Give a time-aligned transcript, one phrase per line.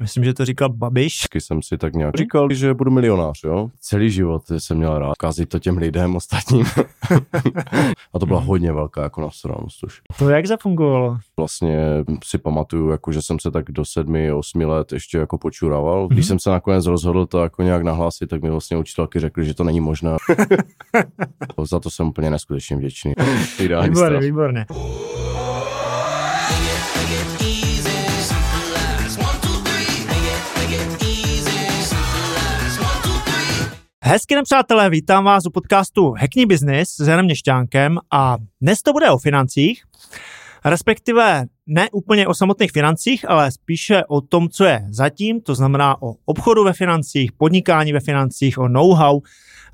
[0.00, 1.20] myslím, že to říkal Babiš.
[1.20, 3.70] Taky jsem si tak nějak říkal, že budu milionář, jo.
[3.80, 6.66] Celý život jsem měl rád kázit to těm lidem ostatním.
[8.14, 10.00] a to byla hodně velká jako nasranost už.
[10.18, 11.18] To jak zafungovalo?
[11.36, 11.78] Vlastně
[12.24, 16.08] si pamatuju, jako, že jsem se tak do sedmi, osmi let ještě jako počuraval.
[16.08, 16.28] Když mm-hmm.
[16.28, 19.64] jsem se nakonec rozhodl to jako nějak nahlásit, tak mi vlastně učitelky řekli, že to
[19.64, 20.10] není možné.
[21.64, 23.12] Za to jsem úplně neskutečně vděčný.
[23.60, 24.22] Ideální výborně, stav.
[24.22, 24.66] výborně.
[34.10, 38.92] Hezky den, přátelé, vítám vás u podcastu Hackney Business s Janem Měšťánkem a dnes to
[38.92, 39.84] bude o financích,
[40.64, 46.02] respektive ne úplně o samotných financích, ale spíše o tom, co je zatím, to znamená
[46.02, 49.20] o obchodu ve financích, podnikání ve financích, o know-how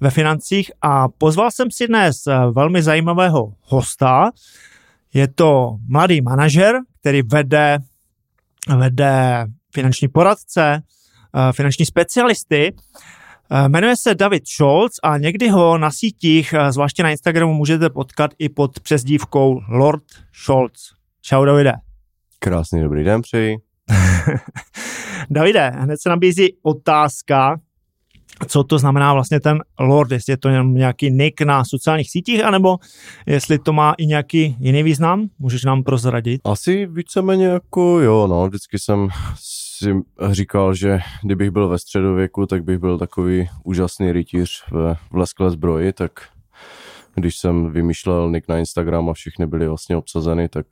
[0.00, 4.30] ve financích a pozval jsem si dnes eh, velmi zajímavého hosta.
[5.12, 7.78] Je to mladý manažer, který vede,
[8.76, 10.82] vede finanční poradce,
[11.36, 12.72] eh, finanční specialisty
[13.68, 18.30] jmenuje se David Scholz a někdy ho na sítích, eh, zvláště na Instagramu, můžete potkat
[18.38, 20.72] i pod přezdívkou Lord Scholz.
[21.22, 21.72] Čau, Davide.
[22.38, 23.56] Krásný dobrý den přeji.
[25.30, 27.60] Davide, hned se nabízí otázka,
[28.46, 32.44] co to znamená vlastně ten Lord, jestli je to jenom nějaký nick na sociálních sítích,
[32.44, 32.76] anebo
[33.26, 36.40] jestli to má i nějaký jiný význam, můžeš nám prozradit?
[36.44, 39.08] Asi víceméně jako jo, no, vždycky jsem
[39.76, 45.16] si říkal, že kdybych byl ve středověku, tak bych byl takový úžasný rytíř v, v
[45.16, 46.10] lesklé zbroji, tak
[47.14, 50.66] když jsem vymýšlel nick na Instagram a všichni byli vlastně obsazeny, tak,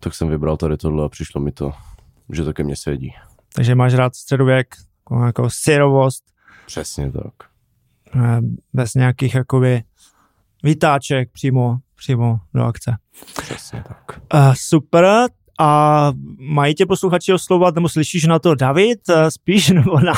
[0.00, 1.72] tak jsem vybral tady tohle a přišlo mi to,
[2.32, 3.14] že to ke mně sedí.
[3.54, 4.74] Takže máš rád středověk,
[5.26, 6.24] jako, syrovost.
[6.66, 7.34] Přesně tak.
[8.14, 8.40] Eh,
[8.72, 9.82] bez nějakých jakoby
[10.62, 12.96] výtáček přímo, přímo do akce.
[13.42, 14.20] Přesně tak.
[14.34, 15.28] Uh, super,
[15.60, 20.12] a mají tě posluchači oslovat, nebo slyšíš na to David eh, spíš, nebo na,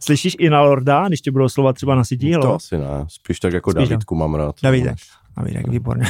[0.00, 2.32] slyšíš i na Lorda, když tě budou oslovat třeba na sítí?
[2.32, 4.54] To asi ne, spíš tak jako spíš Davidku mám rád.
[4.62, 4.96] Davidek.
[5.36, 6.06] Davidek, výborně.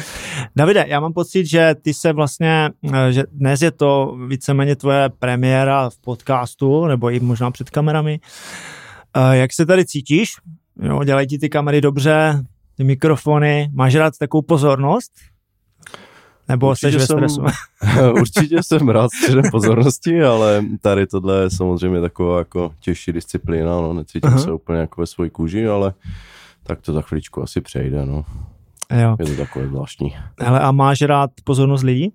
[0.56, 5.08] Davide, já mám pocit, že ty se vlastně, eh, že dnes je to víceméně tvoje
[5.18, 8.20] premiéra v podcastu, nebo i možná před kamerami.
[9.16, 10.32] Eh, jak se tady cítíš?
[10.82, 12.44] Jo, dělají ti ty kamery dobře,
[12.76, 15.12] ty mikrofony, máš rád takovou pozornost?
[16.48, 17.44] Nebo určitě jsi ve stresu?
[17.44, 23.80] Jsem, určitě jsem rád středem pozornosti, ale tady tohle je samozřejmě taková jako těžší disciplína,
[23.80, 24.44] no, necítím uh-huh.
[24.44, 25.94] se úplně jako ve své kůži, ale
[26.62, 28.24] tak to za chvíličku asi přejde, no.
[29.02, 29.16] Jo.
[29.18, 30.16] Je to takové zvláštní.
[30.40, 32.12] Hele, a máš rád pozornost lidí?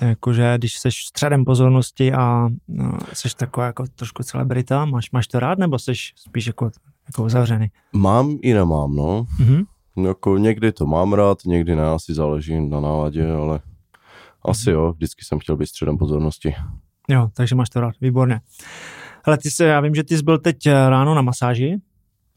[0.00, 5.40] Jakože když jsi středem pozornosti a no, jsi taková jako trošku celebrita, máš, máš to
[5.40, 6.70] rád, nebo jsi spíš jako,
[7.06, 7.70] jako uzavřený?
[7.92, 9.26] Mám i nemám, no.
[9.96, 10.06] Uh-huh.
[10.06, 13.60] Jako někdy to mám rád, někdy ne, asi záleží na náladě, ale
[14.44, 16.54] asi jo, vždycky jsem chtěl být středem pozornosti.
[17.08, 18.40] Jo, takže máš to rád, výborně.
[19.24, 21.76] Ale ty se, já vím, že ty jsi byl teď eh, ráno na masáži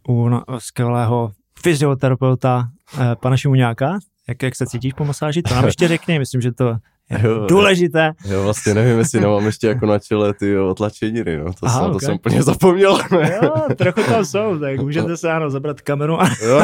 [0.09, 2.69] u skvělého fyzioterapeuta
[2.99, 3.99] eh, pana Šimuňáka.
[4.27, 5.41] Jak, jak se cítíš po masáži?
[5.41, 6.75] To nám ještě řekni, myslím, že to
[7.23, 8.11] jo, důležité.
[8.25, 11.53] Jo, vlastně nevím, jestli nemám ještě jako na čele ty otlačeniny, no.
[11.53, 11.93] To, Aha, jsem, okay.
[11.93, 12.99] to jsem úplně zapomněl.
[13.43, 16.17] jo, trochu tam jsou, tak můžete se ano zabrat kameru.
[16.47, 16.61] jo.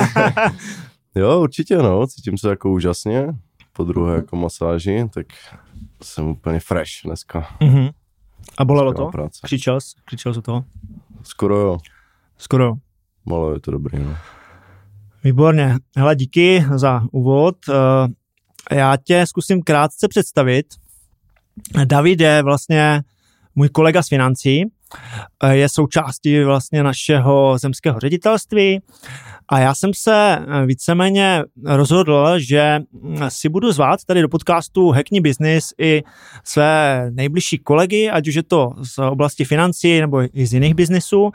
[1.16, 3.28] jo, určitě no, cítím se jako úžasně
[3.74, 5.26] po druhé jako masáži, tak
[6.04, 7.48] jsem úplně fresh dneska.
[7.62, 7.92] Mm-hmm.
[8.58, 9.06] A bolelo to?
[9.06, 9.40] Práce.
[9.44, 9.96] Křičel jsi?
[10.06, 10.66] Křičel jsi toho?
[11.24, 11.78] Skoro jo.
[12.38, 13.54] Skoro jo.
[13.54, 14.16] Je to dobrý, no.
[15.24, 15.76] Výborně.
[15.98, 17.56] Hele, díky za úvod.
[18.72, 20.66] Já tě zkusím krátce představit.
[21.86, 23.02] David je vlastně
[23.56, 24.64] můj kolega z financí,
[25.52, 28.82] je součástí vlastně našeho zemského ředitelství
[29.50, 32.80] a já jsem se víceméně rozhodl, že
[33.30, 36.04] si budu zvát tady do podcastu Hackney Business i
[36.44, 41.32] své nejbližší kolegy, ať už je to z oblasti financí nebo i z jiných biznisů,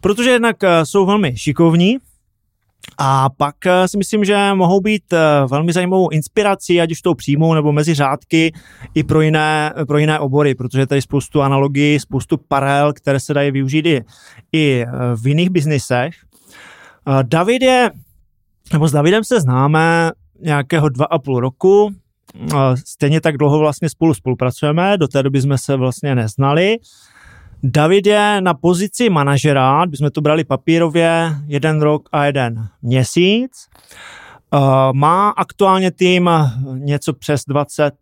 [0.00, 1.96] protože jednak jsou velmi šikovní,
[2.98, 5.18] a pak eh, si myslím, že mohou být eh,
[5.50, 8.52] velmi zajímavou inspirací, ať už tou přímou nebo mezi řádky,
[8.94, 13.50] i pro jiné, pro jiné obory, protože tady spoustu analogií, spoustu paralel, které se dají
[13.50, 14.00] využít i,
[14.52, 16.14] i eh, v jiných biznisech.
[17.22, 17.90] David je,
[18.72, 20.10] nebo s Davidem se známe
[20.40, 21.90] nějakého dva a půl roku,
[22.84, 26.76] stejně tak dlouho vlastně spolu spolupracujeme, do té doby jsme se vlastně neznali.
[27.66, 33.68] David je na pozici manažera, jsme to brali papírově, jeden rok a jeden měsíc.
[34.54, 34.60] Uh,
[34.92, 36.30] má aktuálně tým
[36.74, 37.94] něco přes 20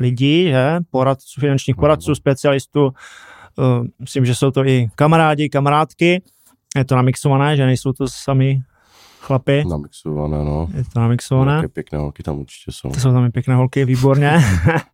[0.00, 0.76] lidí, že?
[0.90, 2.84] poradců, finančních poradců, specialistů.
[2.84, 6.22] Uh, myslím, že jsou to i kamarádi, kamarádky.
[6.76, 8.60] Je to namixované, že nejsou to sami
[9.20, 9.64] chlapy.
[9.70, 10.68] Namixované, no.
[10.74, 11.52] Je to namixované.
[11.52, 12.90] Nějaké pěkné holky tam určitě jsou.
[12.90, 14.38] To jsou tam i pěkné holky, výborně.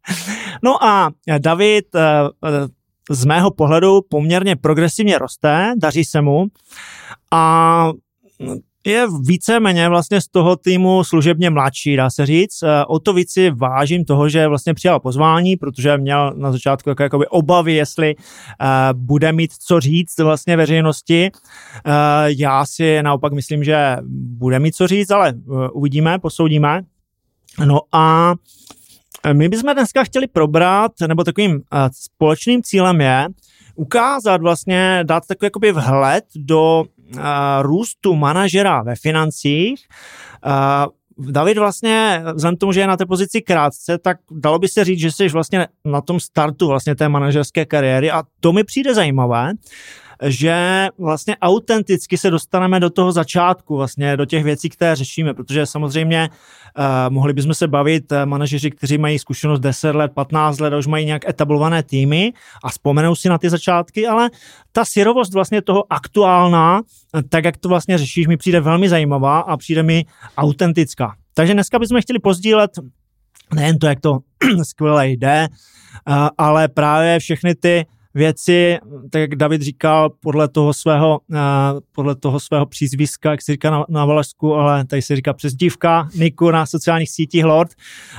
[0.63, 2.69] no a David uh,
[3.11, 6.47] z mého pohledu poměrně progresivně roste, daří se mu
[7.33, 7.93] a
[8.87, 12.63] je víceméně vlastně z toho týmu služebně mladší, dá se říct.
[12.63, 16.89] Eh, o to víc si vážím toho, že vlastně přijal pozvání, protože měl na začátku
[16.89, 18.23] jako, jakoby obavy, jestli uh,
[18.93, 21.31] bude mít co říct vlastně veřejnosti.
[21.33, 21.93] Uh,
[22.27, 26.83] já si naopak myslím, že bude mít co říct, ale uh, uvidíme, posoudíme.
[27.65, 28.35] No a
[29.33, 31.61] my bychom dneska chtěli probrat, nebo takovým uh,
[31.93, 33.27] společným cílem je
[33.75, 36.85] ukázat vlastně, dát takový jakoby vhled do
[37.15, 37.21] uh,
[37.61, 39.89] růstu manažera ve financích.
[41.19, 44.99] David vlastně, vzhledem tomu, že je na té pozici krátce, tak dalo by se říct,
[44.99, 49.53] že jsi vlastně na tom startu vlastně té manažerské kariéry a to mi přijde zajímavé,
[50.23, 55.67] že vlastně autenticky se dostaneme do toho začátku, vlastně do těch věcí, které řešíme, protože
[55.67, 56.31] samozřejmě
[56.79, 60.79] uh, mohli bychom se bavit uh, manažeři, kteří mají zkušenost 10 let, 15 let a
[60.79, 62.33] už mají nějak etablované týmy
[62.65, 64.31] a vzpomenou si na ty začátky, ale
[64.73, 66.83] ta syrovost vlastně toho aktuálna,
[67.29, 70.05] tak jak to vlastně řešíš, mi přijde velmi zajímavá a přijde mi
[70.37, 71.15] autentická.
[71.35, 72.71] Takže dneska bychom chtěli pozdílet
[73.55, 74.19] nejen to, jak to
[74.63, 75.49] skvěle jde,
[76.39, 77.87] ale právě všechny ty
[78.19, 78.79] věci,
[79.11, 81.39] tak jak David říkal, podle toho svého, uh,
[81.93, 86.09] podle toho svého přízviska, jak se říká na, na Valašsku, ale tady se říká přezdívka
[86.15, 87.71] Niku na sociálních sítích Lord.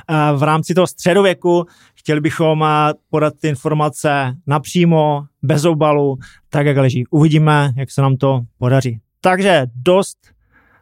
[0.09, 1.65] Uh, v rámci toho středověku
[1.95, 2.67] chtěli bychom uh,
[3.09, 6.17] podat ty informace napřímo, bez obalu,
[6.49, 7.03] tak jak leží.
[7.09, 8.99] Uvidíme, jak se nám to podaří.
[9.21, 10.17] Takže dost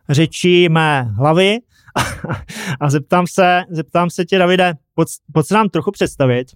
[0.09, 1.57] řečí mé hlavy
[2.79, 6.47] a zeptám se, zeptám se tě, Davide, pojď, pojď se nám trochu představit,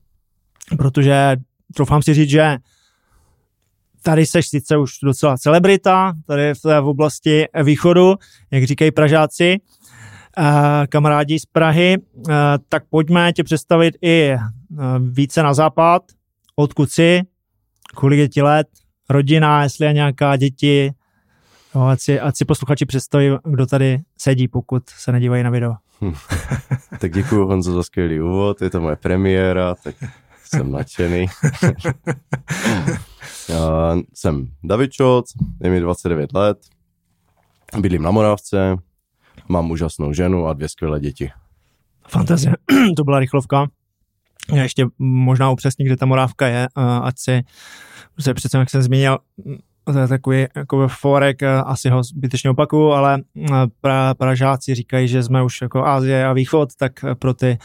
[0.77, 1.37] protože
[1.75, 2.57] troufám si říct, že
[4.03, 8.15] tady seš sice už docela celebrita, tady v té oblasti východu,
[8.51, 9.57] jak říkají Pražáci,
[10.89, 11.97] kamarádi z Prahy,
[12.69, 14.35] tak pojďme tě představit i
[14.99, 16.03] více na západ,
[16.55, 17.21] odkud jsi,
[17.95, 18.67] kolik je ti let,
[19.09, 20.91] rodina, jestli je nějaká děti,
[21.75, 25.73] jo, ať, si, ať si posluchači představí, kdo tady sedí, pokud se nedívají na video.
[26.01, 26.13] Hm.
[26.99, 29.95] tak děkuji Honzo za skvělý úvod, je to moje premiéra, tak
[30.55, 31.25] jsem nadšený.
[34.13, 35.33] Jsem David Šoc,
[35.63, 36.57] je mi 29 let,
[37.79, 38.77] bydlím na Moravce,
[39.49, 41.31] mám úžasnou ženu a dvě skvělé děti.
[42.07, 42.55] Fantazie,
[42.97, 43.67] to byla rychlovka.
[44.53, 46.67] Já ještě možná upřesně, kde ta Morávka je,
[47.03, 47.41] ať si,
[48.15, 49.17] protože přece jak jsem zmínil,
[49.83, 53.21] to je takový jako forek, asi ho zbytečně opakuju, ale
[53.81, 57.57] pra, Pražáci říkají, že jsme už jako Ázie a východ, tak pro ty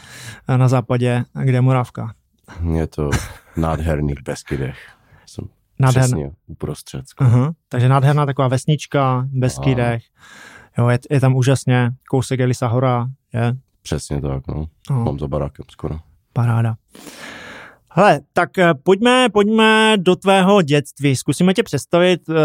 [0.57, 2.13] na západě, kde je Morávka.
[2.73, 3.09] Je to
[3.57, 4.77] nádherných Beskydech.
[5.25, 5.45] Jsem
[5.79, 6.07] Nádherná.
[6.07, 7.05] přesně uprostřed.
[7.21, 7.51] Uh-huh.
[7.69, 10.03] Takže nádherná taková vesnička, Beskydech.
[10.77, 13.55] Jo, je, je tam úžasně, kousek Elisa hora, je?
[13.81, 14.65] Přesně tak, no.
[14.89, 15.03] Uh-huh.
[15.03, 15.99] Mám za barákem skoro.
[16.33, 16.75] Paráda.
[17.91, 21.15] Hele, tak eh, pojďme, pojďme do tvého dětství.
[21.15, 22.35] Zkusíme tě představit uh,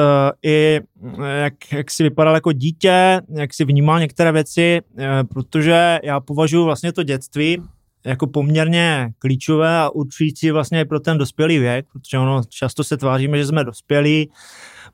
[0.42, 0.80] i,
[1.22, 6.20] eh, jak, jak jsi vypadal jako dítě, jak jsi vnímal některé věci, uh, protože já
[6.20, 7.62] považuji vlastně to dětství
[8.04, 13.38] jako poměrně klíčové a určující vlastně pro ten dospělý věk, protože ono často se tváříme,
[13.38, 14.30] že jsme dospělí,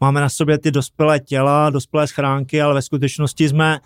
[0.00, 3.78] máme na sobě ty dospělé těla, dospělé schránky, ale ve skutečnosti jsme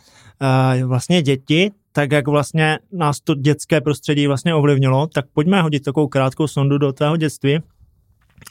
[0.82, 5.84] uh, vlastně děti, tak jak vlastně nás to dětské prostředí vlastně ovlivnilo, tak pojďme hodit
[5.84, 7.58] takovou krátkou sondu do tvého dětství.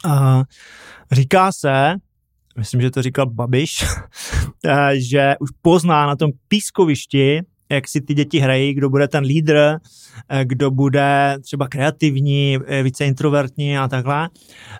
[0.05, 0.43] Uh,
[1.11, 1.95] říká se,
[2.57, 3.85] myslím, že to říkal Babiš,
[4.93, 9.77] že už pozná na tom pískovišti, jak si ty děti hrají, kdo bude ten lídr,
[10.29, 14.29] eh, kdo bude třeba kreativní, eh, více introvertní a takhle.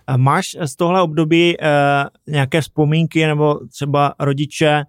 [0.06, 1.56] Eh, máš z tohle období
[2.26, 4.84] nějaké vzpomínky nebo třeba rodiče,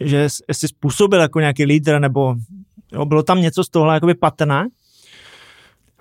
[0.00, 2.34] že jsi způsobil jako nějaký lídr nebo
[2.92, 4.68] jo, bylo tam něco z tohle jakoby patrné?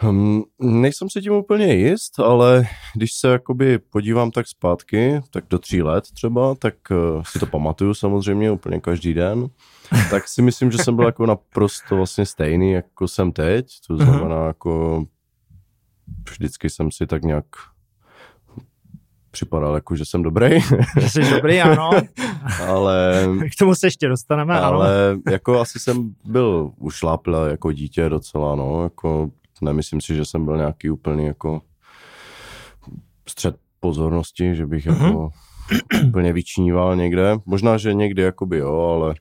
[0.10, 2.64] Um, nejsem si tím úplně jist, ale
[2.96, 7.46] když se jakoby podívám tak zpátky, tak do tří let třeba, tak uh, si to
[7.46, 9.48] pamatuju samozřejmě úplně každý den,
[10.10, 14.46] tak si myslím, že jsem byl jako naprosto vlastně stejný, jako jsem teď, to znamená
[14.46, 15.04] jako
[16.30, 17.46] vždycky jsem si tak nějak
[19.32, 20.62] připadal jako, že jsem dobrý.
[21.08, 21.90] Jsi dobrý, ano.
[22.68, 23.28] ale...
[23.52, 25.22] K tomu se ještě dostaneme, ale ano.
[25.32, 29.30] jako asi jsem byl ušláplý jako dítě docela, no, jako
[29.62, 31.62] nemyslím si, že jsem byl nějaký úplný jako
[33.30, 35.06] střed pozornosti, že bych uh-huh.
[35.06, 35.30] jako
[36.08, 37.36] úplně vyčníval někde.
[37.46, 39.16] Možná, že někdy jakoby jo, ale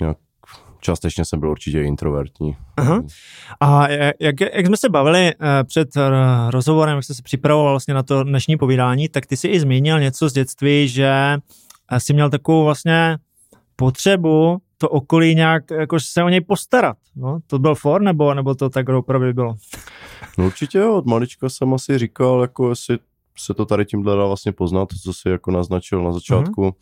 [0.00, 0.16] nějak
[0.80, 2.56] částečně jsem byl určitě introvertní.
[2.76, 3.02] Aha.
[3.60, 3.88] A
[4.20, 5.88] jak, jak jsme se bavili eh, před
[6.50, 10.00] rozhovorem, jak jsi se připravoval vlastně na to dnešní povídání, tak ty si i zmínil
[10.00, 11.36] něco z dětství, že
[11.92, 13.18] eh, jsi měl takovou vlastně
[13.76, 16.96] potřebu to okolí nějak jako se o něj postarat.
[17.16, 17.38] No?
[17.46, 19.54] To byl for, nebo, nebo to tak opravdu bylo?
[20.38, 22.98] No určitě jo, od malička jsem asi říkal, jako jestli
[23.38, 26.62] se to tady tímhle dá vlastně poznat, co si jako naznačil na začátku.
[26.62, 26.72] Uh-huh.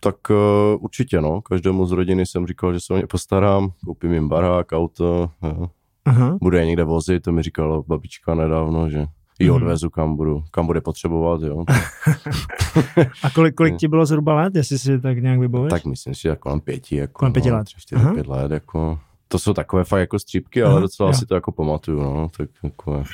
[0.00, 0.36] Tak uh,
[0.84, 1.42] určitě, no.
[1.42, 5.70] Každému z rodiny jsem říkal, že se o ně postarám, koupím jim barák, auto, jo.
[6.06, 6.38] Uh-huh.
[6.40, 9.06] bude je někde vozit, to mi říkala babička nedávno, že
[9.38, 9.56] ji mhm.
[9.56, 11.64] odvezu, kam, budu, kam bude potřebovat, jo.
[13.22, 15.70] A kolik, kolik ti bylo zhruba let, jestli si tak nějak vybavíš?
[15.70, 17.68] Tak myslím si, že kolem pěti, jako, kolem pěti no, let.
[17.68, 18.98] Čtyři, pět let, jako.
[19.28, 21.14] To jsou takové fakt jako střípky, ale docela jo.
[21.14, 23.04] si to jako pamatuju, no, tak jako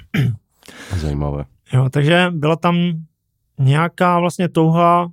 [0.97, 1.45] zajímavé.
[1.73, 2.77] Jo, takže byla tam
[3.59, 5.09] nějaká vlastně touha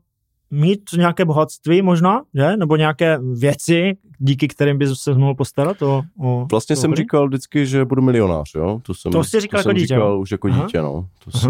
[0.51, 2.57] mít nějaké bohatství možná, že?
[2.57, 6.97] Nebo nějaké věci, díky kterým bys se mohl postarat o, o Vlastně jsem hry?
[6.97, 8.79] říkal vždycky, že budu milionář, jo?
[8.83, 10.65] To, jsem, to jsi říkal to jako dítě, říkal už jako Aha.
[10.65, 11.07] dítě, no.
[11.23, 11.47] To si,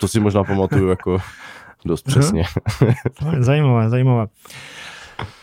[0.00, 1.18] to si možná pamatuju jako
[1.86, 2.44] dost přesně.
[3.38, 4.26] zajímavé, zajímavé.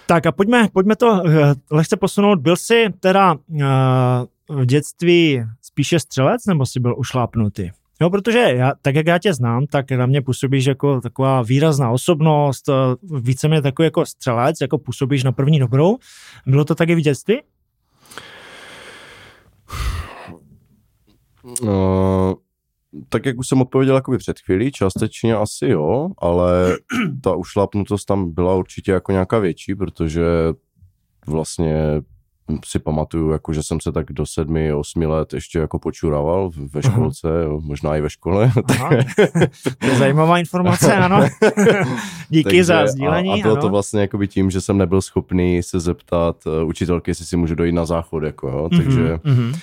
[0.05, 2.39] Tak a pojďme, pojďme to eh, lehce posunout.
[2.39, 3.59] Byl jsi teda uh,
[4.49, 7.69] v dětství spíše střelec, nebo jsi byl ušlápnutý?
[8.01, 11.91] No, protože já, tak jak já tě znám, tak na mě působíš jako taková výrazná
[11.91, 12.73] osobnost, eh,
[13.19, 15.97] víceméně takový jako střelec, jako působíš na první dobrou.
[16.47, 17.41] Bylo to taky v dětství?
[21.63, 22.35] No,
[23.09, 26.77] tak jak už jsem odpověděl jakoby před chvílí, částečně asi jo, ale
[27.23, 30.23] ta ušlapnutost tam byla určitě jako nějaká větší, protože
[31.27, 32.01] vlastně
[32.65, 36.83] si pamatuju, jako, že jsem se tak do sedmi, osmi let ještě jako počurával ve
[36.83, 38.51] školce, jo, možná i ve škole.
[38.69, 38.89] Aha.
[39.79, 41.27] to je zajímavá informace, ano.
[42.29, 43.29] Díky Takže, za sdílení.
[43.29, 43.61] A, a bylo ano.
[43.61, 47.55] to vlastně jakoby tím, že jsem nebyl schopný se zeptat uh, učitelky, jestli si můžu
[47.55, 48.69] dojít na záchod, jako, jo.
[48.71, 49.59] Mhm, takže, mm-hmm.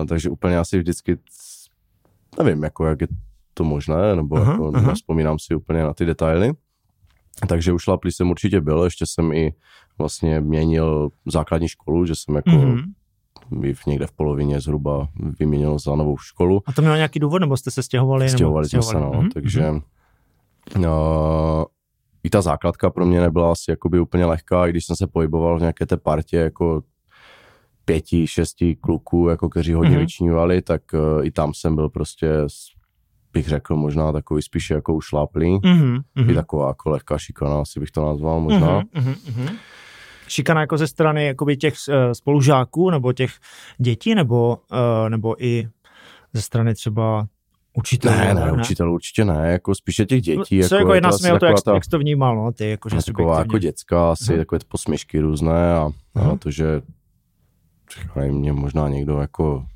[0.00, 1.18] uh, takže úplně asi vždycky,
[2.38, 3.08] nevím, jako, jak je
[3.54, 4.90] to možné, nebo aha, jako, aha.
[4.90, 6.52] nespomínám si úplně na ty detaily.
[7.46, 9.54] Takže už šlaplý jsem určitě byl, ještě jsem i
[9.98, 13.74] vlastně měnil základní školu, že jsem jako mm-hmm.
[13.74, 16.62] v někde v polovině zhruba vyměnil za novou školu.
[16.66, 18.28] A to mělo nějaký důvod, nebo jste se stěhovali?
[18.28, 19.28] Stěhovali jsme se, no, mm-hmm.
[19.34, 19.70] takže
[20.76, 20.84] uh,
[22.24, 25.56] i ta základka pro mě nebyla asi jakoby úplně lehká, i když jsem se pohyboval
[25.56, 26.82] v nějaké té partě jako
[27.84, 30.00] pěti, šesti kluků, jako kteří hodně mm-hmm.
[30.00, 32.28] vyčnívali, tak uh, i tam jsem byl prostě
[33.32, 35.56] bych řekl možná takový spíše jako ušláplý.
[35.56, 36.30] Mm-hmm.
[36.30, 38.82] I taková jako lehká šikana, asi bych to nazval možná.
[38.82, 39.56] Mm-hmm.
[40.28, 43.30] Šikana jako ze strany jakoby těch uh, spolužáků nebo těch
[43.78, 45.68] dětí nebo, uh, nebo i
[46.32, 47.26] ze strany třeba
[47.74, 48.16] učitelů?
[48.16, 50.62] Ne, ne, ne, učitelů určitě ne, jako spíše těch dětí.
[50.62, 52.88] Co jako, jako jedna směl to, jak, ta, jak jsi to vnímal, no, ty jako,
[52.88, 54.38] že Taková jako dětská, asi uh-huh.
[54.38, 56.32] takové posměšky různé a, uh-huh.
[56.32, 56.82] a to, že
[58.30, 59.66] mě možná někdo jako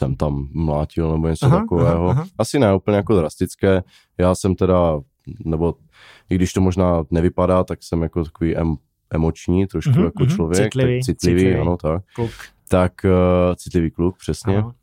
[0.00, 2.08] jsem tam mlátil nebo něco aha, takového.
[2.08, 2.26] Aha, aha.
[2.38, 3.82] Asi ne úplně jako drastické.
[4.18, 5.00] Já jsem teda,
[5.44, 5.74] nebo
[6.30, 8.76] i když to možná nevypadá, tak jsem jako takový em,
[9.10, 10.34] emoční trošku uh-huh, jako uh-huh.
[10.34, 10.62] člověk.
[10.62, 12.02] Citlivý, tak citlivý, citlivý, ano, tak.
[12.14, 12.30] Kluk.
[12.68, 14.58] Tak uh, citlivý kluk, přesně.
[14.58, 14.74] Aha.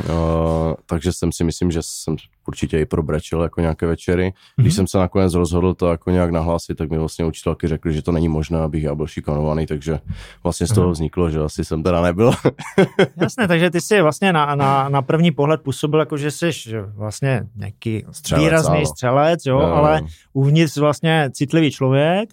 [0.00, 2.16] Uh, takže jsem si myslím, že jsem
[2.48, 4.32] určitě i probrečil jako nějaké večery.
[4.56, 4.76] Když mm-hmm.
[4.76, 8.12] jsem se nakonec rozhodl to jako nějak nahlásit, tak mi vlastně učitelky řekli, že to
[8.12, 9.98] není možné, abych já byl šikanovaný, takže
[10.42, 12.32] vlastně z toho vzniklo, že asi jsem teda nebyl.
[13.16, 16.50] Jasné, takže ty jsi vlastně na, na, na první pohled působil jako, že jsi
[16.94, 18.86] vlastně nějaký střelec, výrazný áno.
[18.86, 19.74] střelec, jo, no.
[19.74, 20.02] ale
[20.32, 22.30] uvnitř vlastně citlivý člověk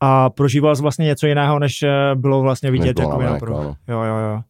[0.00, 2.98] a prožíval jsi vlastně něco jiného, než eh, bylo vlastně vidět.
[2.98, 4.40] Jako jo, jo, jo.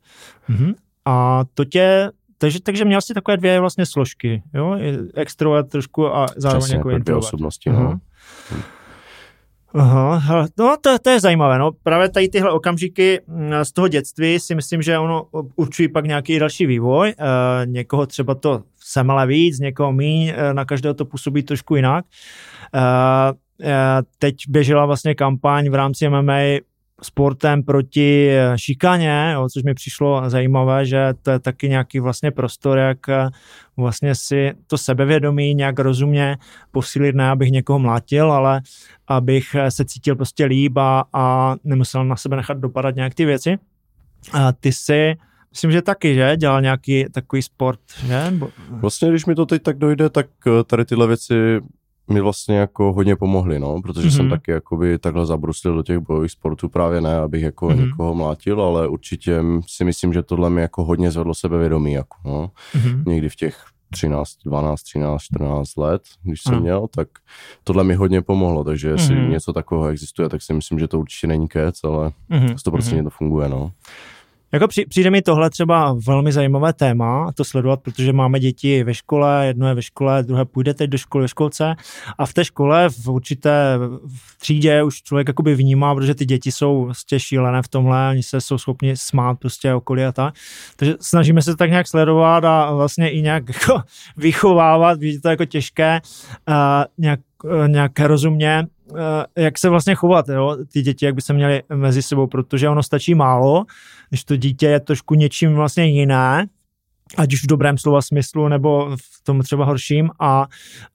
[0.48, 0.74] Mhm.
[1.04, 4.76] A to tě takže, takže měl jsi takové dvě vlastně složky, jo?
[5.14, 7.24] Extrovert trošku a zároveň Přesně, jako introvert.
[7.24, 8.00] osobnosti, no.
[9.74, 14.40] Aha, no to, to je zajímavé, no právě tady tyhle okamžiky mm, z toho dětství
[14.40, 17.14] si myslím, že ono určují pak nějaký další vývoj, e,
[17.66, 22.04] někoho třeba to semele víc, někoho míň, e, na každého to působí trošku jinak.
[22.74, 26.38] E, teď běžela vlastně kampaň v rámci MMA
[27.02, 32.30] sportem proti eh, šikaně, jo, což mi přišlo zajímavé, že to je taky nějaký vlastně
[32.30, 33.28] prostor, jak eh,
[33.76, 36.36] vlastně si to sebevědomí nějak rozumně
[36.70, 38.60] posílit, ne abych někoho mlátil, ale
[39.08, 43.24] abych eh, se cítil prostě líp a, a nemusel na sebe nechat dopadat nějak ty
[43.24, 43.58] věci.
[44.32, 45.16] A ty si
[45.50, 46.36] Myslím, že taky, že?
[46.36, 48.32] Dělal nějaký takový sport, že?
[48.70, 50.26] Vlastně, když mi to teď tak dojde, tak
[50.66, 51.60] tady tyhle věci
[52.10, 54.16] mi vlastně jako hodně pomohli, no, protože mm-hmm.
[54.16, 54.30] jsem mhm.
[54.30, 57.86] taky jakoby takhle zabruslil do těch bojových sportů, právě ne, abych jako mm-hmm.
[57.86, 62.50] někoho mlátil, ale určitě si myslím, že tohle mi jako hodně zvedlo sebevědomí, jako, no.
[62.74, 63.02] Mm-hmm.
[63.06, 66.60] Někdy v těch 13, 12, 13, 14 let, když jsem mm.
[66.60, 67.08] měl, tak
[67.64, 69.30] tohle mi hodně pomohlo, takže jestli mm.
[69.30, 72.54] něco takového existuje, tak si myslím, že to určitě není kec, ale mm-hmm.
[72.54, 73.04] 100% mm-hmm.
[73.04, 73.72] to funguje, no.
[74.52, 78.94] Jako při, přijde mi tohle třeba velmi zajímavé téma, to sledovat, protože máme děti ve
[78.94, 81.74] škole, jedno je ve škole, druhé půjde teď do školy ve školce
[82.18, 86.52] a v té škole v určité v třídě už člověk jakoby vnímá, protože ty děti
[86.52, 90.34] jsou prostě šílené v tomhle, oni se jsou schopni smát prostě okolí a tak.
[90.76, 93.82] Takže snažíme se tak nějak sledovat a vlastně i nějak jako
[94.16, 96.00] vychovávat, vidíte to jako těžké,
[96.48, 96.54] uh,
[96.98, 98.66] nějak, uh, nějak rozumně,
[99.38, 102.82] jak se vlastně chovat, jo, ty děti, jak by se měly mezi sebou, protože ono
[102.82, 103.64] stačí málo,
[104.08, 106.46] když to dítě je trošku něčím vlastně jiné,
[107.16, 110.46] ať už v dobrém slova smyslu, nebo v tom třeba horším a,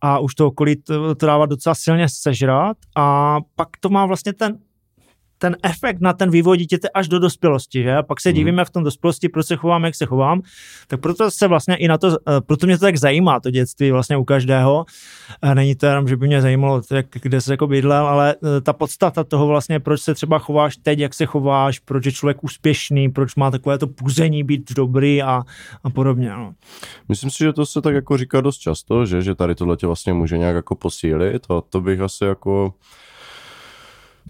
[0.02, 4.34] a už to okolí to, to dává docela silně sežrat a pak to má vlastně
[4.34, 4.58] ten
[5.38, 7.96] ten efekt na ten vývoj dítěte až do dospělosti, že?
[7.96, 8.36] A pak se mhm.
[8.36, 10.42] divíme v tom dospělosti, proč se chovám, jak se chovám.
[10.88, 13.92] Tak proto se vlastně i na to, eh, proto mě to tak zajímá, to dětství
[13.92, 14.86] vlastně u každého.
[15.54, 18.74] Není to jenom, že by mě zajímalo, jak, kde se jako bydlel, ale eh, ta
[18.74, 23.10] podstata toho vlastně, proč se třeba chováš teď, jak se chováš, proč je člověk úspěšný,
[23.10, 25.44] proč má takové to puzení být dobrý a,
[25.84, 26.30] a podobně.
[26.30, 26.54] No.
[27.10, 29.88] Myslím si, že to se tak jako říká dost často, že, že tady tohle tě
[29.88, 32.74] vlastně může nějak jako posílit a to bych asi jako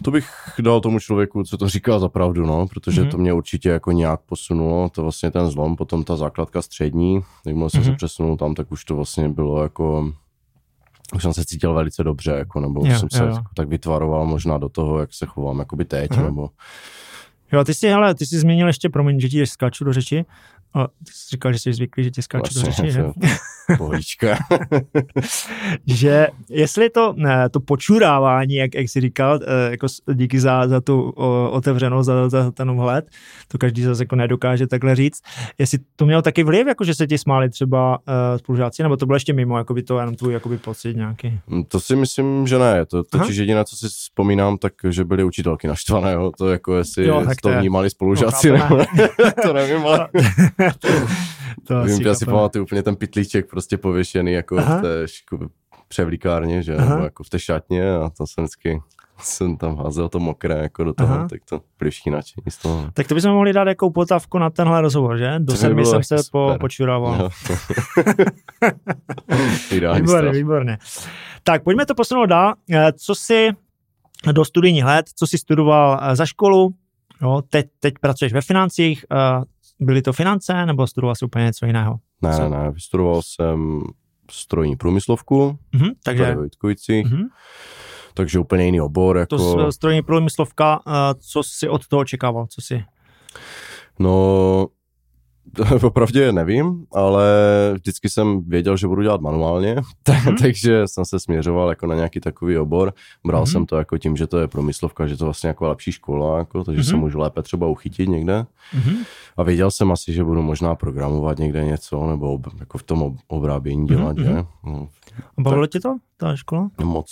[0.02, 0.28] to bych
[0.60, 3.10] dal tomu člověku, co to říká za pravdu, no, protože mm-hmm.
[3.10, 7.70] to mě určitě jako nějak posunulo, to vlastně ten zlom, potom ta základka střední, jakmile
[7.70, 7.84] jsem mm-hmm.
[7.84, 7.96] se mhm.
[7.96, 10.12] přesunul tam, tak už to vlastně bylo jako,
[11.14, 13.28] už jsem se cítil velice dobře, jako, nebo jo, jsem se jo.
[13.28, 16.24] Jako tak vytvaroval možná do toho, jak se chovám, jakoby teď, mm-hmm.
[16.24, 16.48] nebo...
[17.52, 20.24] Jo, ty jsi, hele, ty jsi změnil ještě, promiň, že ti skáču do řeči,
[20.74, 23.04] a ty jsi říkal, že jsi zvyklý, že ti skáču vlastně, do řeči, že?
[23.78, 24.38] Pohlička.
[25.86, 30.80] že jestli to, ne, to počurávání, jak, jak jsi říkal, eh, jako díky za, za
[30.80, 31.10] tu
[31.50, 33.10] otevřenost, za, za ten vhled,
[33.48, 35.22] to každý zase jako nedokáže takhle říct,
[35.58, 38.04] jestli to mělo taky vliv, jako že se ti smáli třeba uh,
[38.36, 41.40] spolužáci, nebo to bylo ještě mimo, jako by to jenom tvůj jakoby pocit nějaký?
[41.46, 45.24] Mm, to si myslím, že ne, to totiž jediné, co si vzpomínám, tak že byly
[45.24, 46.32] učitelky naštvané, jo?
[46.38, 48.84] to jako jestli jo, to, to vnímali spolužáci, no, nebo
[49.42, 50.08] to nevím, ale...
[51.66, 54.78] to Vím, že si pamatuju úplně ten pitlíček prostě pověšený jako Aha.
[54.78, 55.06] v té
[55.88, 58.80] převlíkárně, že, nebo jako v té šatně a to jsem vždycky
[59.18, 61.28] jsem tam házel to mokré jako do toho, Aha.
[61.28, 62.90] tak to všichni nadšení z toho.
[62.94, 65.34] Tak to bychom mohli dát jako potavku na tenhle rozhovor, že?
[65.38, 67.30] Do sedmi jsem se po, počurával.
[69.96, 70.78] výborně, výborně.
[71.42, 72.54] Tak pojďme to posunout dál.
[72.70, 73.48] Eh, co si
[74.32, 76.74] do studijních let, co si studoval eh, za školu,
[77.22, 79.16] jo, teď, teď pracuješ ve financích, eh,
[79.80, 81.96] byly to finance, nebo studoval jsi úplně něco jiného?
[82.22, 82.48] Ne, Co?
[82.48, 83.82] ne, vystudoval jsem
[84.30, 86.34] strojní průmyslovku, mm-hmm, takže...
[86.34, 87.26] Mm-hmm.
[88.14, 89.16] takže úplně jiný obor.
[89.16, 89.36] Jako...
[89.36, 90.80] To strojní průmyslovka,
[91.18, 92.84] co jsi od toho očekával, co si?
[93.98, 94.66] No,
[95.82, 97.24] Opravdu nevím, ale
[97.74, 99.74] vždycky jsem věděl, že budu dělat manuálně,
[100.08, 100.36] mm-hmm.
[100.40, 102.94] takže jsem se směřoval jako na nějaký takový obor.
[103.26, 103.52] Bral mm-hmm.
[103.52, 106.64] jsem to jako tím, že to je promyslovka, že to vlastně jako lepší škola, jako,
[106.64, 106.90] takže mm-hmm.
[106.90, 108.46] se můžu lépe třeba uchytit někde.
[108.76, 108.96] Mm-hmm.
[109.36, 113.16] A věděl jsem asi, že budu možná programovat někde něco, nebo ob, jako v tom
[113.28, 114.36] obrábění mhm, dělat, mm-hmm.
[114.36, 114.44] že?
[114.64, 114.88] No,
[115.40, 116.70] bavilo tě to, ta škola?
[116.84, 117.06] Moc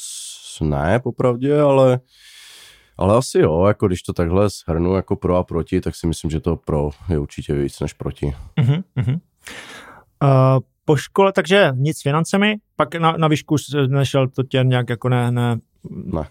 [0.61, 2.01] ne, popravdě, ale
[2.97, 6.31] ale asi jo, jako když to takhle shrnu jako pro a proti, tak si myslím,
[6.31, 8.35] že to pro je určitě víc než proti.
[8.57, 9.21] Uh-huh, uh-huh.
[10.23, 14.91] Uh, po škole, takže nic s financemi, pak na, na výšku nešel to tě nějak
[14.91, 15.59] jako ne, ne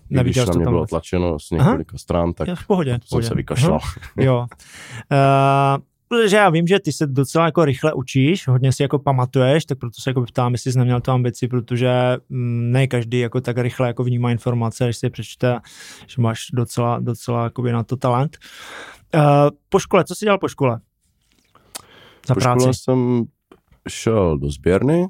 [0.09, 1.97] ne, když na mě bylo tlačeno z několika Aha.
[1.97, 3.79] stran, tak v pohodě, to jsem se vykašlal.
[4.17, 4.39] jo.
[4.39, 9.65] Uh, protože já vím, že ty se docela jako rychle učíš, hodně si jako pamatuješ,
[9.65, 13.41] tak proto se jako ptám, jestli jsi neměl tu ambici, protože mm, ne každý jako
[13.41, 15.59] tak rychle jako vnímá informace, když si je přečte,
[16.07, 18.37] že máš docela, docela jako na to talent.
[19.15, 19.21] Uh,
[19.69, 20.79] po škole, co jsi dělal po škole?
[22.27, 22.59] Za po práci?
[22.59, 23.23] škole jsem
[23.89, 25.07] šel do sběrny.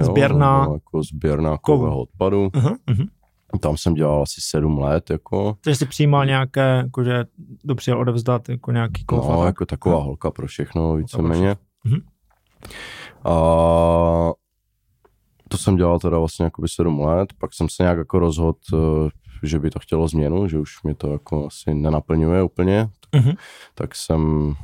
[0.00, 0.68] Sběrna?
[0.72, 2.46] Jako sběrna kového odpadu.
[2.46, 3.08] Uh-huh, uh-huh.
[3.60, 5.56] Tam jsem dělal asi sedm let, jako.
[5.60, 7.24] Takže jsi přijímal nějaké, jakože
[7.64, 9.28] dopřijel odevzdat jako nějaký kov?
[9.28, 10.00] No, jako taková no.
[10.00, 11.56] holka pro všechno, víceméně.
[11.84, 12.00] Mhm.
[13.24, 13.32] A
[15.48, 18.58] to jsem dělal teda vlastně jako by sedm let, pak jsem se nějak jako rozhodl,
[18.74, 19.08] eh,
[19.42, 23.36] že by to chtělo změnu, že už mě to jako asi nenaplňuje úplně, uh-huh.
[23.74, 24.54] tak jsem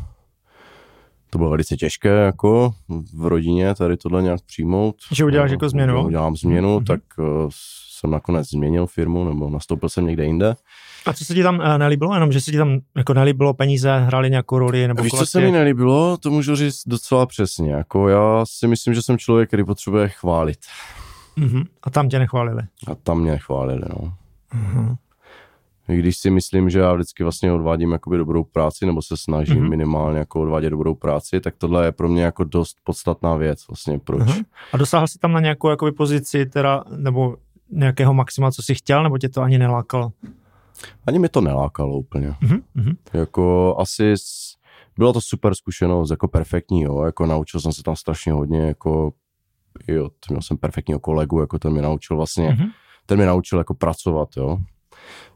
[1.35, 2.75] to bylo velice těžké jako
[3.14, 4.97] v rodině tady tohle nějak přijmout.
[5.12, 6.07] Že uděláš jako změnu?
[6.07, 6.85] Udělám změnu, uh-huh.
[6.85, 7.27] tak uh,
[7.99, 10.55] jsem nakonec změnil firmu nebo nastoupil jsem někde jinde.
[11.07, 12.14] A co se ti tam uh, nelíbilo?
[12.14, 14.88] Jenom, že se ti tam jako nelíbilo peníze, hráli nějakou roli?
[14.88, 16.16] Nebo Víš, co se mi nelíbilo?
[16.16, 17.73] To můžu říct docela přesně.
[17.73, 20.59] Jako já si myslím, že jsem člověk, který potřebuje chválit.
[21.38, 21.64] Uh-huh.
[21.83, 22.62] A tam tě nechválili?
[22.87, 24.12] A tam mě nechválili, no.
[24.55, 24.97] Uh-huh.
[25.87, 29.68] Když si myslím, že já vždycky vlastně odvádím jakoby dobrou práci, nebo se snažím uh-huh.
[29.68, 33.99] minimálně jako odvádět dobrou práci, tak tohle je pro mě jako dost podstatná věc, vlastně
[33.99, 34.23] proč.
[34.23, 34.44] Uh-huh.
[34.73, 37.37] A dosáhl jsi tam na nějakou jakoby pozici, teda, nebo
[37.70, 40.12] nějakého maxima, co jsi chtěl, nebo tě to ani nelákalo?
[41.07, 42.31] Ani mi to nelákalo úplně.
[42.31, 42.97] Mm-hmm.
[43.12, 44.57] Jako asi s,
[44.99, 49.12] byla to super zkušenost, jako perfektní, jo, jako naučil jsem se tam strašně hodně, jako
[49.88, 52.70] jo, měl jsem perfektního kolegu, jako ten mě naučil vlastně, mm-hmm.
[53.07, 54.59] ten mě naučil jako pracovat, jo,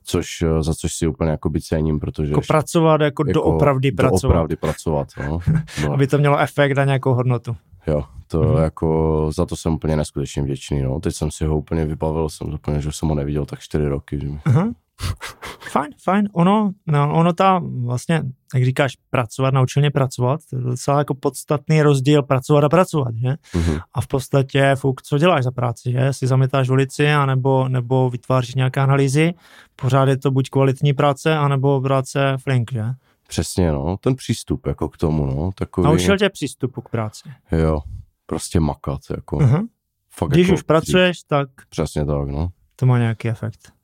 [0.04, 2.33] což, eh, za což si úplně jako by cením, protože...
[2.33, 4.22] Jako pracovat, jako, jako doopravdy pracovat.
[4.22, 5.38] Doopravdy pracovat, no.
[5.83, 5.92] no.
[5.92, 7.57] Aby to mělo efekt a nějakou hodnotu.
[7.87, 8.62] Jo, to mm-hmm.
[8.62, 11.00] jako, za to jsem úplně neskutečně vděčný, no.
[11.00, 14.18] Teď jsem si ho úplně vybavil, jsem úplně, že jsem ho neviděl tak čtyři roky.
[14.20, 14.28] Že...
[14.28, 14.72] Uh-huh.
[15.71, 16.29] Fajn, fajn.
[16.33, 18.23] Ono, no, ono ta vlastně,
[18.55, 23.15] jak říkáš, pracovat, naučil mě pracovat, to je docela jako podstatný rozdíl pracovat a pracovat,
[23.15, 23.29] že?
[23.29, 23.81] Mm-hmm.
[23.95, 26.13] A v podstatě, fuk, co děláš za práci, že?
[26.13, 29.35] Si zametáš ulici, anebo, nebo vytváříš nějaké analýzy,
[29.77, 32.85] pořád je to buď kvalitní práce, anebo práce flink, že?
[33.29, 35.85] Přesně, no, ten přístup jako k tomu, no, takový...
[35.85, 37.29] Naučil tě přístupu k práci.
[37.53, 37.81] Jo,
[38.27, 39.37] prostě makat, jako.
[39.39, 39.69] Uh-huh.
[40.11, 41.49] Fakt Když jako, už pracuješ, tak...
[41.69, 42.49] Přesně tak, no.
[42.77, 43.78] To má nějaký efekt.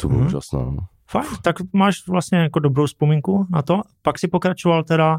[0.00, 0.28] To bylo hmm.
[0.28, 0.58] úžasné.
[0.58, 0.86] No.
[1.10, 3.80] Fajn, tak máš vlastně jako dobrou vzpomínku na to.
[4.02, 5.18] Pak si pokračoval teda...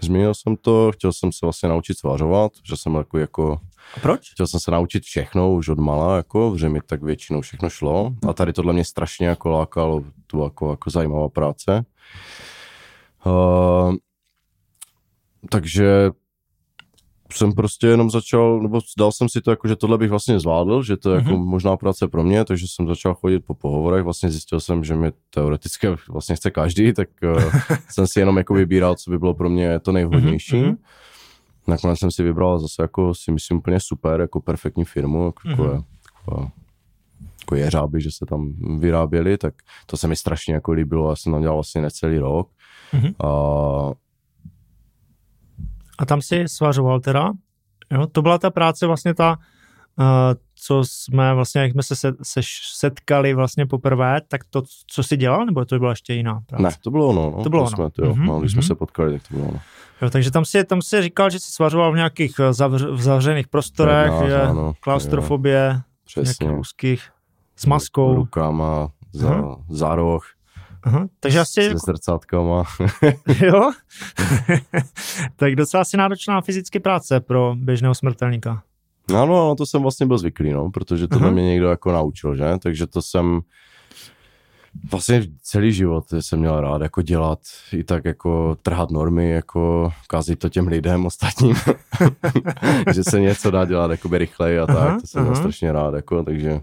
[0.00, 3.60] Změnil jsem to, chtěl jsem se vlastně naučit svařovat, že jsem jako, jako
[3.96, 4.30] a proč?
[4.32, 8.14] Chtěl jsem se naučit všechno už od mala, jako, že mi tak většinou všechno šlo.
[8.28, 11.84] A tady tohle mě strašně jako lákalo, to jako, jako zajímavá práce.
[13.26, 13.94] Uh,
[15.50, 16.10] takže
[17.36, 20.82] jsem prostě jenom začal, nebo dal jsem si to jako, že tohle bych vlastně zvládl,
[20.82, 21.24] že to je mm-hmm.
[21.24, 24.94] jako možná práce pro mě, takže jsem začal chodit po pohovorech, vlastně zjistil jsem, že
[24.94, 27.54] mi teoreticky vlastně chce každý, tak uh,
[27.88, 30.62] jsem si jenom jako vybíral, co by bylo pro mě to nejvhodnější.
[30.62, 30.76] Mm-hmm.
[31.66, 35.84] Nakonec jsem si vybral zase jako si myslím úplně super, jako perfektní firmu, jako, mm-hmm.
[36.28, 36.50] jako,
[37.40, 39.54] jako jeřáby, že se tam vyráběli, tak
[39.86, 42.48] to se mi strašně jako líbilo, já jsem tam dělal vlastně necelý rok.
[42.92, 43.26] Mm-hmm.
[43.26, 44.01] A
[46.02, 47.32] a tam si svařoval teda.
[47.90, 48.06] Jo?
[48.06, 49.38] To byla ta práce vlastně ta,
[49.98, 50.06] uh,
[50.54, 52.40] co jsme vlastně, jak jsme se, se, se
[52.76, 56.62] setkali vlastně poprvé, tak to, co jsi dělal, nebo to byla ještě jiná práce?
[56.62, 57.34] Ne, to bylo ono.
[57.36, 57.42] No.
[57.42, 57.70] To bylo ono.
[57.70, 58.24] Jsme, to, jo, mm-hmm.
[58.24, 58.54] no, když mm-hmm.
[58.54, 59.60] jsme se potkali, tak to bylo ono.
[60.02, 63.02] Jo, takže tam si, tam si říkal, že jsi svařoval v nějakých eh, zavř, v
[63.02, 66.46] zavřených prostorech, Prednář, je, ano, klaustrofobie, Přesně.
[66.46, 67.10] nějakých úzkých,
[67.56, 68.14] s maskou.
[68.14, 69.64] Rukama, za, uh-huh.
[69.68, 70.26] za roh.
[70.82, 71.70] Aha, takže asi...
[71.70, 72.64] Se zrcátkama.
[73.42, 73.70] jo?
[75.36, 78.62] tak docela asi náročná fyzicky práce pro běžného smrtelníka.
[79.08, 82.44] Ano, no, to jsem vlastně byl zvyklý, no, protože to mě někdo jako naučil, že?
[82.58, 83.40] Takže to jsem
[84.90, 87.38] vlastně celý život jsem měl rád jako dělat,
[87.72, 91.56] i tak jako trhat normy, jako kázit to těm lidem ostatním,
[92.94, 95.94] že se něco dá dělat jakoby rychleji a tak, aha, to jsem měl strašně rád,
[95.94, 96.60] jako, takže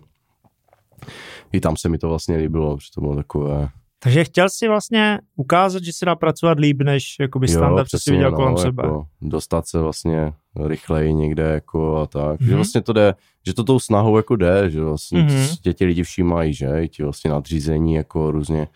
[1.52, 5.20] i tam se mi to vlastně líbilo, protože to bylo takové takže chtěl si vlastně
[5.36, 8.84] ukázat, že se dá pracovat líp, než jakoby standard, co si viděl no, kolem sebe.
[8.84, 10.34] Jako dostat se vlastně
[10.66, 12.24] rychleji někde jako a tak.
[12.24, 12.46] Mm-hmm.
[12.46, 12.56] Že mhm.
[12.56, 13.16] vlastně to jde,
[13.48, 15.58] že to tou snahou jako jde, že vlastně mm-hmm.
[15.62, 18.68] tě ti lidi všímají, že i ti vlastně nadřízení jako různě.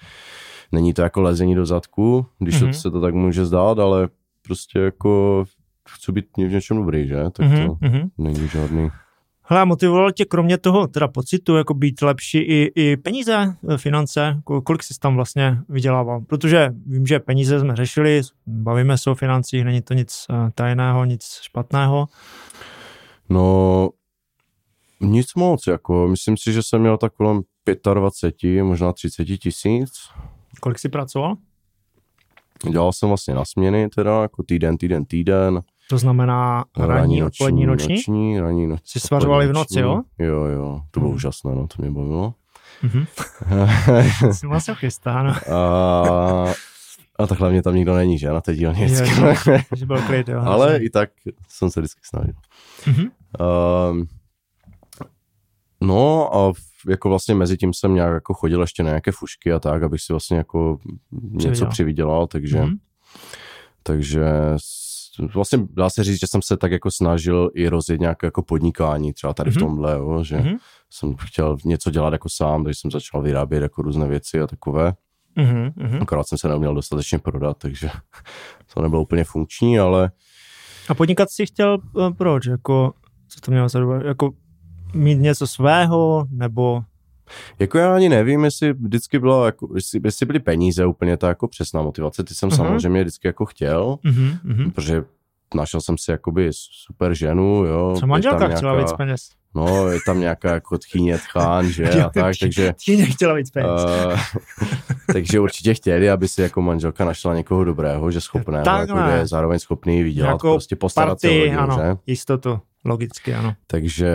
[0.71, 2.67] Není to jako lezení do zadku, když mm-hmm.
[2.67, 4.09] to se to tak může zdát, ale
[4.41, 5.45] prostě jako
[5.89, 7.23] chci být v něčem dobrý, že?
[7.23, 8.09] Tak to mm-hmm.
[8.17, 8.89] není žádný
[9.45, 14.41] Hele, motivoval tě kromě toho teda pocitu, jako být lepší i, i peníze, e, finance,
[14.63, 16.21] kolik jsi tam vlastně vydělával?
[16.21, 21.06] Protože vím, že peníze jsme řešili, bavíme se o financích, není to nic e, tajného,
[21.06, 22.08] nic špatného.
[23.29, 23.89] No,
[25.01, 27.41] nic moc, jako myslím si, že jsem měl tak kolem
[27.93, 29.91] 25, možná 30 tisíc.
[30.60, 31.36] Kolik jsi pracoval?
[32.71, 35.62] Dělal jsem vlastně na směny, teda jako týden, týden, týden.
[35.89, 37.96] To znamená ranní, odpolední, noční?
[37.96, 38.84] Noční, ranní, noční.
[38.86, 40.02] Jsi svařovali v noci, jo?
[40.19, 41.15] Jo, jo, to bylo mm.
[41.15, 42.34] úžasné, no, to mě bavilo.
[42.84, 44.32] Mm-hmm.
[44.32, 45.56] Jsem vlastně chystá, no.
[45.56, 46.54] a,
[47.19, 49.22] a tak hlavně tam nikdo není, že, na té dílně vždycky.
[49.22, 50.41] Jo, že byl klid, jo.
[50.46, 51.10] Ale i tak
[51.48, 52.34] jsem se vždycky snažil.
[52.84, 53.10] Mm-hmm.
[53.91, 54.08] Um,
[55.82, 56.54] no a
[56.88, 60.02] jako vlastně mezi tím jsem nějak jako chodil ještě na nějaké fušky a tak, abych
[60.02, 60.80] si vlastně jako
[61.32, 62.78] něco přivydělal, takže mm-hmm.
[63.84, 64.26] takže
[65.34, 69.13] vlastně dá se říct, že jsem se tak jako snažil i rozjet nějaké jako podnikání,
[69.13, 69.54] třeba tady mm-hmm.
[69.54, 69.65] v mhm.
[69.65, 70.58] tomhle, jo, že mm-hmm.
[70.89, 74.93] jsem chtěl něco dělat jako sám, takže jsem začal vyrábět jako různé věci a takové.
[75.38, 76.02] Mm-hmm.
[76.02, 77.89] Akorát jsem se neuměl dostatečně prodat, takže
[78.73, 80.12] to nebylo úplně funkční, ale...
[80.89, 82.45] A podnikat si chtěl uh, proč?
[82.45, 82.93] Jako,
[83.28, 84.32] co to mělo za Jako
[84.93, 86.84] mít něco svého, nebo
[87.59, 91.47] jako já ani nevím, jestli vždycky bylo, jako, jestli, jestli byly peníze úplně ta jako
[91.47, 92.55] přesná motivace, ty jsem uh-huh.
[92.55, 94.71] samozřejmě vždycky jako chtěl, uh-huh.
[94.71, 95.03] protože
[95.55, 97.95] našel jsem si jakoby super ženu, jo.
[97.99, 99.29] Co manželka nějaká, chtěla víc peněz?
[99.55, 102.73] No, je tam nějaká jako tchýně tchán, že a tak, takže...
[102.73, 103.69] Tchýně chtěla víc peněz.
[103.71, 104.19] Uh,
[105.13, 109.59] takže určitě chtěli, aby si jako manželka našla někoho dobrého, že schopného, jako je zároveň
[109.59, 111.97] schopný vydělat, jako prostě postarat party, se hodinu, ano, že?
[112.07, 113.53] jistotu, logicky, ano.
[113.67, 114.09] Takže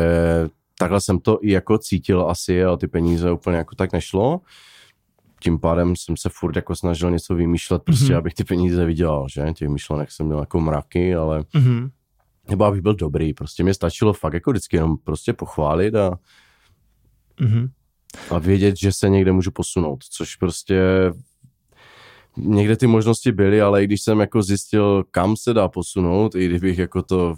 [0.78, 4.40] takhle jsem to i jako cítil asi a ty peníze úplně jako tak nešlo.
[5.40, 8.16] tím pádem jsem se furt jako snažil něco vymýšlet, prostě Mhm.
[8.16, 9.46] abych ty peníze vydělal, že?
[9.54, 11.90] Těch myšlenek jsem měl jako mraky, ale Mhm.
[12.48, 16.18] nebo abych byl dobrý, prostě mě stačilo fakt jako vždycky jenom prostě pochválit a,
[17.40, 17.68] Mhm.
[18.30, 20.80] a vědět, že se někde můžu posunout, což prostě
[22.36, 26.46] někde ty možnosti byly, ale i když jsem jako zjistil, kam se dá posunout, i
[26.46, 27.34] kdybych jako to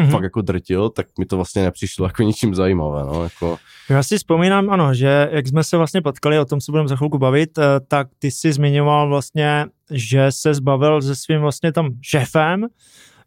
[0.00, 0.10] Mhm.
[0.10, 3.58] fakt jako drtil, tak mi to vlastně nepřišlo jako ničím zajímavé, no, jako
[3.90, 6.96] Já si vzpomínám, ano, že jak jsme se vlastně potkali, o tom se budeme za
[6.96, 11.90] chvilku bavit, eh, tak ty si zmiňoval vlastně, že se zbavil se svým vlastně tam
[12.02, 12.66] šéfem.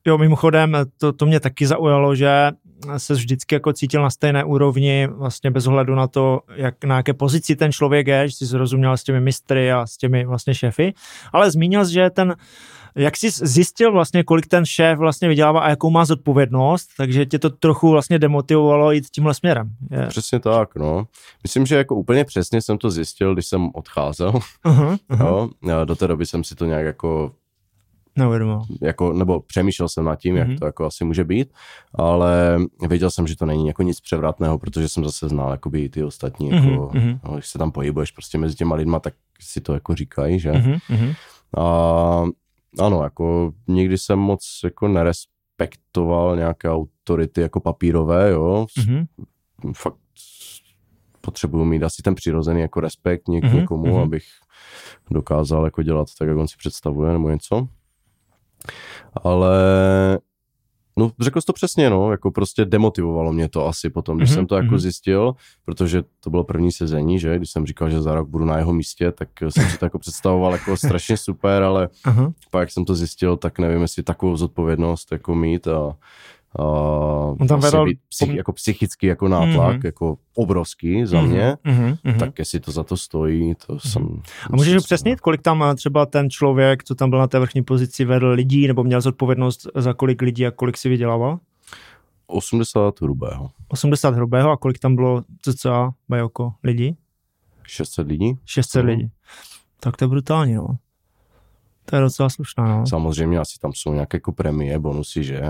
[0.08, 2.52] Jo, mimochodem, to, to mě taky zaujalo, že
[2.98, 7.14] se vždycky jako cítil na stejné úrovni, vlastně bez ohledu na to, jak, na jaké
[7.14, 10.94] pozici ten člověk je, že jsi zrozuměl s těmi mistry a s těmi vlastně šéfy,
[11.34, 12.36] ale zmínil že ten,
[12.98, 17.40] jak jsi zjistil vlastně, kolik ten šéf vlastně vydělává a jakou má zodpovědnost, takže tě
[17.40, 19.70] to trochu vlastně demotivovalo jít tímhle směrem.
[19.92, 20.08] Je.
[20.08, 21.08] přesně tak, no.
[21.44, 24.32] Myslím, že jako úplně přesně jsem to zjistil, když jsem odcházel,
[24.66, 25.50] Uh-huh, uh-huh.
[25.70, 25.86] jo.
[25.86, 27.32] Do té doby jsem si to nějak jako
[28.16, 28.66] Neuvědomoval.
[28.82, 30.50] jako, nebo přemýšlel jsem nad tím, Mhm.
[30.52, 31.50] jak to jako asi může být,
[31.96, 36.04] ale věděl jsem, že to není jako nic převratného, protože jsem zase znal jakoby ty
[36.04, 37.20] ostatní, Mhm, jako, mhm.
[37.26, 40.52] no, když se tam pohybuješ prostě mezi těma lidma, tak si to jako říkají, že?
[40.52, 41.16] Uh-huh.
[41.58, 42.24] A
[42.80, 49.08] ano, jako nikdy jsem moc jako nerespektoval nějaké autority jako papírové, jo, Uh-huh.
[49.76, 49.96] fakt
[51.22, 53.98] potřebuju mít asi ten přirozený jako respekt něk- Mhm, někomu, mhm.
[53.98, 54.24] abych
[55.12, 57.68] dokázal jako dělat tak, jak on si představuje nebo něco.
[59.24, 59.58] Ale
[60.98, 64.36] no řekl jsi to přesně, no, jako prostě demotivovalo mě to asi potom, když Mhm,
[64.36, 64.80] jsem to jako mhm.
[64.80, 68.58] zjistil, protože to bylo první sezení, že, když jsem říkal, že za rok budu na
[68.58, 72.32] jeho místě, tak jsem si to jako představoval jako strašně super, ale Aha.
[72.52, 75.96] pak jak jsem to zjistil, tak nevím, jestli takovou zodpovědnost jako mít a,
[76.56, 76.64] a
[77.40, 79.82] On tam vedl být psych, jako psychický jako nátlak, Mhm.
[79.86, 82.20] jako obrovský za mě, Uh-huh, uh-huh.
[82.20, 84.22] tak jestli to za to stojí, to jsem...
[84.54, 87.64] A můžeš upřesnit, kolik tam eh, třeba ten člověk, co tam byl na té vrchní
[87.64, 91.40] pozici, vedl lidí, nebo měl zodpovědnost za kolik lidí a kolik si vydělával?
[92.28, 96.96] 80 hrubého, 80 hrubého a kolik tam bylo cca Bajoko lidí?
[97.68, 98.38] 600 lidí.
[98.46, 98.90] 600 Mhm.
[98.90, 99.12] lidí.
[99.80, 100.68] Tak to je brutální, no.
[101.90, 102.88] To je docela slušná, no.
[102.88, 105.42] Samozřejmě asi tam jsou nějaké jako premie, bonusy, že?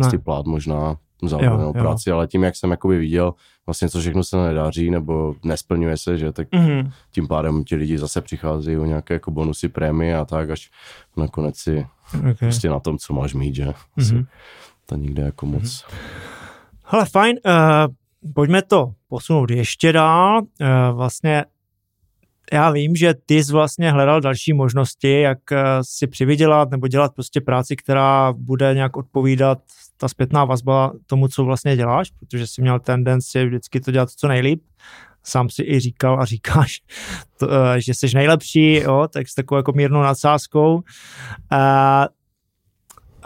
[0.00, 1.82] Asi plát možná za Jo, odvedenou jo.
[1.82, 3.34] práci, ale tím, jak jsem jakoby viděl,
[3.66, 6.90] vlastně co všechno se nedaří nebo nesplňuje se, že tak Mhm.
[7.10, 10.70] tím pádem ti lidi zase přicházejí o nějaké jako bonusy, prémie a tak, až
[11.16, 11.86] nakonec si
[12.18, 12.34] Okay.
[12.34, 13.72] prostě na tom, co máš mít, že?
[13.96, 14.26] Mhm.
[14.86, 15.84] To nikde jako moc.
[16.84, 20.40] Hele, fajn, uh, pojďme to posunout ještě dál.
[20.40, 20.46] Uh,
[20.96, 21.44] vlastně
[22.52, 27.14] já vím, že ty jsi vlastně hledal další možnosti, jak uh, si přivydělat nebo dělat
[27.14, 29.58] prostě práci, která bude nějak odpovídat
[29.96, 34.28] ta zpětná vazba tomu, co vlastně děláš, protože jsi měl tendenci vždycky to dělat co
[34.28, 34.62] nejlíp.
[35.24, 36.80] Sám si i říkal a říkáš,
[37.38, 40.74] to, uh, že jsi nejlepší, jo, tak s takovou jako mírnou nadsázkou.
[40.76, 42.06] Uh,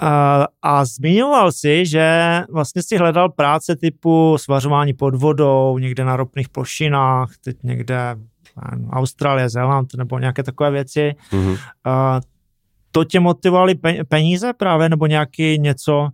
[0.02, 6.16] a, a zmiňoval si, že vlastně si hledal práce typu svařování pod vodou, někde na
[6.16, 8.16] ropných plošinách, teď někde
[8.90, 11.14] Austrálie, Zéland nebo nějaké takové věci.
[11.32, 11.56] Mhm.
[11.84, 12.20] A
[12.92, 16.08] to tě motivovaly pe- peníze právě, nebo nějaký něco,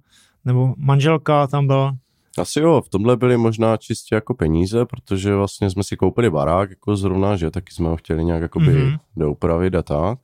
[0.44, 1.92] nebo manželka tam byl?
[2.38, 6.70] Asi jo, v tomhle byly možná čistě jako peníze, protože vlastně jsme si koupili barák
[6.70, 8.76] jako zrovna, že taky jsme ho chtěli nějak jakoby Mhm.
[8.76, 8.98] mm-hmm.
[9.16, 10.18] doupravit a tak.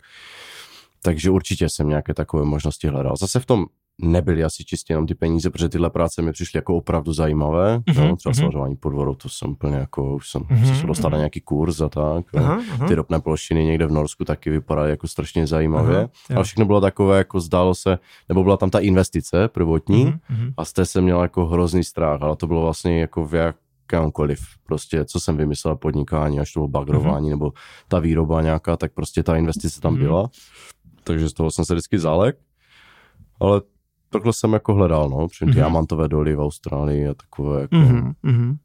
[1.03, 3.17] Takže určitě jsem nějaké takové možnosti hledal.
[3.17, 3.65] Zase v tom
[4.01, 7.83] nebyly asi čistě jenom ty peníze, protože tyhle práce mi přišly jako opravdu zajímavé.
[7.87, 8.35] Mhm, No, třeba mhm.
[8.43, 11.13] svařování pod vodou, to jsem úplně jako, už jsem Mhm, se šel dostat mhm.
[11.13, 12.27] na nějaký kurz a tak.
[12.37, 12.89] Aha, aha.
[12.89, 15.97] Ty ropné plošiny někde v Norsku taky vypadaly jako strašně zajímavě.
[15.97, 16.37] Aha, jo.
[16.37, 20.53] ale všechno bylo takové, jako zdálo se, nebo byla tam ta investice prvotní, Mhm, mhm.
[20.57, 24.41] a z té jsem měl jako hrozný strach, ale to bylo vlastně jako v jakémkoliv,
[24.67, 27.53] prostě co jsem vymyslel, podnikání, až to bylo bagrování, nebo
[27.89, 30.03] ta výroba nějaká, tak prostě ta investice tam Mhm.
[30.03, 30.31] byla,
[31.05, 32.37] takže z toho jsem se vždycky zálek,
[33.41, 33.61] ale
[34.13, 35.55] takhle jsem jako hledal, no, při Mhm.
[35.55, 38.57] diamantové doly v Austrálii a takové jako, Mhm, mhm.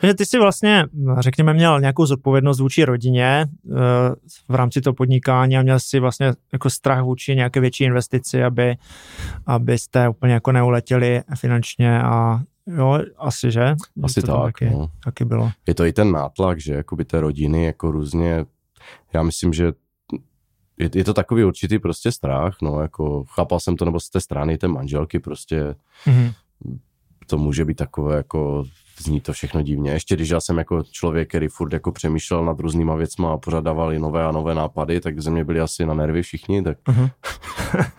[0.00, 0.84] Takže ty jsi vlastně,
[1.18, 3.74] řekněme, měl nějakou zodpovědnost vůči rodině eh,
[4.48, 8.76] v rámci toho podnikání a měl si vlastně jako strach vůči nějaké větší investici, aby,
[9.46, 13.74] abyste úplně jako neuletěli finančně a jo, asi, že?
[14.02, 14.88] asi to tak, taky, no.
[15.04, 15.50] taky bylo.
[15.68, 18.44] Je to i ten nátlak, že jakoby té rodiny jako různě,
[19.12, 19.72] já myslím, že
[20.78, 24.20] je, je to takový určitý prostě strach, no, jako chápal jsem to, nebo z té
[24.20, 25.74] strany té manželky prostě
[26.06, 26.30] Mhm.
[27.26, 28.64] to může být takové jako
[28.98, 29.90] zní to všechno divně.
[29.90, 33.64] Ještě když já jsem jako člověk, který furt jako přemýšlel nad různýma věcma a pořád
[33.64, 37.10] dávali nové a nové nápady, tak ze mě byli asi na nervy všichni, tak Aha.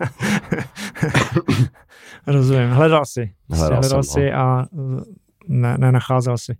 [2.28, 3.34] Rozumím, hledal si.
[3.50, 4.28] Hledal hledal jsem, no.
[4.28, 5.04] si a eh,
[5.47, 6.55] ne, nenacházel si.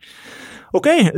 [0.72, 1.10] OK, eh,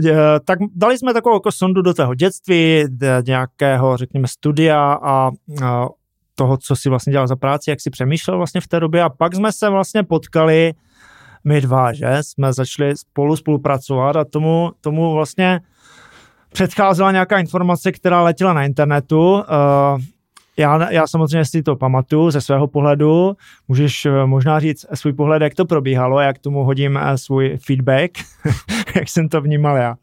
[0.46, 2.84] tak dali jsme takovou jako sondu do toho dětství,
[3.26, 5.32] nějakého, řekněme, studia a,
[5.64, 5.88] a
[6.36, 9.10] toho, co si vlastně dělal za práci, jak si přemýšlel vlastně v té době a
[9.10, 10.74] pak jsme se vlastně potkali
[11.44, 15.62] my dva, že jsme začali spolu spolupracovat a tomu, tomu vlastně
[16.54, 19.34] předcházela nějaká informace, která letěla na internetu.
[19.34, 19.44] Uh,
[20.60, 23.38] já, já samozřejmě si to pamatuju ze svého pohledu.
[23.68, 28.12] Můžeš uh, možná říct svůj pohled, jak to probíhalo, jak tomu hodím uh, svůj feedback,
[28.96, 29.96] jak jsem to vnímal já.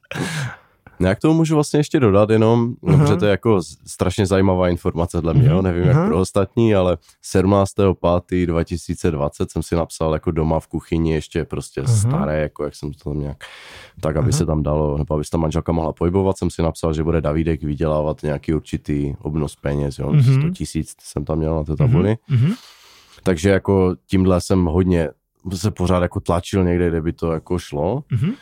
[1.00, 2.98] No, já k tomu můžu vlastně ještě dodat jenom, uh-huh.
[2.98, 5.62] protože to je jako strašně zajímavá informace dle mě, uh-huh.
[5.62, 5.98] nevím uh-huh.
[5.98, 6.98] jak pro ostatní, ale
[7.34, 12.08] 17.5.2020 jsem si napsal jako doma v kuchyni ještě prostě uh-huh.
[12.08, 13.36] staré, jako jak jsem to tam nějak,
[14.00, 14.36] tak aby uh-huh.
[14.36, 17.20] se tam dalo, nebo aby se tam manželka mohla pohybovat, jsem si napsal, že bude
[17.20, 20.40] Davidek vydělávat nějaký určitý obnos peněz, jo, uh-huh.
[20.40, 22.16] 100 tisíc jsem tam měl na té tabuli.
[22.30, 22.54] Uh-huh.
[23.22, 25.08] Takže jako tímhle jsem hodně
[25.54, 28.04] se pořád jako tlačil někde, kde by to jako šlo.
[28.12, 28.34] Uh-huh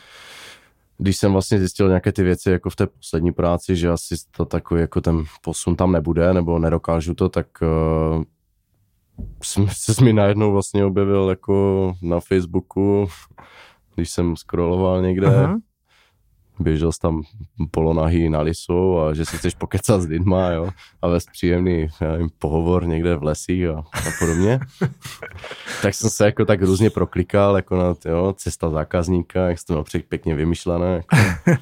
[1.03, 4.45] když jsem vlastně zjistil nějaké ty věci jako v té poslední práci, že asi to
[4.45, 8.23] takový jako ten posun tam nebude, nebo nedokážu to, tak uh,
[9.43, 13.07] jsem se mi najednou vlastně objevil jako na Facebooku,
[13.95, 15.57] když jsem scrolloval někde, Aha
[16.59, 17.21] běžel jsi tam
[17.71, 20.69] polonahý na lisu a že si chceš pokecat s lidma, jo,
[21.01, 24.59] a vést příjemný nevím, pohovor někde v lesích a, a podobně.
[25.81, 30.03] tak jsem se jako tak různě proklikal, jako na jo, cesta zákazníka, jak to měl
[30.09, 31.03] pěkně vymyšlené,
[31.45, 31.61] jako,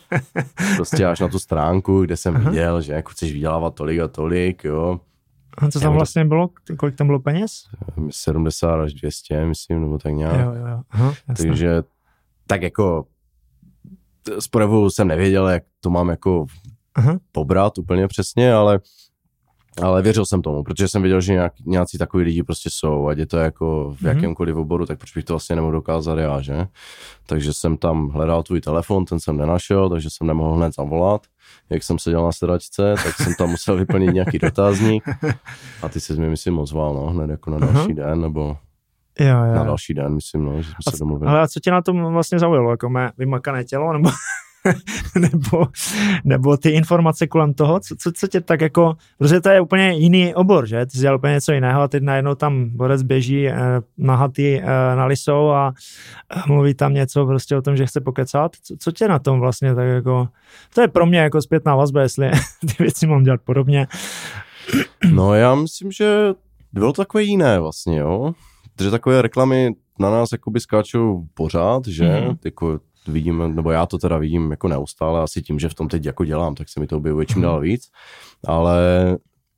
[0.76, 2.50] prostě až na tu stránku, kde jsem Aha.
[2.50, 5.00] viděl, že jako chceš vydělávat tolik a tolik, jo.
[5.58, 6.50] A co tam vlastně bylo?
[6.78, 7.52] Kolik tam bylo peněz?
[8.10, 10.46] 70 až 200, myslím, nebo tak nějak.
[10.46, 10.82] Jo, jo, jo.
[10.92, 11.84] Aha, Takže
[12.48, 13.06] tak jako
[14.40, 16.46] zpravu jsem nevěděl, jak to mám jako
[16.96, 17.20] Aha.
[17.32, 18.80] pobrat úplně přesně, ale
[19.82, 23.18] ale věřil jsem tomu, protože jsem věděl, že nějak, nějací takový lidi prostě jsou, ať
[23.18, 24.08] je to jako v mm-hmm.
[24.08, 26.68] jakémkoliv oboru, tak proč bych to vlastně nemohl dokázat já, že?
[27.28, 31.22] Takže jsem tam hledal tvůj telefon, ten jsem nenašel, takže jsem nemohl hned zavolat.
[31.70, 35.04] Jak jsem seděl na sedačce, tak jsem tam musel vyplnit nějaký dotazník
[35.82, 38.58] a ty se mi myslím ozval, no, hned jako na další den, nebo
[39.24, 39.56] jo, jo.
[39.56, 41.32] na další den, myslím, no, že jsme a, se domluvili.
[41.32, 44.10] Ale a co tě na tom vlastně zaujalo, jako mé vymakané tělo, nebo,
[45.20, 45.68] nebo,
[46.24, 49.92] nebo ty informace kolem toho, co, co, co tě tak jako, protože to je úplně
[49.92, 50.86] jiný obor, že?
[50.86, 53.56] Ty jsi dělal úplně něco jiného a teď najednou tam borec běží eh,
[53.98, 55.74] nahatý eh, na lisou a
[56.36, 58.52] eh, mluví tam něco prostě o tom, že chce pokecat.
[58.64, 60.28] Co, co tě na tom vlastně tak jako,
[60.76, 62.32] to je pro mě jako zpětná vazba, jestli
[62.62, 63.88] ty věci mám dělat podobně.
[65.12, 66.34] No já myslím, že
[66.74, 68.34] bylo to takové jiné vlastně, jo
[68.82, 72.22] protože takové reklamy na nás jakoby skáčou pořád, že?
[72.22, 72.36] Mm.
[72.46, 76.06] jako vidím, nebo já to teda vidím jako neustále, asi tím, že v tom teď
[76.06, 77.91] jako dělám, tak se mi to objevuje čím dál víc,
[78.48, 78.78] ale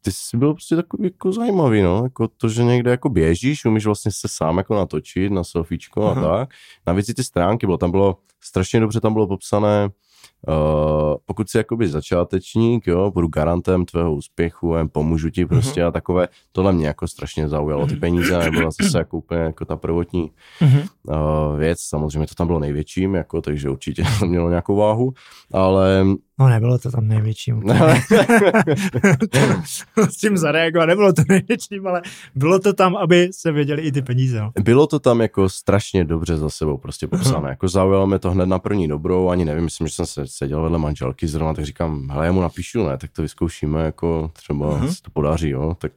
[0.01, 3.86] ty jsi byl prostě takový jako zajímavý, no, jako to, že někde jako běžíš, umíš
[3.86, 6.49] vlastně se sám jako natočit na selfiečko a tak.
[6.88, 9.89] Navíc i ty stránky bylo, tam bylo strašně dobře, tam bylo popsané,
[10.47, 15.88] Uh, pokud jsi jakoby začátečník, jo, budu garantem tvého úspěchu, jen pomůžu ti prostě uh-huh.
[15.88, 19.75] a takové, tohle mě jako strašně zaujalo, ty peníze nebyla zase jako úplně jako ta
[19.75, 20.88] prvotní uh-huh.
[21.03, 25.13] uh, věc, samozřejmě to tam bylo největším, jako, takže určitě to mělo nějakou váhu,
[25.53, 26.06] ale
[26.39, 27.63] No nebylo to tam největším.
[30.10, 32.02] S tím zareagovat, nebylo to největším, ale
[32.36, 34.41] bylo to tam, aby se věděli i ty peníze.
[34.41, 34.52] No.
[34.63, 37.50] Bylo to tam jako strašně dobře za sebou prostě popsané.
[37.54, 40.62] jako zaujalo mě to hned na první dobrou, ani nevím, myslím, že jsem se seděl
[40.62, 44.80] vedle manželky zrovna, tak říkám, hele, já mu napíšu, ne, tak to vyzkoušíme, jako třeba
[44.80, 44.88] uh-huh.
[44.88, 45.91] se to podaří, jo, tak,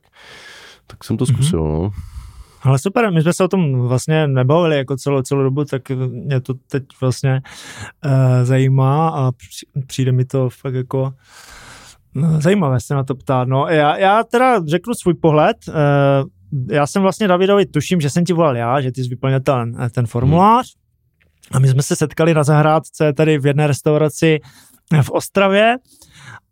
[0.87, 1.35] tak jsem to mhm.
[1.35, 1.83] zkusil, uh-huh.
[1.83, 1.93] no.
[2.63, 6.41] Ale super, my jsme se o tom vlastně nebavili jako celou, celou dobu, tak mě
[6.41, 7.41] to teď vlastně
[8.05, 9.33] uh, zajímá a
[9.87, 11.15] přijde mi to fakt jako
[12.17, 13.49] uh, zajímavé se na to ptát.
[13.49, 15.57] No, já, já teda řeknu svůj pohled.
[15.69, 15.75] Uh,
[16.71, 19.77] já jsem vlastně Davidovi, tuším, že jsem ti volal já, že ty jsi vyplnil ten,
[19.91, 20.75] ten formulář.
[21.53, 24.41] A my jsme se setkali na zahrádce tady v jedné restauraci
[25.03, 25.77] v Ostravě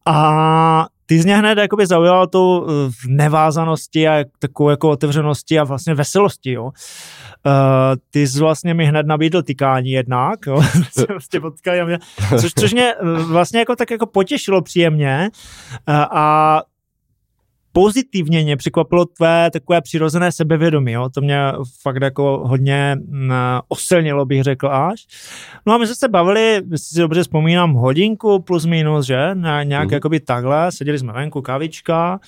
[0.06, 5.64] a ty z něj hned jakoby zaujala tu eh, nevázanosti a takovou jako otevřenosti a
[5.64, 6.64] vlastně veselosti, jo.
[6.64, 7.52] Uh,
[8.10, 10.54] ty jsi vlastně mi hned nabídl tykání jednak, jo,
[11.08, 11.40] vlastně
[11.84, 11.98] mě,
[12.40, 15.30] což, což mě eh, vlastně jako tak jako potěšilo příjemně
[15.88, 16.62] uh, a
[17.76, 21.08] pozitivně mě překvapilo tvé takové přirozené sebevědomí, jo?
[21.08, 21.38] to mě
[21.82, 23.32] fakt jako hodně mm,
[23.68, 25.06] osilnilo, bych řekl až.
[25.66, 29.88] No a my jsme se bavili, si dobře vzpomínám, hodinku plus minus, že, na nějak
[29.88, 29.94] mm.
[29.94, 32.20] jakoby takhle, seděli jsme venku, kavička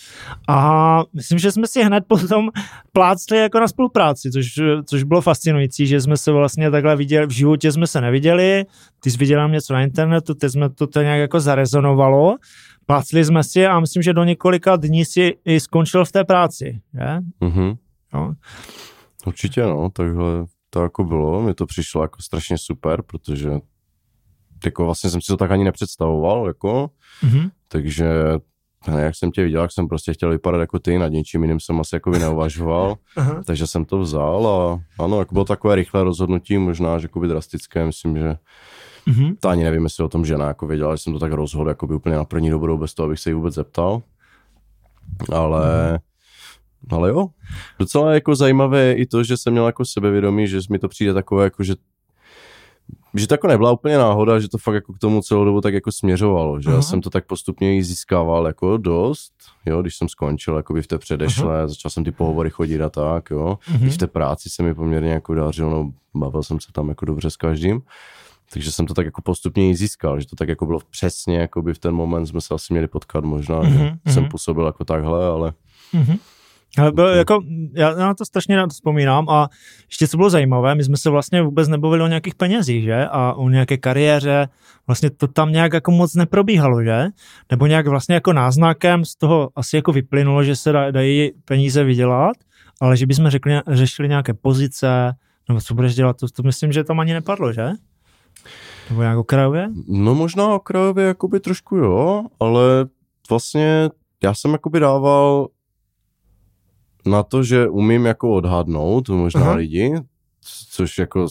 [0.49, 2.51] a myslím, že jsme si hned potom
[2.93, 4.47] plácli jako na spolupráci, což,
[4.85, 8.65] což bylo fascinující, že jsme se vlastně takhle viděli, v životě jsme se neviděli,
[9.01, 12.37] ty jsi viděl něco na internetu, teď jsme to, to nějak jako zarezonovalo
[12.87, 16.81] Plácli jsme si a myslím, že do několika dní si i skončil v té práci,
[16.95, 17.19] že?
[17.41, 17.77] Mm-hmm.
[18.15, 18.35] No.
[19.27, 23.51] Určitě, no, takhle to jako bylo, mi to přišlo jako strašně super, protože
[24.65, 26.91] jako vlastně jsem si to tak ani nepředstavoval, jako,
[27.23, 27.51] mm-hmm.
[27.69, 28.09] takže
[28.89, 31.61] ne, jak jsem tě viděl, jak jsem prostě chtěl vypadat jako ty, nad něčím jiným
[31.61, 32.97] jsem asi jako neuvažoval,
[33.47, 37.87] takže jsem to vzal a ano, jako bylo takové rychlé rozhodnutí, možná, že by drastické,
[37.87, 38.37] myslím, že
[39.09, 39.37] mm-hmm.
[39.41, 41.87] to ani nevím, jestli o tom žena jako věděla, že jsem to tak rozhodl, jako
[41.87, 44.03] by úplně na první dobrou, bez toho, abych se jí vůbec zeptal,
[45.33, 45.99] ale mm-hmm.
[46.91, 47.27] Ale jo,
[47.79, 51.15] docela jako zajímavé je i to, že jsem měl jako sebevědomí, že mi to přijde
[51.15, 51.75] takové jako, že
[53.15, 55.75] že to jako nebyla úplně náhoda, že to fakt jako k tomu celou dobu tak
[55.75, 56.75] jako směřovalo, že uh-huh.
[56.75, 59.33] já jsem to tak postupně i získával jako dost,
[59.67, 61.69] jo, když jsem skončil jako v té předešlé, uh-huh.
[61.69, 63.87] začal jsem ty pohovory chodit a tak, jo, uh-huh.
[63.87, 67.05] i v té práci se mi poměrně jako dařilo, no, bavil jsem se tam jako
[67.05, 67.81] dobře s každým,
[68.53, 71.63] takže jsem to tak jako postupně i získal, že to tak jako bylo přesně, jako
[71.63, 73.73] by v ten moment jsme se asi měli potkat možná, uh-huh.
[73.73, 74.13] že uh-huh.
[74.13, 75.53] jsem působil jako takhle, ale
[75.95, 76.19] uh-huh.
[76.79, 77.43] Ale bylo jako,
[77.75, 79.49] já na to strašně rád vzpomínám a
[79.87, 83.07] ještě co bylo zajímavé, my jsme se vlastně vůbec nebavili o nějakých penězích, že?
[83.07, 84.49] A o nějaké kariéře,
[84.87, 87.05] vlastně to tam nějak jako moc neprobíhalo, že?
[87.51, 92.37] Nebo nějak vlastně jako náznakem z toho asi jako vyplynulo, že se dají peníze vydělat,
[92.81, 95.13] ale že bychom řekli, řešili nějaké pozice,
[95.49, 97.69] nebo co budeš dělat, to, to myslím, že tam ani nepadlo, že?
[98.91, 99.69] Nebo nějak okrajově?
[99.89, 102.87] No možná okrajově jakoby trošku jo, ale
[103.31, 103.91] vlastně
[104.23, 105.49] já jsem jakoby dával
[107.07, 109.55] na to, že umím jako odhadnout možná Aha.
[109.55, 109.95] lidi,
[110.71, 111.27] což jako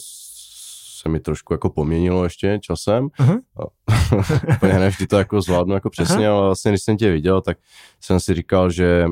[1.00, 3.08] se mi trošku jako poměnilo ještě časem.
[4.56, 6.36] Úplně ne vždy to jako zvládnu jako přesně, Aha.
[6.36, 7.58] ale vlastně když jsem tě viděl, tak
[8.00, 9.06] jsem si říkal, že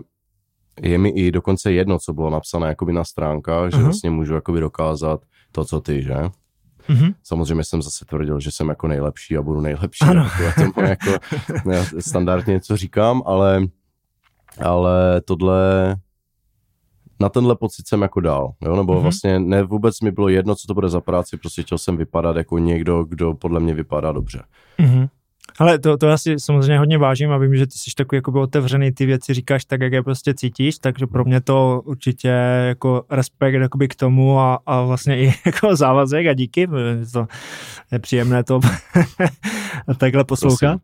[0.82, 3.84] je mi i dokonce jedno, co bylo napsané jakoby na stránkách, že Aha.
[3.84, 5.20] vlastně můžu jakoby dokázat
[5.52, 6.14] to, co ty, že?
[6.88, 7.14] Mm-hmm.
[7.22, 10.04] Samozřejmě jsem zase tvrdil, že jsem jako nejlepší a budu nejlepší.
[10.04, 10.30] Ano.
[10.42, 11.10] Jako, to jako,
[11.68, 13.66] ne, standardně něco říkám, ale,
[14.64, 15.96] ale tohle
[17.20, 18.76] na tenhle pocit jsem jako dál, jo?
[18.76, 19.02] nebo mm-hmm.
[19.02, 22.36] vlastně ne vůbec mi bylo jedno, co to bude za práci, prostě chtěl jsem vypadat
[22.36, 24.42] jako někdo, kdo podle mě vypadá dobře.
[24.78, 25.08] Mm-hmm.
[25.58, 28.92] Ale to, to asi samozřejmě hodně vážím a vím, že ty jsi takový jakoby otevřený,
[28.92, 32.28] ty věci říkáš tak, jak je prostě cítíš, takže pro mě to určitě
[32.68, 36.66] jako respekt jakoby k tomu a, a vlastně i jako závazek a díky,
[37.12, 37.26] to
[37.92, 38.60] je příjemné to
[39.98, 40.80] takhle poslouchat.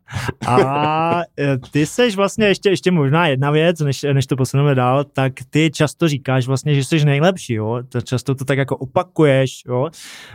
[0.47, 5.03] A e, ty seš vlastně ještě, ještě možná jedna věc, než, než to posuneme dál,
[5.03, 7.79] tak ty často říkáš vlastně, že jsi nejlepší, jo?
[7.89, 9.89] To často to tak jako opakuješ, jo?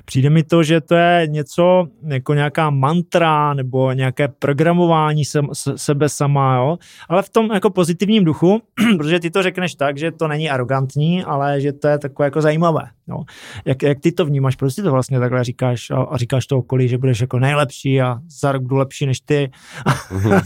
[0.04, 5.40] Přijde mi to, že to je něco jako nějaká mantra nebo nějaké programování se,
[5.76, 6.78] sebe sama, jo?
[7.08, 8.62] ale v tom jako pozitivním duchu,
[8.96, 12.42] protože ty to řekneš tak, že to není arrogantní, ale že to je takové jako
[12.42, 12.82] zajímavé.
[13.08, 13.24] Jo?
[13.64, 16.58] Jak, jak ty to vnímáš, proč ty to vlastně takhle říkáš a, a říkáš to
[16.58, 19.50] okolí, že budeš jako nejlepší a za rok budu lepší než ty.
[20.10, 20.40] Mhm.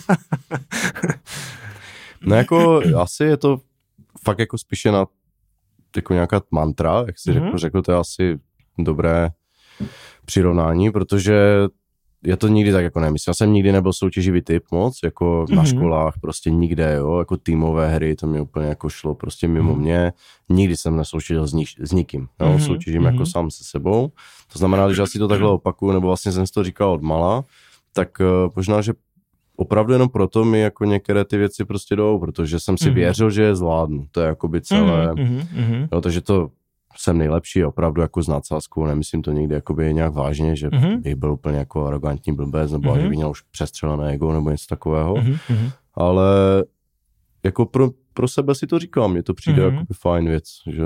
[2.26, 3.60] no jako asi je to
[4.24, 5.06] fakt jako spíše na
[5.96, 7.44] jako nějaká mantra, jak jsi mm-hmm.
[7.44, 8.38] řekl, řekl, to je asi
[8.78, 9.28] dobré
[10.24, 11.54] přirovnání, protože
[12.24, 13.30] já to nikdy tak jako nemyslím.
[13.30, 15.54] Já jsem nikdy nebyl soutěživý typ moc, jako mm-hmm.
[15.54, 15.70] na mhm.
[15.70, 19.78] školách, prostě nikde, jo, jako týmové hry, to mi úplně jako šlo prostě mimo mm-hmm.
[19.78, 20.12] mě.
[20.48, 22.66] Nikdy jsem nesoutěžil s, nik- s nikým, jo, mm-hmm.
[22.66, 23.06] soutěžím mm-hmm.
[23.06, 23.26] jako mhm.
[23.26, 24.12] sám se sebou.
[24.52, 27.44] To znamená, že asi to takhle opakuju, nebo vlastně jsem si to říkal od mala,
[27.92, 28.92] tak uh, možná, že
[29.56, 32.94] opravdu jenom proto mi jako některé ty věci prostě jdou, protože jsem si mm-hmm.
[32.94, 34.06] věřil, že je zvládnu.
[34.10, 35.12] To je jako by celé.
[35.12, 35.88] Mm-hmm.
[35.92, 36.48] Jo, takže to
[36.96, 41.00] jsem nejlepší, opravdu jako s nadsázkou, nemyslím to někdy jakoby nějak vážně, že mm-hmm.
[41.00, 43.00] bych byl úplně jako arrogantní blbec, nebo mm-hmm.
[43.00, 45.72] že bych měl už přestřelené ego, nebo něco takového, mm-hmm.
[45.94, 46.26] ale
[47.44, 49.72] jako pro, pro sebe si to říkám, mně to přijde mm-hmm.
[49.72, 50.82] jakoby fajn věc, že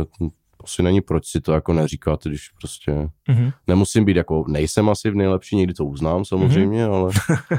[0.65, 2.93] asi není proč si to jako neříkat, když prostě
[3.29, 3.53] mm-hmm.
[3.67, 6.95] nemusím být jako, nejsem asi v nejlepší, někdy to uznám samozřejmě, mm-hmm.
[6.95, 7.11] ale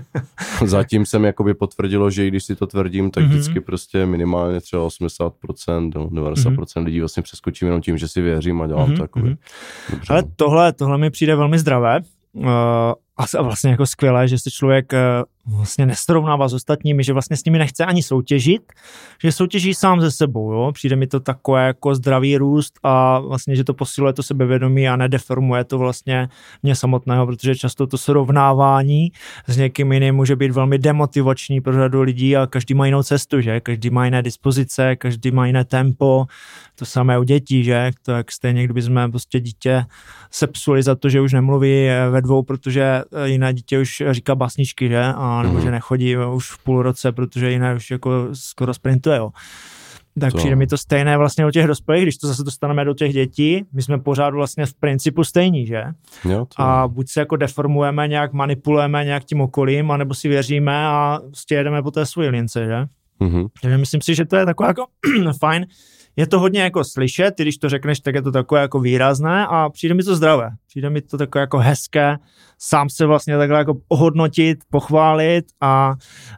[0.65, 3.27] zatím jsem jakoby potvrdilo, že i když si to tvrdím, tak mm-hmm.
[3.27, 6.85] vždycky prostě minimálně třeba 80%, no, 90% mm-hmm.
[6.85, 8.97] lidí vlastně přeskočím jenom tím, že si věřím a dělám mm-hmm.
[8.97, 9.29] to jakoby.
[9.29, 9.37] Mhm.
[9.91, 10.13] Dobře.
[10.13, 11.99] Ale tohle, tohle mi přijde velmi zdravé.
[12.33, 12.47] Uh,
[13.17, 14.99] a vlastně jako skvělé, že se člověk uh,
[15.47, 18.73] vlastně nesrovnává s ostatními, že vlastně s nimi nechce ani soutěžit,
[19.23, 20.71] že soutěží sám ze sebou, jo?
[20.71, 24.95] přijde mi to takové jako zdravý růst a vlastně, že to posiluje to sebevědomí a
[24.95, 26.29] nedeformuje to vlastně
[26.63, 29.11] mě samotného, protože často to srovnávání
[29.47, 33.41] s někým jiným může být velmi demotivační pro řadu lidí a každý má jinou cestu,
[33.41, 33.59] že?
[33.59, 36.25] Každý má jiné dispozice, každý má jiné tempo,
[36.75, 37.91] to samé u dětí, že?
[38.01, 39.85] To jak stejně, kdyby jsme prostě dítě
[40.31, 45.03] sepsuli za to, že už nemluví ve dvou, protože jiné dítě už říká basničky, že?
[45.15, 45.61] A nebo mm.
[45.61, 49.17] že nechodí už v půl roce, protože jinak už jako skoro sprintuje.
[49.17, 49.31] Jo.
[50.19, 50.37] Tak to...
[50.37, 53.63] přijde mi to stejné vlastně o těch dospělých, když to zase dostaneme do těch dětí,
[53.73, 55.83] my jsme pořád vlastně v principu stejní, že?
[56.25, 56.61] Jo, to...
[56.61, 61.55] A buď se jako deformujeme, nějak manipulujeme nějak tím okolím, anebo si věříme a prostě
[61.55, 62.85] jedeme po té svoji lince, že?
[63.21, 63.47] Mm-hmm.
[63.61, 64.85] Takže myslím si, že to je taková jako
[65.39, 65.65] fajn
[66.15, 69.69] je to hodně jako slyšet, když to řekneš, tak je to takové jako výrazné a
[69.69, 70.49] přijde mi to zdravé.
[70.67, 72.17] Přijde mi to takové jako hezké,
[72.57, 75.93] sám se vlastně takhle jako ohodnotit, pochválit a,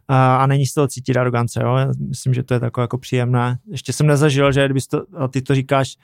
[0.07, 1.61] a, a není z toho cítit arogance.
[1.63, 1.75] Jo?
[1.75, 3.57] Já myslím, že to je takové jako příjemné.
[3.71, 5.97] Ještě jsem nezažil, že kdyby to, a ty to říkáš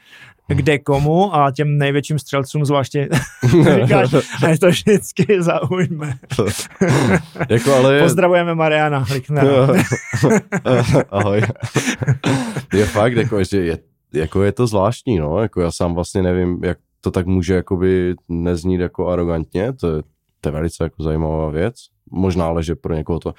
[0.48, 3.10] kde komu a těm největším střelcům zvláště
[3.82, 6.18] říkáš, a je to vždycky zaujme.
[7.50, 8.02] jako ale je...
[8.02, 9.06] Pozdravujeme Mariana
[11.10, 11.42] Ahoj.
[12.74, 13.78] je fakt, jako, že je,
[14.14, 18.16] jako je to zvláštní, no, jako já sám vlastně nevím, jak to tak může jakoby
[18.30, 20.04] neznít jako arrogantně, to je,
[20.42, 21.76] to je velice jako zajímavá věc.
[22.12, 23.34] Možná, ale že pro někoho to,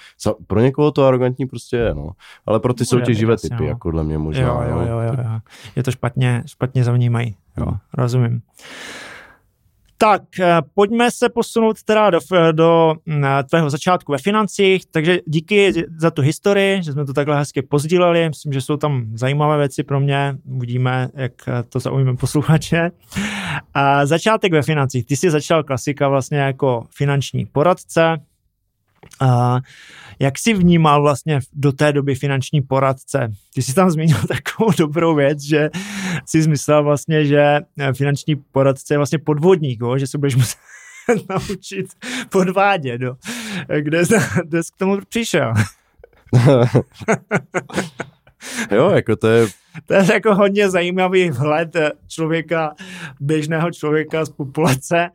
[0.46, 2.10] pro někoho to arrogantní prostě je, no.
[2.46, 3.64] Ale pro ty soutěživé typy, no.
[3.64, 4.42] jako dle mě možná.
[4.42, 5.40] Jo, jo, jo, jo, jo.
[5.76, 8.42] Je to špatně, špatně zavnímají, jo, rozumím.
[9.98, 12.18] Tak, eh, pojďme se posunout teda do,
[12.52, 17.38] do mm, tvého začátku ve financích, takže díky za tu historii, že jsme to takhle
[17.38, 21.32] hezky pozdíleli, myslím, že jsou tam zajímavé věci pro mě, uvidíme, jak
[21.68, 22.90] to zaujíme posluchače.
[23.74, 28.16] A začátek ve financích, ty jsi začal klasika vlastně jako finanční poradce,
[29.20, 29.60] a
[30.18, 33.28] jak jsi vnímal vlastně do té doby finanční poradce?
[33.54, 35.70] Ty jsi tam zmínil takovou dobrou věc, že
[36.26, 37.60] jsi zmyslel vlastně, že
[37.92, 39.98] finanční poradce je vlastně podvodník, jo?
[39.98, 40.58] že se budeš muset
[41.30, 41.86] naučit
[42.30, 43.00] podvádět.
[43.00, 43.16] Jo?
[43.80, 44.02] Kde,
[44.44, 45.52] kde jsi k tomu přišel?
[48.70, 49.46] jo, jako to je...
[49.86, 51.76] To je jako hodně zajímavý vhled
[52.08, 52.74] člověka,
[53.20, 55.10] běžného člověka z populace,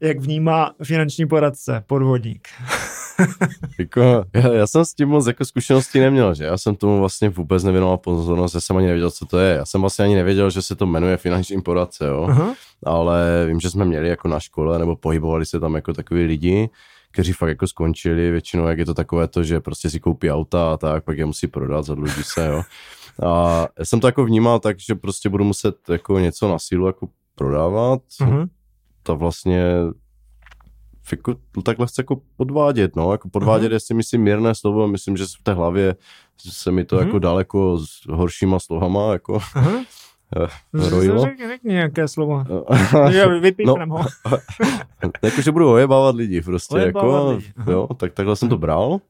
[0.00, 2.48] jak vnímá finanční poradce, podvodník.
[3.78, 7.28] jako, já, já, jsem s tím moc jako zkušeností neměl, že já jsem tomu vlastně
[7.28, 9.54] vůbec nevěnoval pozornost, já jsem ani nevěděl, co to je.
[9.54, 12.26] Já jsem vlastně ani nevěděl, že se to jmenuje finanční poradce, jo.
[12.30, 12.54] Uh-huh.
[12.86, 16.70] Ale vím, že jsme měli jako na škole, nebo pohybovali se tam jako takový lidi,
[17.12, 20.72] kteří fakt jako skončili, většinou jak je to takové to, že prostě si koupí auta
[20.72, 22.62] a tak, pak je musí prodat, zadluží se, jo.
[23.26, 26.86] A já jsem to jako vnímal tak, že prostě budu muset jako něco na sílu
[26.86, 28.02] jako prodávat.
[28.20, 28.48] Uh-huh.
[29.02, 29.64] To vlastně
[31.12, 31.34] jako,
[31.64, 33.74] takhle chce jako podvádět, no, jako podvádět uh-huh.
[33.74, 35.96] je si myslím mírné slovo, myslím, že v té hlavě
[36.38, 37.06] se mi to uh-huh.
[37.06, 39.84] jako daleko s horšíma slovama, jako uh-huh.
[40.90, 41.26] rojilo.
[41.48, 42.44] Řekni nějaké slovo.
[43.40, 44.04] Vypíchnem no, ho.
[45.22, 47.52] jakože budu ojebávat lidi prostě, ojebávat jako, lidi.
[47.70, 49.00] jo, tak takhle jsem to bral.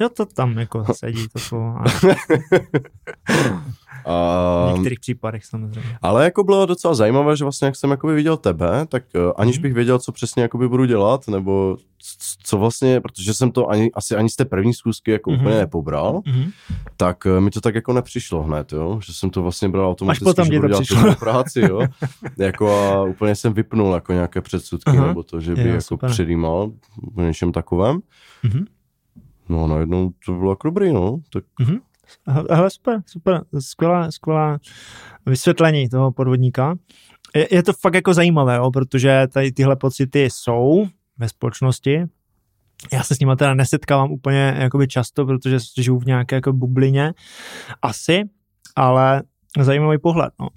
[0.00, 1.74] Jo, to tam jako sedí to slovo.
[4.06, 5.82] A, v některých případech samozřejmě.
[6.02, 9.58] Ale jako bylo docela zajímavé, že vlastně jak jsem jakoby viděl tebe, tak uh, aniž
[9.58, 9.62] mm.
[9.62, 11.76] bych věděl, co přesně jakoby budu dělat, nebo
[12.42, 15.40] co vlastně, protože jsem to ani, asi ani z té první zkusky jako mm-hmm.
[15.40, 16.52] úplně nepobral, mm-hmm.
[16.96, 20.24] tak uh, mi to tak jako nepřišlo hned, jo, že jsem to vlastně bral automaticky,
[20.24, 21.14] Až potom že budu dělat přišlo.
[21.14, 21.80] práci, jo,
[22.38, 25.06] jako a úplně jsem vypnul jako nějaké předsudky, uh-huh.
[25.06, 26.10] nebo to, že by jo, jako super.
[26.10, 26.70] předjímal
[27.14, 28.00] v něčem takovém.
[28.44, 28.64] Mm-hmm.
[29.48, 31.80] No a najednou to bylo jako dobrý, no, tak mm-hmm.
[32.50, 34.58] Hele, super, super, skvělá, skvělá
[35.26, 36.76] vysvětlení toho podvodníka.
[37.36, 40.86] Je, je to fakt jako zajímavé, jo, protože tady tyhle pocity jsou
[41.18, 42.04] ve společnosti.
[42.92, 47.12] Já se s nimi teda nesetkávám úplně jakoby často, protože žiju v nějaké jako bublině
[47.82, 48.22] asi,
[48.76, 49.22] ale
[49.60, 50.32] zajímavý pohled.
[50.40, 50.48] No.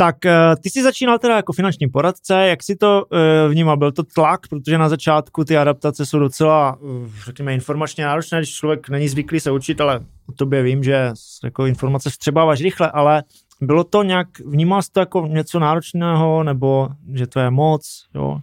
[0.00, 3.76] Tak eh, ty jsi začínal teda jako finanční poradce, jak jsi to eh, vnímal?
[3.76, 8.54] Byl to tlak, protože na začátku ty adaptace jsou docela, eh, řekněme, informačně náročné, když
[8.54, 11.12] člověk není zvyklý se učit, ale o tobě vím, že
[11.44, 13.22] jako informace vstřebáváš rychle, ale
[13.60, 18.40] bylo to nějak, vnímal jsi to jako něco náročného, nebo že to je moc, jo?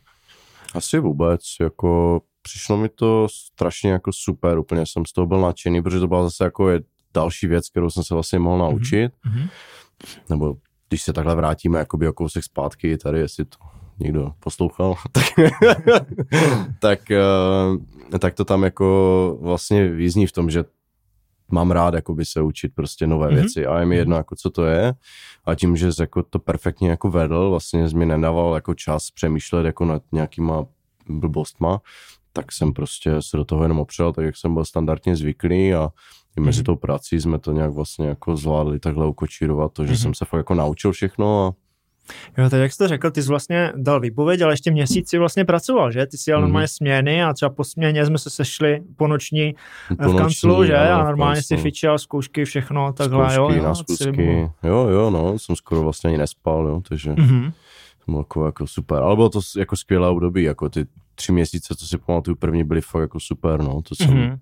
[0.76, 5.82] Asi vůbec, jako přišlo mi to strašně jako super, úplně jsem z toho byl nadšený,
[5.82, 6.80] protože to byla zase jako je
[7.14, 9.50] další věc, kterou jsem se vlastně mohl mhm, naučit, mm-hmm.
[10.30, 10.56] nebo
[10.90, 13.58] když se takhle vrátíme jakoby o kousek zpátky tady, jestli to
[14.00, 15.24] někdo poslouchal, tak,
[16.80, 17.00] tak,
[18.12, 20.64] uh, tak to tam jako vlastně význí v tom, že
[21.52, 23.36] mám rád jakoby se učit prostě nové mm-hmm.
[23.36, 24.94] věci a je mi jedno jako co to je
[25.46, 29.86] a tím, že jako to perfektně jako vedl, vlastně mi nedával jako čas přemýšlet jako
[29.86, 30.66] nad nějakýma
[31.10, 31.82] blbostma,
[32.34, 35.90] tak jsem prostě se do toho jenom opřel, tak jak jsem byl standardně zvyklý a
[36.38, 36.66] i mezi mm-hmm.
[36.66, 40.02] tou prací jsme to nějak vlastně jako zvládli takhle ukočírovat, to, že mm-hmm.
[40.02, 41.68] jsem se fakt jako naučil všechno a
[42.38, 45.18] Jo, tak jak jsi to řekl, ty jsi vlastně dal výpověď, ale ještě měsíc si
[45.18, 46.06] vlastně pracoval, že?
[46.06, 46.44] Ty jsi jel mm.
[46.44, 49.56] normálně směny a třeba po směně jsme se sešli po noční,
[50.04, 50.78] po v kanclu, že?
[50.78, 53.64] A normálně si fičil zkoušky, všechno, takhle, zkoušky, jo.
[53.64, 54.50] Na zkoušky.
[54.64, 57.52] Jo, jo, no, jsem skoro vlastně ani nespal, jo, takže mm-hmm.
[58.06, 58.98] to bylo jako, jako super.
[59.04, 60.86] Ale bylo to jako skvělé období, jako ty
[61.16, 64.38] tři měsíce, co si pamatuju, první byly fakt jako super, no, to jsem, mm-hmm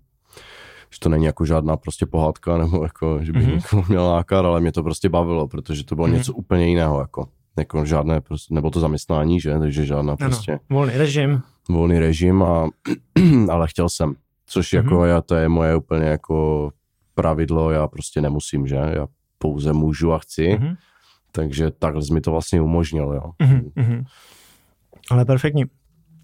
[0.95, 3.55] že to není jako žádná prostě pohádka, nebo jako, že bych mm-hmm.
[3.55, 6.13] někoho měl nákar, ale mě to prostě bavilo, protože to bylo mm-hmm.
[6.13, 7.27] něco úplně jiného, jako,
[7.57, 10.51] jako žádné, prostě, nebo to zaměstnání, že, takže žádná prostě.
[10.51, 11.41] Ano, volný režim.
[11.69, 12.69] Volný režim, a,
[13.49, 14.15] ale chtěl jsem,
[14.45, 14.77] což mm-hmm.
[14.77, 16.69] jako já, to je moje úplně jako
[17.13, 20.47] pravidlo, já prostě nemusím, že, já pouze můžu a chci.
[20.47, 20.75] Mm-hmm.
[21.31, 23.31] Takže takhle mi to vlastně umožnil, jo.
[23.39, 24.05] Mm-hmm.
[25.11, 25.63] Ale perfektní.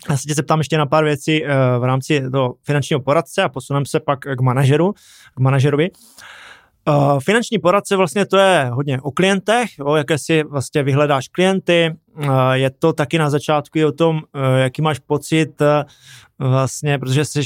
[0.10, 1.50] Já se tě zeptám ještě na pár věcí uh,
[1.80, 4.94] v rámci toho finančního poradce a posuneme se pak k manažeru,
[5.36, 5.90] k manažerovi.
[6.88, 11.96] Uh, finanční poradce vlastně to je hodně o klientech, jo, jaké si vlastně vyhledáš klienty,
[12.18, 14.22] uh, je to taky na začátku i o tom,
[14.58, 15.62] jaký máš pocit
[16.40, 17.42] vlastně, protože jsi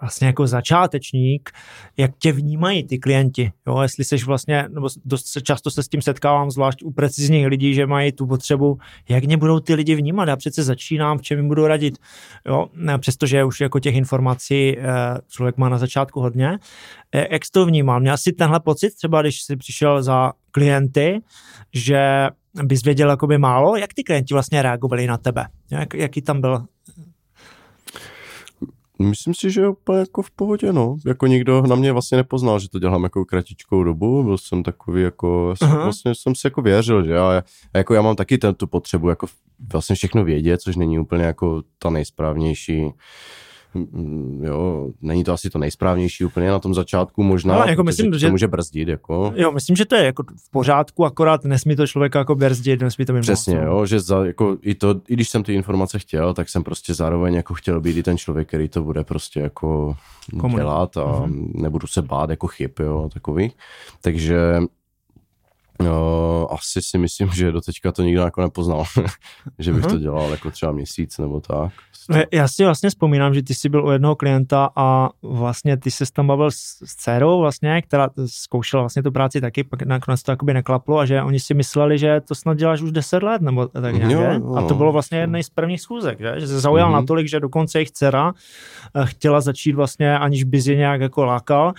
[0.00, 1.50] vlastně jako začátečník,
[1.96, 6.02] jak tě vnímají ty klienti, jo, jestli seš vlastně, nebo dost často se s tím
[6.02, 8.78] setkávám, zvlášť u precizních lidí, že mají tu potřebu,
[9.08, 11.98] jak mě budou ty lidi vnímat, já přece začínám, v čem jim budu radit,
[12.46, 12.66] jo,
[12.98, 14.82] přestože už jako těch informací eh,
[15.28, 16.58] člověk má na začátku hodně.
[17.12, 18.00] Eh, jak jsi to vnímal?
[18.00, 21.20] Měl jsi tenhle pocit třeba, když jsi přišel za klienty,
[21.72, 22.28] že
[22.62, 25.46] bys věděl jakoby málo, jak ty klienti vlastně reagovali na tebe?
[25.70, 26.64] Jak, jaký tam byl
[29.02, 30.96] Myslím si, že úplně jako v pohodě, no.
[31.06, 35.02] Jako nikdo na mě vlastně nepoznal, že to dělám jako kratičkou dobu, byl jsem takový
[35.02, 37.42] jako, jsem, vlastně jsem si jako věřil, že já,
[37.74, 39.26] jako já mám taky ten, tu potřebu jako
[39.72, 42.92] vlastně všechno vědět, což není úplně jako ta nejsprávnější
[44.42, 48.26] jo, není to asi to nejsprávnější úplně na tom začátku možná, no, jako myslím, že
[48.26, 48.88] to může brzdit.
[48.88, 49.32] Jako.
[49.36, 53.04] Jo, myslím, že to je jako v pořádku, akorát nesmí to člověka jako brzdit, nesmí
[53.04, 55.98] to být Přesně, moc, jo, že za, jako i, to, i když jsem ty informace
[55.98, 59.40] chtěl, tak jsem prostě zároveň jako chtěl být i ten člověk, který to bude prostě
[59.40, 59.96] jako
[60.30, 60.56] Komunit.
[60.56, 61.50] dělat a uh-huh.
[61.54, 63.52] nebudu se bát jako chyb, jo, takový.
[64.00, 64.36] Takže
[65.84, 68.84] No, asi si myslím, že do teďka to nikdo jako nepoznal,
[69.58, 71.72] že bych to dělal jako třeba měsíc nebo tak.
[72.32, 76.04] Já si vlastně vzpomínám, že ty jsi byl u jednoho klienta a vlastně ty se
[76.12, 80.32] tam bavil s, s dcerou vlastně, která zkoušela vlastně tu práci taky, pak nakonec to
[80.32, 83.66] jakoby neklaplo a že oni si mysleli, že to snad děláš už 10 let nebo
[83.66, 84.54] tak nějak, jo, jo.
[84.54, 87.00] A to bylo vlastně jedna z prvních schůzek, že, že se zaujal uh-huh.
[87.00, 88.32] natolik, že dokonce jejich dcera
[88.94, 91.72] eh, chtěla začít vlastně, aniž by je nějak jako lákal,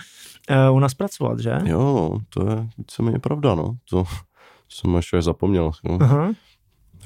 [0.48, 1.58] eh, u nás pracovat, že?
[1.64, 3.76] Jo, to je víceméně pravda, no.
[3.92, 4.04] To
[4.68, 5.70] jsem až zapomněl.
[5.84, 5.98] No.
[5.98, 6.34] Uh-huh.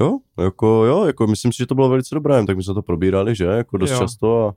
[0.01, 2.82] Jo, jako jo, jako myslím si, že to bylo velice dobré, tak my jsme to
[2.82, 3.99] probírali, že, jako dost jo.
[3.99, 4.55] často a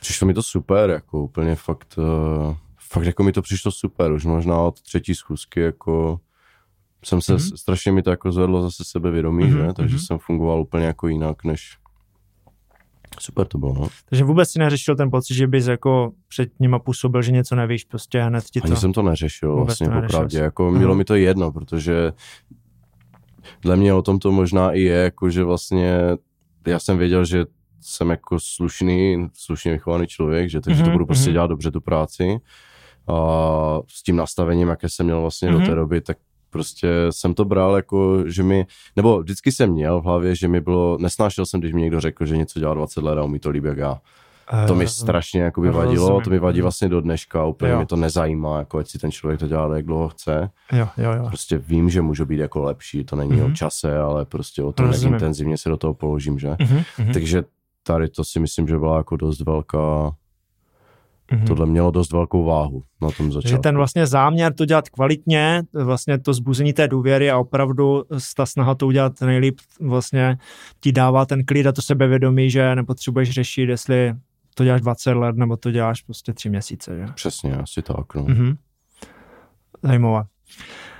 [0.00, 2.54] přišlo mi to super, jako úplně fakt, uh,
[2.88, 6.20] fakt jako mi to přišlo super, už možná od třetí schůzky, jako
[7.04, 7.56] jsem se, mm-hmm.
[7.56, 9.66] strašně mi to jako zvedlo zase sebevědomí, mm-hmm.
[9.66, 10.06] že, takže mm-hmm.
[10.06, 11.78] jsem fungoval úplně jako jinak, než
[13.18, 13.88] Super to bylo, no.
[14.08, 17.84] Takže vůbec si neřešil ten pocit, že bys jako před nima působil, že něco nevíš,
[17.84, 18.66] prostě hned ti to...
[18.66, 22.12] Ani jsem to neřešil vůbec vlastně popravdě, jako bylo mi to jedno, protože
[23.62, 26.00] dle mě o tom to možná i je, jako že vlastně
[26.66, 27.44] já jsem věděl, že
[27.80, 31.32] jsem jako slušný, slušně vychovaný člověk, že takže mm-hmm, to mhm, budu prostě mm-hmm.
[31.32, 32.38] dělat dobře tu práci.
[33.08, 35.52] A s tím nastavením, jaké jsem měl vlastně mm-hmm.
[35.52, 35.74] do té mhm.
[35.74, 36.16] doby, tak
[36.50, 40.60] prostě jsem to bral jako, že mi, nebo vždycky jsem měl v hlavě, že mi
[40.60, 43.50] bylo, nesnášel jsem, když mi někdo řekl, že něco dělá 20 let a umí to
[43.50, 44.00] líbí jak já.
[44.66, 47.76] To mi strašně jako by vadilo, to mi vadí vlastně do dneška, úplně jo.
[47.76, 50.50] mě to nezajímá, jako ať si ten člověk to dělá, jak dlouho chce.
[50.72, 51.24] Jo, jo, jo.
[51.28, 53.52] Prostě vím, že můžu být jako lepší, to není mm-hmm.
[53.52, 56.48] o čase, ale prostě o tom, jak intenzivně se do toho položím, že?
[56.48, 57.12] Mm-hmm.
[57.12, 57.44] Takže
[57.82, 60.12] tady to si myslím, že byla jako dost velká,
[61.30, 61.46] mm-hmm.
[61.46, 63.56] tohle mělo dost velkou váhu na tom začátku.
[63.56, 68.04] Že ten vlastně záměr to dělat kvalitně, vlastně to zbuzení té důvěry a opravdu
[68.36, 70.38] ta snaha to udělat nejlíp vlastně
[70.80, 74.14] ti dává ten klid a to sebevědomí, že nepotřebuješ řešit, jestli
[74.54, 77.12] to děláš 20 let, nebo to děláš prostě 3 měsíce, že?
[77.14, 78.22] Přesně, asi tak, no.
[78.22, 78.56] Mm-hmm.
[79.82, 80.24] Zajímavé.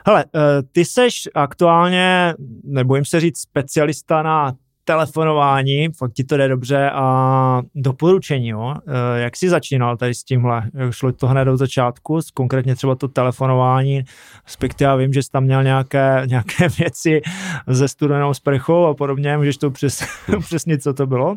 [0.06, 4.52] Hele, eh, ty seš aktuálně, nebojím se říct, specialista na
[4.91, 8.74] telefonování, fakt ti to jde dobře a doporučení, jo?
[8.88, 10.62] Eh, jak jsi začínal tady s tímhle?
[10.91, 14.03] Šlo to hned do začátku, konkrétně třeba to telefonování,
[14.47, 17.20] respektive já vím, že jsi tam měl nějaké, nějaké věci
[17.66, 20.05] ze studenou sprchou a podobně, můžeš to přes,
[20.41, 21.36] přesnit, co to bylo?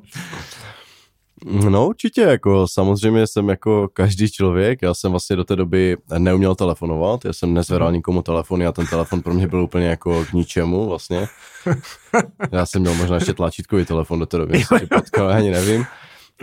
[1.45, 6.55] No určitě, jako samozřejmě jsem jako každý člověk, já jsem vlastně do té doby neuměl
[6.55, 7.95] telefonovat, já jsem nezvedal mhm.
[7.95, 11.27] nikomu telefony a ten telefon pro mě byl úplně jako k ničemu vlastně.
[12.51, 15.85] Já jsem měl možná ještě tlačítkový telefon do té doby, jsem potkal, ani nevím,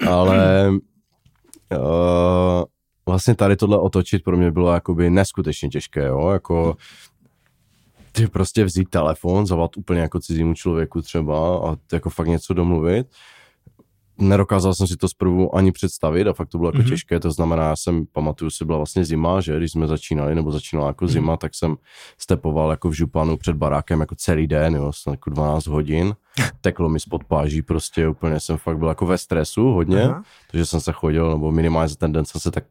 [0.08, 2.64] ale uh,
[3.06, 6.76] vlastně tady tohle otočit pro mě bylo jakoby neskutečně těžké, jo, jako
[8.12, 13.06] ty prostě vzít telefon, zavolat úplně jako cizímu člověku třeba a jako fakt něco domluvit
[14.20, 16.88] nedokázal jsem si to zprvu ani představit a fakt to bylo jako mm-hmm.
[16.88, 20.52] těžké, to znamená, já jsem, pamatuju si, byla vlastně zima, že když jsme začínali, nebo
[20.52, 21.08] začínala jako mm-hmm.
[21.08, 21.76] zima, tak jsem
[22.18, 26.14] stepoval jako v županu před barákem jako celý den, jo, jsem jako 12 hodin,
[26.60, 30.22] teklo mi spod páží, prostě úplně jsem fakt byl jako ve stresu hodně, uh-huh.
[30.50, 32.64] takže jsem se chodil, nebo minimálně za ten den jsem se tak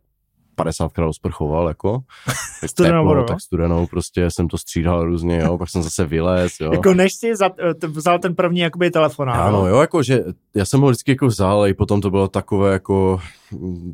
[0.60, 2.00] 50krát osprchoval, jako.
[2.66, 6.72] studenou vodou, tak studenou, prostě jsem to střídal různě, jo, pak jsem zase vylez, jo.
[6.74, 7.50] Jako než jsi za,
[7.88, 9.30] vzal ten první jakoby telefon.
[9.30, 10.24] Ano, jo, jako, že
[10.56, 13.20] já jsem ho vždycky jako vzal, i potom to bylo takové jako,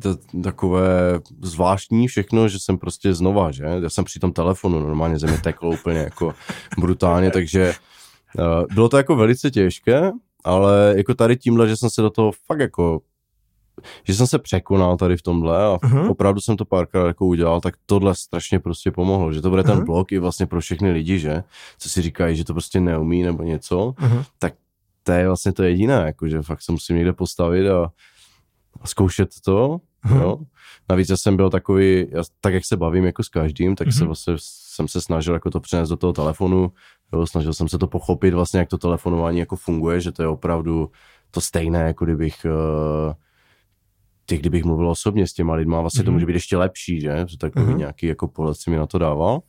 [0.02, 5.20] t- takové zvláštní všechno, že jsem prostě znova, že, já jsem při tom telefonu, normálně
[5.20, 6.34] země teklo úplně jako
[6.80, 7.74] brutálně, takže
[8.38, 10.12] uh, bylo to jako velice těžké,
[10.44, 13.00] ale jako tady tímhle, že jsem se do toho fakt jako
[14.04, 16.10] že jsem se překonal tady v tomhle a uh-huh.
[16.10, 19.76] opravdu jsem to párkrát jako udělal, tak tohle strašně prostě pomohlo, že to bude uh-huh.
[19.76, 21.44] ten blok i vlastně pro všechny lidi, že,
[21.78, 24.26] co si říkají, že to prostě neumí nebo něco, uh-huh.
[24.40, 24.54] tak
[25.04, 27.92] to je vlastně to jediné, jako, že fakt se musím někde postavit a,
[28.82, 30.22] a zkoušet to, uh-huh.
[30.22, 30.38] jo.
[30.90, 33.98] Navíc já jsem byl takový, já, tak jak se bavím jako s každým, tak uh-huh.
[33.98, 34.34] se vlastně
[34.76, 36.72] jsem se snažil jako to přenést do toho telefonu,
[37.14, 40.28] jo, snažil jsem se to pochopit vlastně, jak to telefonování jako funguje, že to je
[40.28, 40.92] opravdu
[41.32, 43.14] to stejné, jako kdybych uh,
[44.26, 46.06] ty, kdybych mluvil osobně s těma lidma, vlastně mm-hmm.
[46.06, 46.16] to mhm.
[46.16, 47.26] může být ještě lepší, že?
[47.28, 47.78] Že takový mm-hmm.
[47.78, 49.42] nějaký jako pohled si mi na to dával.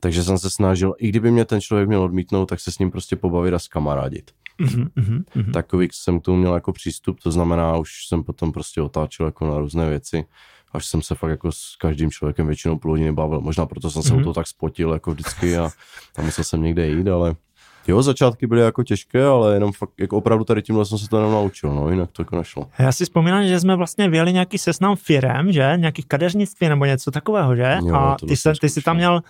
[0.00, 2.90] Takže jsem se snažil, i kdyby mě ten člověk měl odmítnout, tak se s ním
[2.90, 4.30] prostě pobavit a skamarádit.
[4.60, 5.52] Mm-hmm.
[5.52, 9.46] Takový jsem k tomu měl jako přístup, to znamená, už jsem potom prostě otáčel jako
[9.46, 10.24] na různé věci,
[10.72, 13.40] až jsem se fakt jako s každým člověkem většinou půl hodiny bavil.
[13.40, 14.20] Možná proto jsem se mm-hmm.
[14.20, 15.70] o to tak spotil jako vždycky a,
[16.18, 17.36] a musel jsem někde jít, ale
[17.88, 21.16] Jo, začátky byly jako těžké, ale jenom fakt, jako opravdu tady tímhle jsem se to
[21.16, 22.66] jenom naučil, no, jinak to jako nešlo.
[22.78, 27.10] Já si vzpomínám, že jsme vlastně vyjeli nějaký seznam firem, že, nějakých kadeřnictví nebo něco
[27.10, 27.78] takového, že?
[27.86, 29.20] Jo, a ty, se, ty jsi tam měl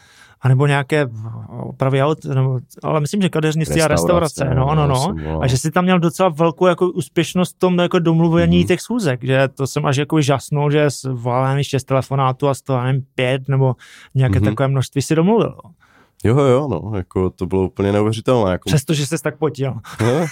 [0.41, 1.07] a nebo nějaké
[1.49, 5.15] opravy aut, nebo, ale myslím, že kadeřnictví a restaurace, no, no, no.
[5.43, 8.69] A že si tam měl docela velkou jako úspěšnost v tom jako domluvení mm-hmm.
[8.69, 12.63] těch schůzek, že to jsem až jako žasnul, že s volám šest telefonátů a z
[12.63, 13.77] toho, nevím, pět nebo
[14.15, 14.45] nějaké mm-hmm.
[14.45, 15.55] takové množství si domluvil.
[16.25, 18.53] Jo, jo, no, jako to bylo úplně neuvěřitelné.
[18.53, 18.71] Jako...
[18.71, 19.75] Přestože jsi tak potil.
[20.01, 20.27] No,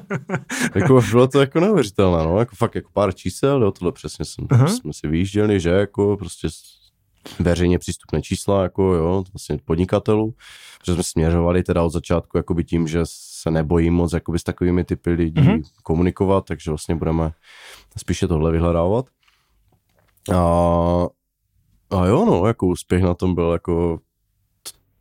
[0.74, 4.44] jako bylo to jako neuvěřitelné, no, jako fakt jako pár čísel, jo, tohle přesně jsem,
[4.44, 4.66] uh-huh.
[4.66, 6.48] jsme si vyjížděli, že jako prostě
[7.38, 10.34] veřejně přístupné čísla, jako jo, vlastně podnikatelů,
[10.78, 14.84] protože jsme směřovali teda od začátku jakoby tím, že se nebojím moc jakoby s takovými
[14.84, 15.62] typy lidí uh-huh.
[15.82, 17.32] komunikovat, takže vlastně budeme
[17.96, 19.06] spíše tohle vyhledávat.
[20.34, 20.38] A,
[21.90, 24.00] a jo, no, jako úspěch na tom byl jako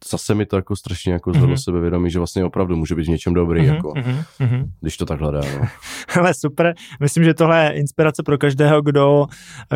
[0.07, 1.63] zase mi to jako strašně jako zvedlo mm-hmm.
[1.63, 4.65] sebevědomí, že vlastně opravdu může být v něčem dobrý, mm-hmm, jako, mm-hmm.
[4.81, 5.41] když to takhle dá.
[5.59, 5.67] No.
[6.19, 9.27] Ale super, myslím, že tohle je inspirace pro každého, kdo,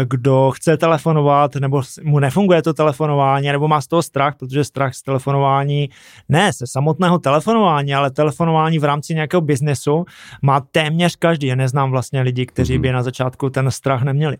[0.03, 4.93] kdo chce telefonovat, nebo mu nefunguje to telefonování, nebo má z toho strach, protože strach
[4.93, 5.89] z telefonování,
[6.29, 10.05] ne se samotného telefonování, ale telefonování v rámci nějakého biznesu
[10.41, 11.47] má téměř každý.
[11.47, 12.81] Já neznám vlastně lidi, kteří mm-hmm.
[12.81, 14.37] by na začátku ten strach neměli.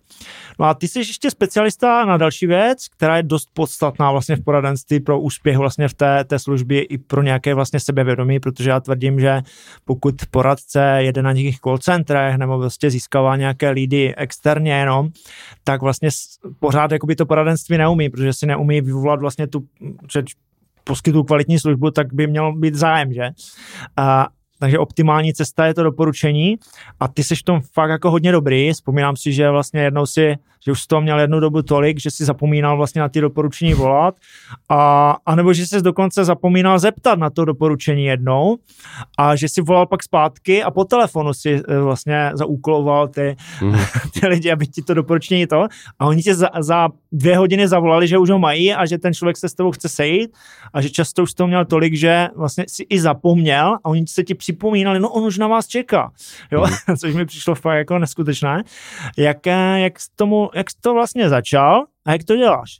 [0.60, 4.44] No a ty jsi ještě specialista na další věc, která je dost podstatná vlastně v
[4.44, 8.70] poradenství pro úspěch vlastně vlastně v té, té službě i pro nějaké vlastně sebevědomí, protože
[8.70, 9.42] já tvrdím, že
[9.86, 15.10] pokud poradce jede na nějakých call centrech nebo vlastně získává nějaké lídy externě jenom,
[15.64, 16.10] tak vlastně
[16.60, 19.66] pořád jakoby to poradenství neumí, protože si neumí vyvolat vlastně tu
[20.84, 23.30] poskytu kvalitní službu, tak by měl být zájem, že?
[23.98, 24.28] A
[24.60, 26.56] takže optimální cesta je to doporučení
[27.00, 28.72] a ty jsi v tom fakt jako hodně dobrý.
[28.74, 30.36] Vzpomínám si, že vlastně jednou si,
[30.66, 34.16] že už toho měl jednu dobu tolik, že si zapomínal vlastně na ty doporučení volat
[34.70, 38.58] a, a nebo že jsi dokonce zapomínal zeptat na to doporučení jednou
[39.18, 43.76] a že si volal pak zpátky a po telefonu si eh, vlastně zaúkoloval ty, mm.
[44.20, 45.68] ty lidi, aby ti to doporučení to
[46.00, 49.14] a oni tě za, za dvě hodiny zavolali, že už ho mají a že ten
[49.14, 50.32] člověk se s tebou chce sejít
[50.74, 54.24] a že často už to měl tolik, že vlastně si i zapomněl a oni se
[54.24, 56.12] ti připomínali, no on už na vás čeká,
[56.52, 56.96] jo, mm.
[56.98, 58.64] což mi přišlo fakt jako neskutečné.
[59.18, 59.46] Jak,
[59.76, 62.80] jak, tomu, jak jsi to vlastně začal a jak to děláš?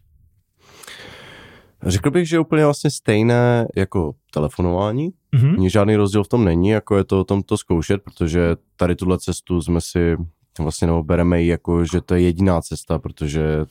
[1.86, 5.10] Řekl bych, že úplně vlastně stejné jako telefonování.
[5.36, 5.70] Mm-hmm.
[5.70, 9.20] Žádný rozdíl v tom není, jako je to o tom to zkoušet, protože tady tuhle
[9.20, 10.18] cestu jsme si
[10.60, 13.66] vlastně nebo bereme ji jako, že to je jediná cesta, protože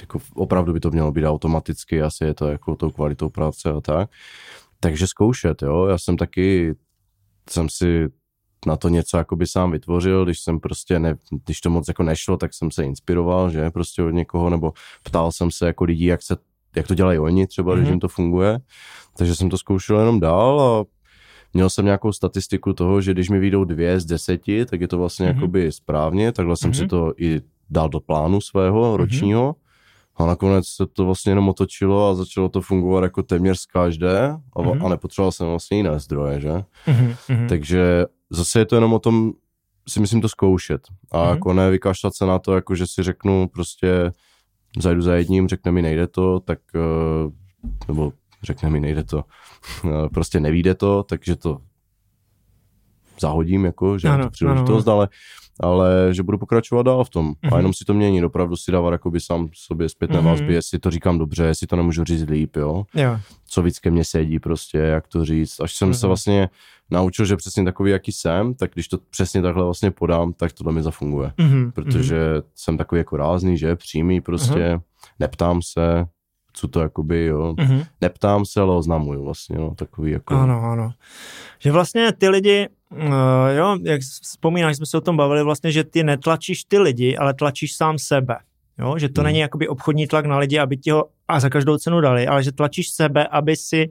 [0.00, 3.80] jako opravdu by to mělo být automaticky, asi je to jako tou kvalitou práce a
[3.80, 4.10] tak.
[4.80, 5.86] Takže zkoušet, jo.
[5.86, 6.74] Já jsem taky,
[7.50, 8.08] jsem si
[8.66, 12.36] na to něco jakoby sám vytvořil, když jsem prostě, ne, když to moc jako nešlo,
[12.36, 16.22] tak jsem se inspiroval, že prostě od někoho, nebo ptal jsem se jako lidí, jak
[16.22, 16.36] se,
[16.76, 17.76] jak to dělají oni třeba, mm-hmm.
[17.76, 17.92] když mhm.
[17.92, 18.58] jim to funguje.
[19.16, 20.84] Takže jsem to zkoušel jenom dál a
[21.52, 24.98] měl jsem nějakou statistiku toho, že když mi vyjdou dvě z deseti, tak je to
[24.98, 25.34] vlastně mm-hmm.
[25.34, 26.58] jakoby správně, takhle mm-hmm.
[26.58, 26.88] jsem si mhm.
[26.88, 27.40] to i
[27.70, 28.94] dal do plánu svého mhm.
[28.94, 29.52] ročního.
[29.52, 29.70] Mm-hmm
[30.20, 34.28] a nakonec se to vlastně jenom otočilo a začalo to fungovat jako téměř z každé
[34.28, 34.86] a, mm-hmm.
[34.86, 36.52] a nepotřeboval jsem vlastně jiné zdroje, že?
[36.86, 37.48] Mm-hmm.
[37.48, 39.32] Takže zase je to jenom o tom,
[39.88, 41.30] si myslím to zkoušet a mm-hmm.
[41.30, 44.12] jako ne vykašlat se na to, jako že si řeknu prostě
[44.78, 47.30] zajdu za jedním, řekne mi nejde to, tak eh,
[47.88, 48.12] nebo
[48.42, 49.24] řekne mi nejde to,
[49.84, 51.58] eh, prostě nevíde to, takže to
[53.20, 54.96] zahodím, jako, že ano, to příležitost, ano.
[54.96, 55.08] ale
[55.60, 57.26] ale že budu pokračovat dál v tom.
[57.32, 57.36] Mm-hmm.
[57.42, 57.56] A Mhm.
[57.56, 60.26] jenom si to mění, opravdu si dávat jakoby sám sobě zpětné Mhm.
[60.26, 60.30] mm-hmm.
[60.30, 62.84] vazby, jestli to říkám dobře, jestli to nemůžu říct líp, jo.
[62.94, 63.18] Jo.
[63.46, 65.60] Co víc ke mně sedí prostě, jak to říct.
[65.60, 65.92] Až jsem mm-hmm.
[65.94, 66.08] se Mhm.
[66.10, 66.48] vlastně
[66.90, 70.64] naučil, že přesně takový, jaký jsem, tak když to přesně takhle vlastně podám, tak to
[70.64, 71.32] do mě zafunguje.
[71.38, 71.72] Mhm.
[71.72, 72.16] Protože
[72.54, 74.80] jsem takový jako rázný, že, přímý prostě,
[75.18, 76.06] neptám se,
[76.52, 77.54] co to jakoby, jo.
[77.60, 77.82] Mhm.
[78.00, 80.34] Neptám se, ale oznamuju vlastně, no, takový jako...
[80.34, 80.90] Ano, ano.
[81.58, 85.84] Že vlastně ty lidi, uh, jo, jak vzpomínáš, jsme se o tom bavili, vlastně, že
[85.84, 88.36] ty netlačíš ty lidi, ale tlačíš sám sebe.
[88.78, 89.26] Jo, že to Hmm.
[89.26, 92.42] není jakoby obchodní tlak na lidi, aby ti ho a za každou cenu dali, ale
[92.42, 93.90] že tlačíš sebe, aby si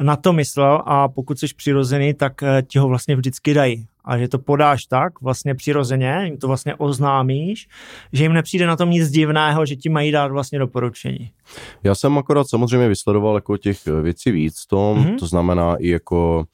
[0.00, 3.86] na to myslel a pokud jsi přirozený, tak eh, ti ho vlastně vždycky dají.
[4.04, 7.68] A že to podáš tak, vlastně přirozeně, jim to vlastně oznámíš,
[8.12, 11.30] že jim nepřijde na tom nic divného, že ti mají dát vlastně doporučení.
[11.84, 15.18] Já jsem akorát samozřejmě vysledoval jako těch eh, věcí víc tom, mm-hmm.
[15.18, 16.44] to znamená i jako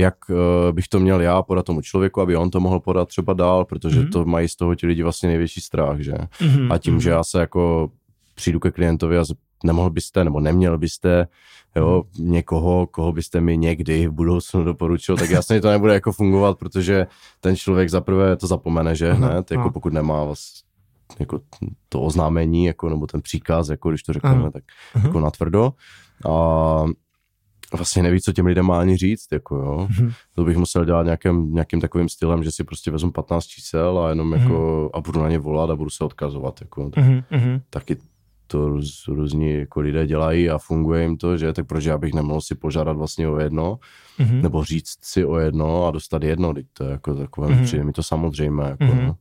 [0.00, 0.36] jak uh,
[0.72, 3.96] bych to měl já podat tomu člověku, aby on to mohl podat třeba dál, protože
[3.98, 4.08] Mhm.
[4.08, 4.12] mm-hmm.
[4.12, 6.14] to mají z toho ti lidi vlastně největší strach, že?
[6.42, 7.90] Mhm, A tím, že já se jako
[8.34, 9.24] přijdu ke klientovi a
[9.64, 11.26] nemohl byste nebo neměl byste
[11.76, 12.32] jo, Mhm.
[12.32, 17.06] někoho, koho byste mi někdy v budoucnu doporučil, tak jasně to nebude jako fungovat, protože
[17.40, 20.60] ten člověk zaprvé to zapomene, že hned, jako pokud nemá vlastně
[21.20, 21.40] jako
[21.88, 24.62] to oznámení, jako, nebo ten příkaz, jako když to řekneme, tak
[24.94, 25.06] Aha.
[25.06, 25.72] jako natvrdo.
[26.30, 26.84] A
[27.76, 29.88] vlastně neví, co těm lidem má ani říct, jako jo.
[29.90, 30.12] Mhm.
[30.34, 34.08] To bych musel dělat nějakým, nějakým takovým stylem, že si prostě vezmu 15 čísel a
[34.08, 36.90] jenom jako, a budu na ně volat a budu se odkazovat, jako.
[36.90, 37.60] Tak, Mhm, mhm.
[37.70, 37.96] taky
[38.50, 42.14] to růz, různí jako lidé dělají a funguje jim to, že tak proč já bych
[42.14, 43.78] nemohl si požádat vlastně o jedno,
[44.18, 44.42] Mhm.
[44.42, 47.64] nebo říct si o jedno a dostat jedno, teď to je jako takové, Mhm.
[47.64, 49.06] přijde mi to samozřejmé, jako Mhm.
[49.06, 49.16] no.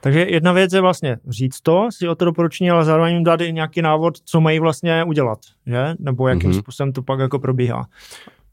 [0.00, 3.40] Takže jedna věc je vlastně říct to, si o to doporučení, ale zároveň jim dát
[3.40, 5.94] i nějaký návod, co mají vlastně udělat, že?
[5.98, 6.58] Nebo jakým Mhm.
[6.58, 7.86] způsobem to pak jako probíhá.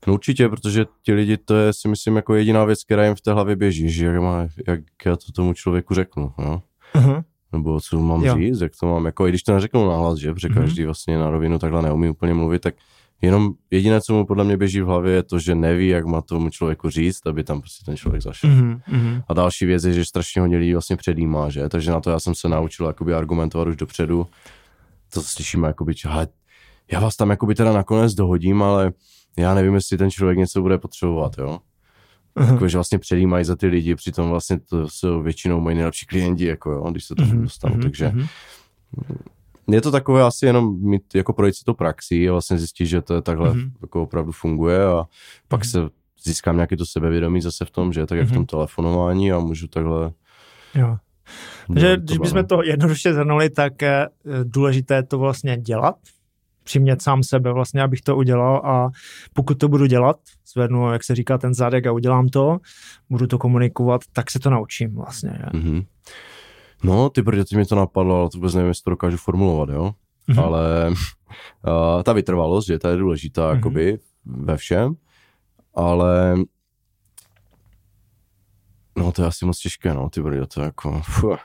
[0.07, 3.21] No určitě, protože ti lidi, to je si myslím jako jediná věc, která jim v
[3.21, 6.61] té hlavě běží, že jak, má, jak já to tomu člověku řeknu, jo?
[6.95, 7.23] Uh-huh.
[7.53, 8.35] Nebo co mám Jo.
[8.37, 10.57] říct, jak to mám, jako i když to neřeknu nahlas, že, protože Mhm.
[10.61, 12.75] každý vlastně na rovinu takhle neumí úplně mluvit, tak
[13.21, 16.21] jenom jediné, co mu podle mě běží v hlavě, je to, že neví, jak má
[16.21, 18.49] tomu člověku říct, aby tam prostě ten člověk zašel.
[18.49, 19.23] Uh-huh.
[19.27, 21.69] A další věc je, že strašně hodně lidí vlastně předjímá, že?
[21.69, 24.27] Takže na to já jsem se naučil jakoby argumentovat už dopředu.
[25.13, 26.09] To slyšíme jakoby, že
[26.91, 28.91] já vás tam jakoby teda nakonec dohodím, ale
[29.37, 31.59] já nevím, jestli ten člověk něco bude potřebovat, jo.
[32.35, 32.53] Uh-huh.
[32.53, 36.45] Jako, že vlastně předjímají za ty lidi, přitom vlastně to jsou většinou moji nejlepší klienti,
[36.45, 37.73] jako jo, když se tam Mhm, dostanu.
[37.73, 38.25] mhm, Takže mhm.
[39.67, 43.01] je to takové asi jenom mít, jako projít si to praxi a vlastně zjistit, že
[43.01, 43.71] to je takhle Mhm.
[43.81, 45.03] jako opravdu funguje a
[45.47, 45.69] pak Mhm.
[45.69, 45.79] se
[46.23, 49.67] získám nějaké to sebevědomí zase v tom, že tak jak v tom telefonování a můžu
[49.67, 50.11] takhle
[50.75, 50.97] Jo.
[51.67, 54.09] Takže když bychom to jednoduše zhrnuli, tak je
[54.43, 55.95] důležité je to vlastně dělat,
[56.63, 58.89] přimět sám sebe vlastně, abych to udělal a
[59.33, 60.19] pokud to budu dělat,
[60.53, 62.57] zvednu, jak se říká, ten zadek a udělám to,
[63.09, 65.39] budu to komunikovat, tak se to naučím vlastně.
[65.53, 65.81] Mhm.
[66.83, 69.69] No, ty protože teď mi to napadlo, ale to vůbec nevím, jestli to dokážu formulovat,
[69.69, 69.91] jo.
[70.27, 70.39] Mhm.
[70.39, 73.55] Ale uh, ta vytrvalost, že ta je důležitá, Mhm.
[73.55, 74.93] jakoby ve všem,
[75.75, 76.35] ale
[78.97, 81.39] no to je asi moc těžké, no, ty brďo, to je jako, fuh,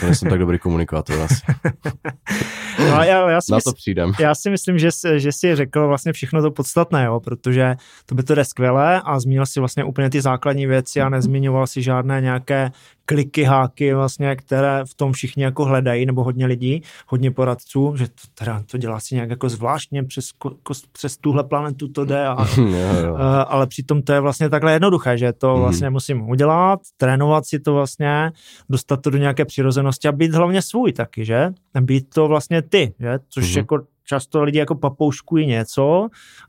[0.00, 1.42] to nejsem tak dobrý komunikátor asi.
[2.88, 4.12] No, a já, já si Na myslím, to přijdem.
[4.20, 7.76] Já si myslím, že, jsi- že jsi řekl vlastně všechno to podstatné, jo, protože
[8.06, 11.66] to by to jde skvěle a zmínil si vlastně úplně ty základní věci a nezmiňoval
[11.66, 12.70] si žádné nějaké
[13.04, 18.08] kliky, háky, vlastně, které v tom všichni jako hledají, nebo hodně lidí, hodně poradců, že
[18.08, 22.04] to, teda, to dělá si nějak jako zvláštně přes, ko, ko, přes tuhle planetu to
[22.04, 22.64] jde, a, jo,
[23.04, 23.12] jo.
[23.12, 23.18] Uh,
[23.48, 25.60] ale přitom to je vlastně takhle jednoduché, že to Mhm.
[25.60, 28.32] vlastně musím udělat, trénovat si to vlastně,
[28.68, 31.48] dostat to do nějaké přirozenosti a být hlavně svůj taky, že?
[31.80, 33.18] Být to vlastně ty, že?
[33.28, 33.58] Což Mhm.
[33.58, 36.08] jako často lidi jako papouškují něco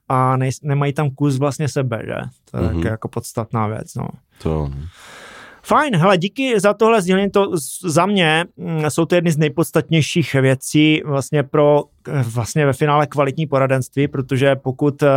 [0.09, 2.15] a nej, nemají tam kus vlastně sebe, že?
[2.51, 2.75] To je Mhm.
[2.75, 4.07] taky jako podstatná věc, no.
[4.43, 4.69] To,
[5.63, 7.51] Fajn, hele, díky za tohle sdělení, to
[7.85, 13.07] za mě mm, jsou to jedny z nejpodstatnějších věcí vlastně pro eh, vlastně ve finále
[13.07, 15.07] kvalitní poradenství, protože pokud eh,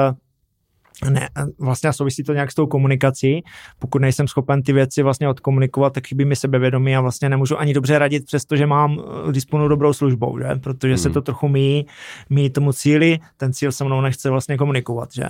[1.11, 1.28] ne,
[1.59, 3.45] vlastně souvisí to nějak s tou komunikací.
[3.78, 7.74] Pokud nejsem schopen ty věci vlastně odkomunikovat, tak chybí mi sebevědomí a vlastně nemůžu ani
[7.74, 10.55] dobře radit, přestože mám eh, disponuji dobrou službou, že?
[10.61, 11.14] protože se Mhm.
[11.14, 11.86] to trochu míjí,
[12.30, 15.24] míjí tomu cíli, ten cíl se mnou nechce vlastně komunikovat, že?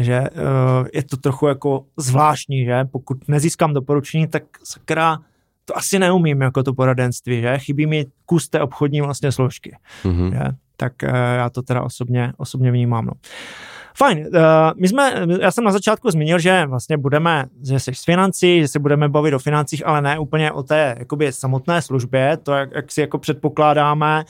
[0.00, 2.84] že uh, je to trochu jako zvláštní, že?
[2.84, 5.18] pokud nezískám doporučení, tak sakra,
[5.64, 7.58] to asi neumím jako to poradenství, že?
[7.58, 10.30] chybí mi kus té obchodní vlastně složky mhm.
[10.32, 10.40] že?
[10.76, 13.06] tak uh, já to teda osobně, osobně vnímám.
[13.06, 13.12] No.
[13.96, 14.32] Fajn, uh,
[14.76, 18.68] my jsme, já jsem na začátku zmínil, že vlastně budeme, že jsi z financí, že
[18.68, 22.70] se budeme bavit o financích, ale ne úplně o té jakoby samotné službě, to jak,
[22.74, 24.24] jak si jako předpokládáme,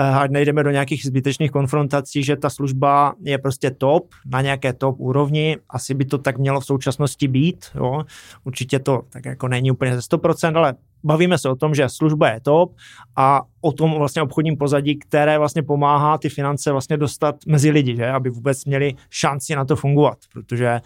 [0.00, 4.72] uh, ať nejdeme do nějakých zbytečných konfrontací, že ta služba je prostě top, na nějaké
[4.72, 8.02] top úrovni, asi by to tak mělo v současnosti být, jo.
[8.44, 10.74] určitě to tak jako není úplně ze 100%, ale
[11.04, 12.72] bavíme se o tom, že služba je top
[13.16, 17.96] a o tom vlastně obchodním pozadí, které vlastně pomáhá ty finance vlastně dostat mezi lidi,
[17.96, 18.10] že?
[18.10, 20.80] aby vůbec měli šanci na to fungovat, protože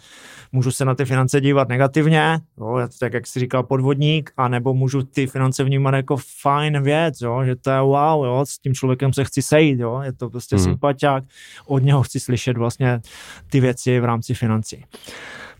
[0.52, 5.02] můžu se na ty finance dívat negativně, jo, tak jak jsi říkal podvodník, anebo můžu
[5.02, 9.12] ty finance vnímat jako fajn věc, jo, že to je wow, jo, s tím člověkem
[9.12, 10.62] se chci sejít, jo, je to prostě mm.
[10.62, 11.24] sympatiák,
[11.66, 13.00] od něho chci slyšet vlastně
[13.50, 14.84] ty věci v rámci financí.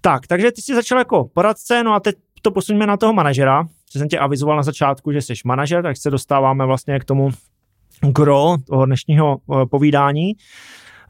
[0.00, 3.64] Tak, takže ty jsi začal jako poradce, no a teď to posuneme na toho manažera,
[3.92, 7.30] že jsem tě avizoval na začátku, že jsi manažer, tak se dostáváme vlastně k tomu
[8.00, 10.34] gro toho dnešního uh, povídání.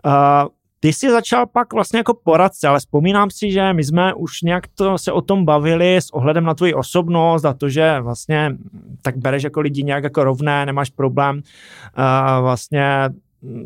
[0.07, 0.49] Uh,
[0.81, 4.67] ty jsi začal pak vlastně jako poradce, ale vzpomínám si, že my jsme už nějak
[4.75, 8.57] to se o tom bavili s ohledem na tvoji osobnost a to, že vlastně
[9.03, 13.09] tak bereš jako lidi nějak jako rovné, nemáš problém uh, vlastně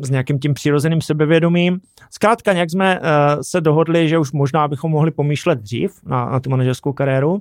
[0.01, 1.79] s nějakým tím přirozeným sebevědomím.
[2.11, 3.05] Zkrátka nějak jsme uh,
[3.41, 7.31] se dohodli, že už možná bychom mohli pomýšlet dřív na, na tu manažerskou kariéru.
[7.33, 7.39] Uh,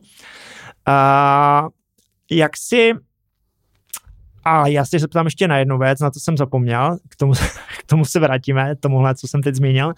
[2.30, 2.92] jak si
[4.44, 7.32] a já se zeptám ještě na jednu věc, na to jsem zapomněl, k tomu,
[7.78, 9.92] k tomu se vrátíme, tomuhle, co jsem teď zmínil.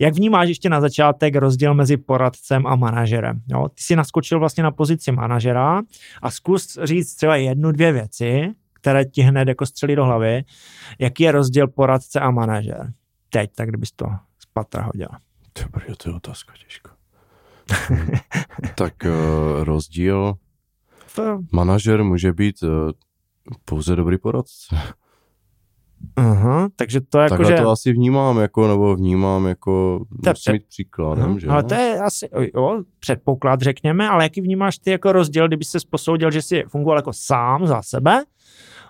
[0.00, 3.40] Jak vnímáš ještě na začátek rozdíl mezi poradcem a manažerem?
[3.48, 3.68] Jo?
[3.68, 5.82] Ty jsi naskočil vlastně na pozici manažera
[6.22, 8.52] a zkus říct třeba jednu, dvě věci,
[8.86, 10.44] které ti hned jako střelí do hlavy.
[10.98, 12.92] Jaký je rozdíl poradce a manažer?
[13.30, 14.06] Teď, tak kdybys to
[14.38, 15.08] z patra hodil.
[15.62, 16.90] Dobrý, to je otázka těžko.
[18.74, 20.34] tak uh, rozdíl
[21.16, 21.38] to...
[21.52, 22.70] manažer může být uh,
[23.64, 24.76] pouze dobrý poradce.
[26.16, 27.62] Aha, takže to jako, Takhle že...
[27.62, 31.38] to asi vnímám, jako, nebo vnímám, jako, to musím mít příkladem, uh-huh.
[31.38, 31.48] že?
[31.48, 35.78] Ale to je asi, jo, předpoklad, řekněme, ale jaký vnímáš ty jako rozdíl, kdyby se
[35.90, 38.24] posoudil, že jsi fungoval jako sám za sebe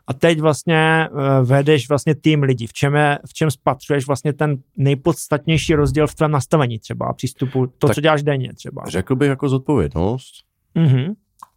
[0.06, 2.66] a teď vlastně uh, vedeš vlastně tým lidí.
[2.66, 7.66] V čem, je, v čem spatřuješ vlastně ten nejpodstatnější rozdíl v tvém nastavení třeba, přístupu,
[7.66, 8.82] to, tak co děláš denně třeba?
[8.88, 10.34] Řekl bych jako zodpovědnost.
[10.76, 11.14] Uh-huh.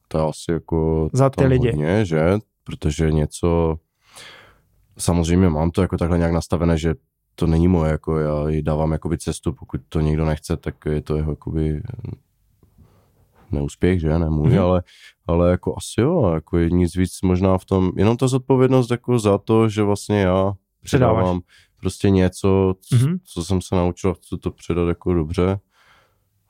[0.07, 1.71] To je asi jako za ty lidi.
[1.71, 2.19] Hodně, že?
[2.63, 3.79] Protože něco,
[4.97, 6.95] samozřejmě mám to jako takhle nějak nastavené, že
[7.35, 11.01] to není moje, jako já jí dávám jakoby cestu, pokud to někdo nechce, tak je
[11.01, 11.81] to jeho jakoby
[13.51, 14.61] neúspěch, že, ne můj, mm-hmm.
[14.61, 14.83] ale,
[15.27, 19.19] ale jako asi jo, jako je nic víc možná v tom, jenom ta zodpovědnost jako
[19.19, 21.43] za to, že vlastně já předávám Předáváš.
[21.79, 23.19] prostě něco, co, mm-hmm.
[23.33, 25.59] co jsem se naučil, chci to předat jako dobře.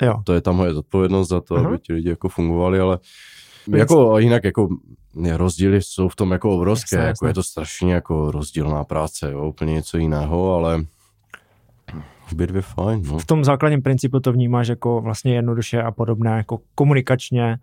[0.02, 0.22] Jo.
[0.24, 1.68] To je tam moje zodpovědnost za to, mm-hmm.
[1.68, 3.00] aby ti lidi jako fungovali, ale
[3.68, 4.68] jako jinak jako
[5.36, 7.30] rozdíly jsou v tom jako obrovské, jasne, jako jasne.
[7.30, 10.86] je to strašně jako rozdílná práce, jo, úplně něco jiného, ale
[12.32, 13.04] Obě dvě fajn.
[13.12, 13.20] No.
[13.20, 17.58] V tom základním principu to vnímáš jako vlastně jednoduše a podobné, jako komunikačně.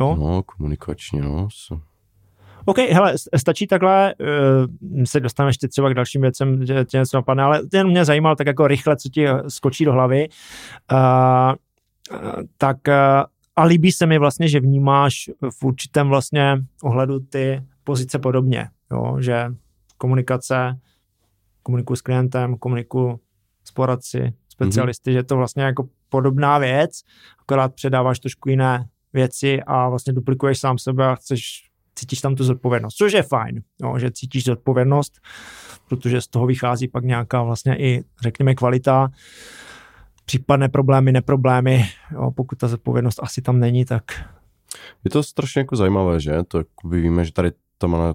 [0.00, 0.16] Jo?
[0.20, 1.48] No, komunikačně, no.
[2.64, 7.16] OK, hele, stačí takhle, uh, se dostaneme ještě třeba k dalším věcem, že tě něco
[7.16, 10.28] napadne, ale ten mě zajímal tak jako rychle, co ti skočí do hlavy.
[10.92, 11.54] Uh,
[12.58, 12.94] tak uh,
[13.56, 19.16] a líbí se mi vlastně, že vnímáš v určitém vlastně ohledu ty pozice podobně, jo?
[19.20, 19.46] že
[19.98, 20.78] komunikace,
[21.62, 23.18] komunikuji s klientem, komunikuji
[23.70, 25.14] s poradci, specialisty, mm-hmm.
[25.14, 26.90] že to vlastně jako podobná věc,
[27.40, 32.44] akorát předáváš trošku jiné věci a vlastně duplikuješ sám sebe a chceš, cítíš tam tu
[32.44, 35.20] zodpovědnost, což je fajn, jo, že cítíš zodpovědnost,
[35.88, 39.10] protože z toho vychází pak nějaká vlastně i, řekněme, kvalita,
[40.24, 44.04] případné problémy, neproblémy, jo, pokud ta zodpovědnost asi tam není, tak...
[45.04, 46.42] Je to strašně jako zajímavé, že?
[46.48, 48.14] To víme, že tady to má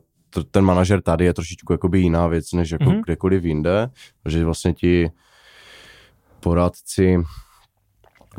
[0.52, 3.02] ten manažer tady je trošičku jakoby jiná věc, než jako mm-hmm.
[3.04, 3.90] kdekoliv jinde,
[4.26, 5.12] že vlastně ti
[6.46, 7.18] poradci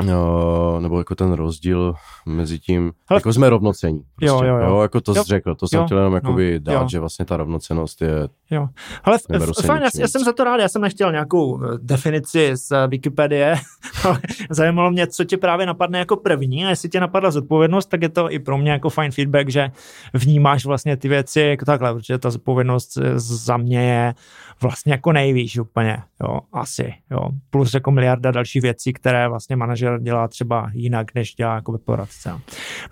[0.01, 1.95] Uh, nebo jako ten rozdíl
[2.27, 4.03] mezi tím, Hele, jako jsme rovnocení.
[4.17, 4.69] Prostě, jo, jo, jo.
[4.69, 6.89] jo, jako to jsi řekl, to jsem jo, chtěl jenom jakoby no, dát, jo.
[6.89, 8.69] že vlastně ta rovnocenost je Jo,
[9.05, 9.19] ale
[9.67, 12.87] fajn, já, já jsem za to rád, já jsem nechtěl nějakou eh, definici z eh,
[12.87, 13.55] Wikipedie,
[14.05, 14.21] ale
[14.51, 18.09] zajímalo mě, co tě právě napadne jako první a jestli tě napadla zodpovědnost, tak je
[18.09, 19.71] to i pro mě jako fajn feedback, že
[20.15, 24.15] vnímáš vlastně ty věci jako takhle, protože ta zodpovědnost za mě je
[24.63, 30.01] vlastně jako nejvíc úplně, jo, asi, jo, plus jako miliarda dalších věcí, které vlastně manažer
[30.01, 32.33] dělá třeba jinak, než dělá jako poradce.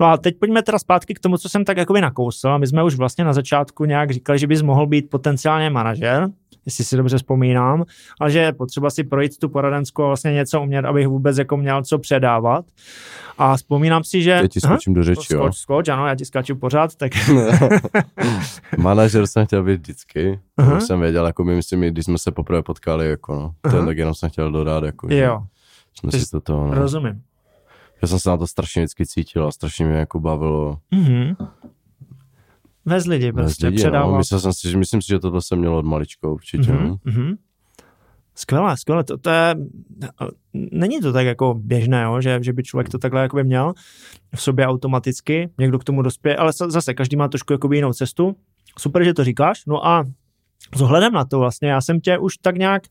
[0.01, 2.59] No a teď pojďme teda zpátky k tomu, co jsem tak jakoby nakousl.
[2.59, 5.11] My jsme už vlastně na začátku nějak říkali, že bys mohl být
[5.45, 6.29] potenciálně manažer,
[6.67, 7.85] jestli si dobře vzpomínám,
[8.21, 11.57] ale že je potřeba si projít tu poradenskou a vlastně něco umět, abych vůbec jako
[11.57, 12.65] měl co předávat.
[13.39, 14.31] A vzpomínám si, že...
[14.31, 15.53] Já ti skočím do řeči, skoč, jo.
[15.53, 17.13] Skoč, ano, já ti skáču pořád, tak...
[18.79, 20.41] Manažer jsem chtěl být vždycky.
[20.59, 20.79] Uh-huh.
[20.79, 23.71] jsem věděl, jako my myslím, když jsme se poprvé potkali, jako no.
[23.71, 25.15] Ten, tak jenom jsem chtěl dodat, jako...
[25.15, 25.43] Jo.
[25.95, 26.75] Jsme si to, to no.
[26.75, 27.23] Rozumím.
[28.03, 30.79] Já jsem se na to strašně vždycky cítil a strašně mě jako bavilo.
[30.93, 31.37] Uh-huh.
[32.87, 33.83] Vez lidi prostě, lidi, no.
[33.83, 34.13] předával.
[34.13, 34.19] No.
[34.19, 36.73] Myslel jsem si, že myslím si, že tohle jsem měl od malička určitě.
[36.73, 36.97] Uh-huh.
[37.07, 37.37] Uh-huh.
[38.35, 39.05] Skvělé, skvělé.
[39.05, 39.55] To, to je,
[40.53, 43.75] není to tak jako běžné, jo, že, že by člověk to takhle jakoby měl
[44.35, 48.37] v sobě automaticky, někdo k tomu dospěje, ale zase každý má trošku jakoby jinou cestu.
[48.79, 49.63] Super, že to říkáš.
[49.67, 50.05] No a
[50.75, 52.83] s ohledem na to vlastně, já jsem tě už tak nějak,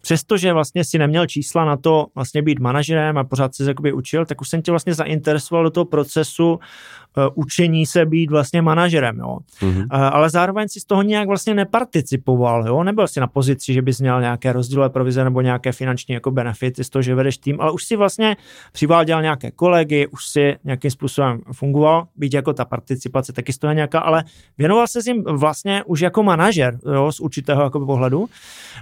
[0.00, 4.26] přestože vlastně si neměl čísla na to vlastně být manažerem a pořád si jakoby učil,
[4.26, 9.18] tak už jsem tě vlastně zainteresoval do toho procesu uh, učení se být vlastně manažerem,
[9.18, 9.38] jo.
[9.60, 9.82] Mm-hmm.
[9.82, 12.82] Uh, ale zároveň si z toho nějak vlastně neparticipoval, jo.
[12.82, 16.84] Nebyl si na pozici, že bys měl nějaké rozdílové provize nebo nějaké finanční jako benefity
[16.84, 18.36] z toho, že vedeš tým, ale už si vlastně
[18.72, 23.72] přiváděl nějaké kolegy, už si nějakým způsobem fungoval, být jako ta participace taky z toho
[23.72, 24.24] nějaká, ale
[24.58, 28.28] věnoval se jim vlastně už jako manažer, jo, z určitého jako pohledu.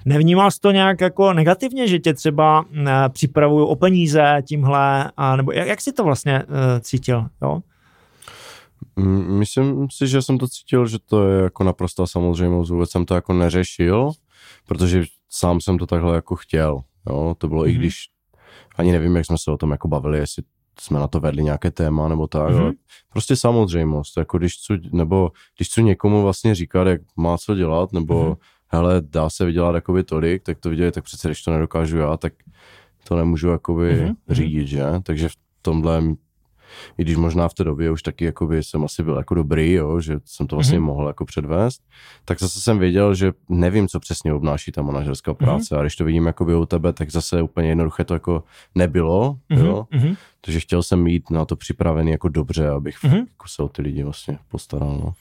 [0.04, 5.36] Nevnímal jsi to nějak jako negativně, že tě třeba uh, připravují o peníze tímhle, a,
[5.36, 7.60] nebo jak, jak jsi to vlastně uh, cítil, jo?
[9.28, 13.14] Myslím si, že jsem to cítil, že to je jako naprosto samozřejmost, vůbec jsem to
[13.14, 14.10] jako neřešil,
[14.66, 17.68] protože sám jsem to takhle jako chtěl, jo, to bylo mm-hmm.
[17.68, 17.78] i mhm.
[17.78, 17.96] když,
[18.76, 20.42] ani nevím, jak jsme se o tom jako bavili, jestli
[20.80, 22.72] jsme na to vedli nějaké téma nebo tak, mm-hmm.
[23.12, 27.92] prostě samozřejmost, jako když chci, nebo když chci někomu vlastně říkat, jak má co dělat,
[27.92, 28.36] nebo mm-hmm.
[28.68, 32.16] hele, dá se vydělat jakoby tolik, tak to vidět, tak přece když to nedokážu já,
[32.16, 32.32] tak
[33.08, 34.14] to nemůžu jakoby mm-hmm.
[34.28, 34.84] řídit, že?
[35.02, 36.02] Takže v tomhle
[36.98, 40.00] i když možná v té době už taky jakoby jsem asi byl jako dobrý, jo,
[40.00, 40.82] že jsem to vlastně mm-hmm.
[40.82, 41.82] mohl jako předvést,
[42.24, 45.36] tak zase jsem věděl, že nevím, co přesně obnáší ta manažerská mhm.
[45.36, 45.78] práce mm-hmm.
[45.78, 48.44] a když to vidím jakoby u tebe, tak zase úplně jednoduché to jako
[48.74, 49.64] nebylo, mm-hmm.
[49.66, 50.16] jo, mm-hmm.
[50.40, 53.18] takže chtěl jsem mít na to připravený jako dobře, abych mm-hmm.
[53.18, 55.14] jako se o ty lidi vlastně postaral, no.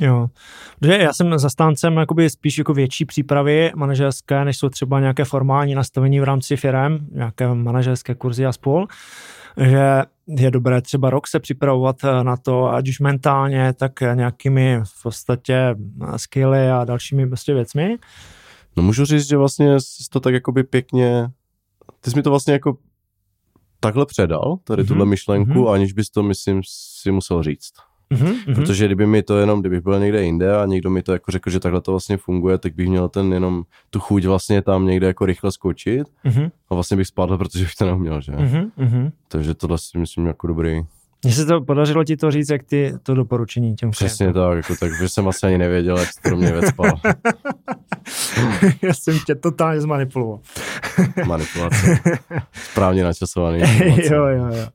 [0.00, 0.30] Jo,
[0.78, 5.74] protože já jsem zastáncem jakoby spíš jako větší přípravy manažerské, než jsou třeba nějaké formální
[5.74, 8.86] nastavení v rámci firm, nějaké manažerské kurzy a spol
[9.56, 14.80] že je dobré třeba rok se připravovat eh, na to, ať už mentálně, tak nějakými
[14.84, 17.96] v podstatě eh, skilly a dalšími prostě věcmi.
[18.76, 21.28] No můžu říct, že vlastně jsi to tak jakoby pěkně,
[22.00, 22.76] ty jsi mi to vlastně jako
[23.80, 24.86] takhle předal, tady mm-hmm.
[24.86, 25.72] tuhle myšlenku, mm-hmm.
[25.72, 26.60] aniž bys to, myslím,
[27.00, 27.72] si musel říct.
[28.12, 28.54] Mm-hmm.
[28.54, 31.50] Protože kdyby mi to jenom, kdybych byl někde jinde a někdo mi to jako řekl,
[31.50, 35.06] že takhle to vlastně funguje, tak bych měl ten jenom tu chuť vlastně tam někde
[35.06, 36.50] jako rychle skočit mm-hmm.
[36.70, 38.32] a vlastně bych spadl, protože bych to neuměl, že?
[38.32, 39.12] Mm-hmm.
[39.28, 40.82] Takže tohle si myslím jako dobrý.
[41.24, 44.42] Mně se to podařilo ti to říct, jak ty to doporučení těm Přesně klientům.
[44.42, 46.86] tak, jako tak, že jsem asi ani nevěděl, jak to mě vecpal.
[48.82, 50.40] Já jsem tě totálně zmanipuloval.
[51.26, 52.00] Manipulace.
[52.52, 53.58] Správně načasovaný.
[54.10, 54.66] jo, jo, jo.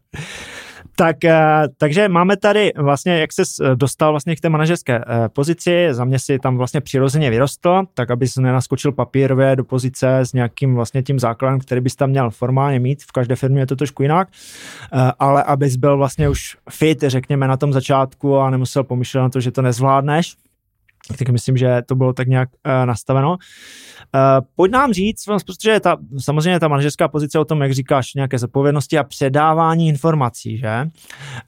[0.99, 3.43] Tak, eh, takže máme tady vlastně, jak se
[3.75, 8.11] dostal vlastně k té manažerské eh, pozici, za mě si tam vlastně přirozeně vyrostl, tak
[8.11, 12.29] aby se nenaskočil papírově do pozice s nějakým vlastně tím základem, který bys tam měl
[12.29, 14.27] formálně mít, v každé firmě je to trošku jinak,
[14.93, 19.29] eh, ale abys byl vlastně už fit, řekněme, na tom začátku a nemusel pomýšlet na
[19.29, 20.35] to, že to nezvládneš,
[21.17, 23.29] tak myslím, že to bylo tak nějak uh, nastaveno.
[23.31, 23.37] Uh,
[24.55, 28.97] pojď nám říct, protože ta, samozřejmě ta manažerská pozice o tom, jak říkáš, nějaké zodpovědnosti
[28.97, 30.89] a předávání informací, že?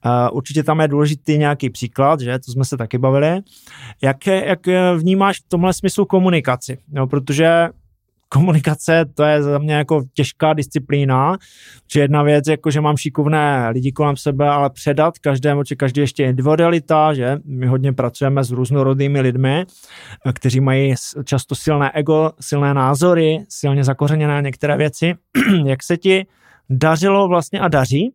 [0.06, 2.40] Uh, určitě tam je důležitý nějaký příklad, že?
[2.40, 3.42] To jsme se taky bavili.
[4.02, 4.60] Jak, jak
[4.96, 6.78] vnímáš v tomhle smyslu komunikaci?
[6.92, 7.70] No, protože
[8.30, 11.38] komunikace, to je za mě jako těžká disciplína,
[11.94, 16.02] že jedna věc, jako že mám šikovné lidi kolem sebe, ale předat každému, či každý
[16.02, 19.66] ještě individualita, že my hodně pracujeme s různorodými lidmi,
[20.34, 25.14] kteří mají často silné ego, silné názory, silně zakořeněné některé věci.
[25.66, 26.26] Jak se ti
[26.70, 28.14] dařilo vlastně a daří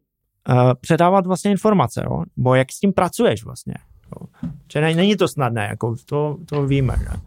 [0.49, 2.23] uh, předávat vlastně informace, jo?
[2.37, 3.75] bo jak s tím pracuješ vlastně?
[4.17, 4.27] Jo?
[4.73, 6.95] Že není to snadné, jako to, to víme.
[6.99, 7.21] Že?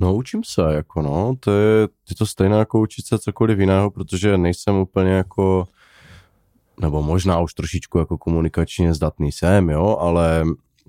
[0.00, 3.90] No učím se, jako no, to je, je to stejné jako učit se cokoliv jiného,
[3.90, 5.68] protože nejsem úplně jako,
[6.80, 10.44] nebo možná už trošičku jako komunikačně zdatný jsem, jo, ale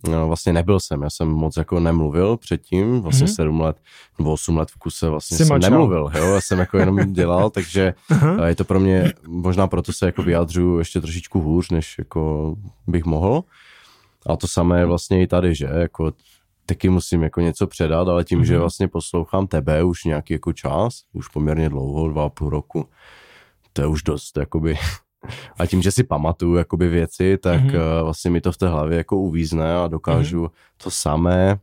[0.08, 3.36] no, vlastně nebyl jsem, já jsem moc jako nemluvil předtím, vlastně mm-hmm.
[3.36, 3.78] sedm let
[4.20, 5.70] nebo osm let v kuse vlastně Jsi jsem mačal.
[5.70, 8.46] nemluvil, jo, já jsem jako jenom dělal, takže uh-huh.
[8.46, 12.56] je to pro mě, možná proto se jako vyjadřuju ještě trošičku hůř, než jako
[12.88, 13.44] bych mohl.
[14.26, 16.12] A to samé je vlastně i tady, že jako
[16.70, 18.44] taky musím jako něco předat, ale tím, mm-hmm.
[18.44, 18.60] že mhm.
[18.60, 22.90] vlastně poslouchám tebe už nějaký jako čas, už poměrně dlouho, dva a půl roku,
[23.74, 24.78] to je už dost, jakoby.
[25.60, 28.04] A tím, že si pamatuju jakoby věci, tak mm-hmm.
[28.04, 30.82] vlastně mi to v té hlavě jako uvízne a dokážu mm-hmm.
[30.84, 31.60] to samé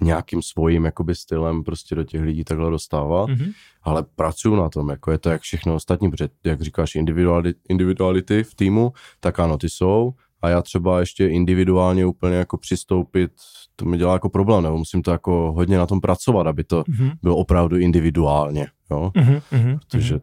[0.00, 3.52] nějakým svým jakoby stylem prostě do těch lidí takhle dostávat, mm-hmm.
[3.82, 8.44] ale pracuju na tom, jako je to jak všechno ostatní, protože jak říkáš individuality, individuality
[8.44, 13.32] v týmu, tak ano, ty jsou, a já třeba ještě individuálně úplně jako přistoupit,
[13.80, 16.82] to mi dělá jako problém, nebo musím to jako hodně na tom pracovat, aby to
[16.82, 17.12] mm-hmm.
[17.22, 19.78] bylo opravdu individuálně, jo, mm-hmm.
[19.78, 20.20] protože mm-hmm.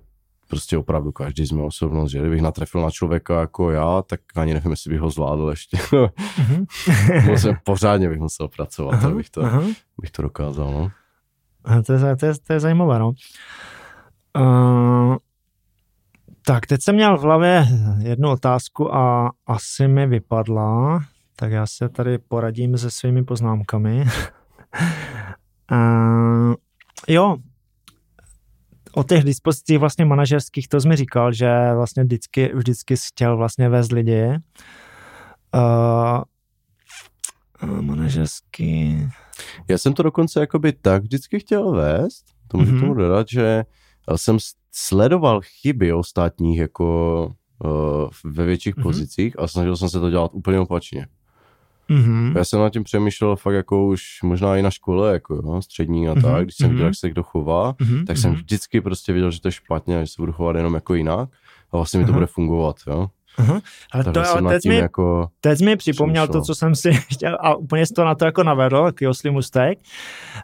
[0.47, 4.71] prostě opravdu každý jsme osobnost, že kdybych natrefil na člověka jako já, tak ani nevím,
[4.71, 5.77] jestli bych ho zvládl ještě.
[5.91, 6.65] mm-hmm.
[7.31, 9.11] musím, pořádně bych musel pracovat, uh-huh.
[9.11, 9.75] abych to, uh-huh.
[10.01, 10.91] bych to dokázal, no.
[11.83, 13.11] To je, to, je, to je zajímavé, no.
[14.37, 15.15] Uh,
[16.45, 17.67] tak, teď jsem měl v hlavě
[18.03, 20.99] jednu otázku a asi mi vypadla,
[21.39, 24.05] tak já se tady poradím se svými poznámkami.
[25.71, 26.53] uh,
[27.07, 27.37] jo,
[28.95, 33.69] o těch dispozicích vlastně manažerských, to jsi mi říkal, že vlastně vždycky, vždycky chtěl vlastně
[33.69, 34.27] vést lidi.
[35.55, 36.21] Uh,
[37.81, 39.07] manažerský...
[39.67, 42.79] Já jsem to dokonce jakoby tak vždycky chtěl vést, to můžu mm-hmm.
[42.79, 43.63] tomu dodat, že
[44.15, 44.37] jsem
[44.71, 47.25] sledoval chyby ostatních jako
[47.65, 48.83] uh, ve větších mm-hmm.
[48.83, 51.07] pozicích a snažil jsem se to dělat úplně opačně.
[51.89, 52.37] Mm-hmm.
[52.37, 56.07] Já jsem nad tím přemýšlel fakt jako už možná i na škole, jako jo, střední
[56.07, 56.21] a mm-hmm.
[56.21, 56.85] tak, když jsem viděl, mhm.
[56.85, 58.05] jak se kdo chová, mm-hmm.
[58.05, 58.39] tak jsem mhm.
[58.39, 61.29] vždycky prostě viděl, že to je špatně a že se budu chovat jenom jako jinak
[61.71, 63.07] a vlastně mi to bude fungovat, jo.
[63.39, 63.61] Uh-huh.
[63.91, 67.55] Ale to, ale teď, mi, jako teď mi připomněl to, co jsem si chtěl a
[67.55, 69.79] úplně to na to jako navedl, oslý mustek.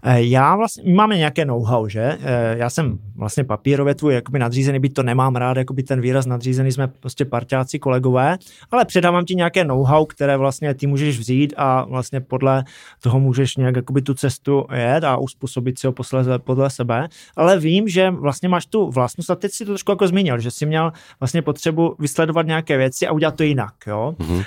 [0.04, 2.18] Eh, já vlastně, my máme nějaké know-how, že?
[2.22, 6.26] Eh, já jsem vlastně papírově tvůj jakoby nadřízený, byť to nemám rád, jakoby ten výraz
[6.26, 8.38] nadřízený, jsme prostě parťáci, kolegové,
[8.72, 12.64] ale předávám ti nějaké know-how, které vlastně ty můžeš vzít a vlastně podle
[13.02, 17.60] toho můžeš nějak jakoby tu cestu jet a uspůsobit si ho posledně podle sebe, ale
[17.60, 20.66] vím, že vlastně máš tu vlastnost a teď si to trošku jako zmínil, že jsi
[20.66, 24.16] měl vlastně potřebu vysledovat nějaké věci a udělat to jinak, jo.
[24.20, 24.46] Mm-hmm.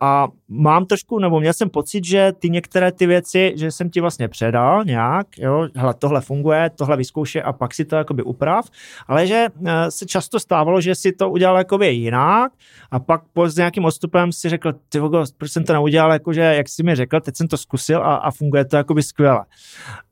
[0.00, 4.00] A mám trošku, nebo měl jsem pocit, že ty některé ty věci, že jsem ti
[4.00, 8.64] vlastně předal nějak, jo, hele, tohle funguje, tohle vyzkoušej a pak si to jakoby uprav,
[9.06, 12.52] ale že eh, se často stávalo, že si to udělal jakoby jinak
[12.90, 16.40] a pak po s nějakým odstupem si řekl, ty vogo, proč jsem to neudělal, jakože,
[16.40, 19.44] jak jsi mi řekl, teď jsem to zkusil a, a funguje to jakoby skvěle.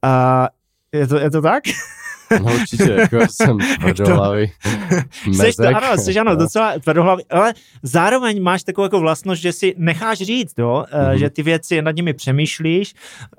[0.05, 0.47] Uh,
[0.93, 1.63] je to, je to tak?
[2.31, 4.53] No určitě, jako jsem tvrdohlavý.
[5.33, 9.75] Jsi to, ano, jsi ano, docela tvrdohlavý, ale zároveň máš takovou jako vlastnost, že si
[9.79, 11.13] necháš říct, jo, mm-hmm.
[11.13, 12.95] že ty věci nad nimi přemýšlíš,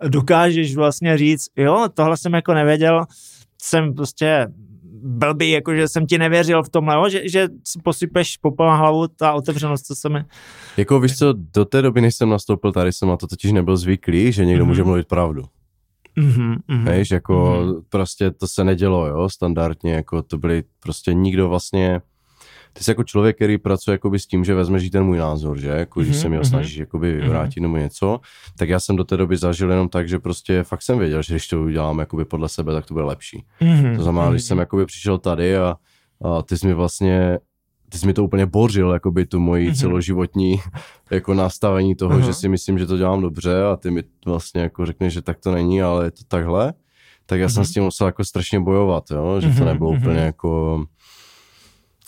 [0.07, 3.06] dokážeš vlastně říct, jo, tohle jsem jako nevěděl,
[3.61, 4.48] jsem prostě
[5.03, 7.10] blbý, jako že jsem ti nevěřil v tomhle, jo?
[7.10, 10.24] že, že si posypeš popel na hlavu, ta otevřenost, co se mi...
[10.78, 13.78] Jako víš co, do té doby, než jsem nastoupil tady, jsem na to totiž nebyl
[13.78, 14.68] zvyklý, že někdo mm-hmm.
[14.68, 15.44] může mluvit pravdu.
[16.19, 17.81] Mm-hmm, mm-hmm, Víš, jako mm-hmm.
[17.89, 22.01] prostě to se nedělo, jo, standardně, jako to byly prostě nikdo vlastně,
[22.73, 25.69] ty jsi jako člověk, který pracuje jakoby s tím, že vezmeš ten můj názor, že,
[25.69, 26.49] jako, mm-hmm, když se mi ho mhm.
[26.49, 27.61] snažíš jakoby vyvrátit mm-hmm.
[27.61, 28.19] nebo něco,
[28.57, 31.33] tak já jsem do té doby zažil jenom tak, že prostě fakt jsem věděl, že
[31.33, 33.43] když to udělám jakoby podle sebe, tak to bude lepší.
[33.61, 34.31] Mm-hmm, to znamená, mm-hmm.
[34.31, 35.75] když jsem jakoby přišel tady a,
[36.25, 37.39] a ty jsi mi vlastně
[37.90, 39.80] ty jsi mi to úplně bořil, jakoby tu moji mm-hmm.
[39.80, 40.60] celoživotní
[41.11, 42.26] jako nastavení toho, uh-huh.
[42.26, 45.40] že si myslím, že to dělám dobře a ty mi vlastně jako řekneš, že tak
[45.40, 46.74] to není, ale je to takhle,
[47.26, 47.53] tak já uh-huh.
[47.53, 49.41] jsem s tím musel jako strašně bojovat, jo?
[49.41, 49.57] že uh-huh.
[49.57, 49.98] to nebylo uh-huh.
[49.98, 50.84] úplně jako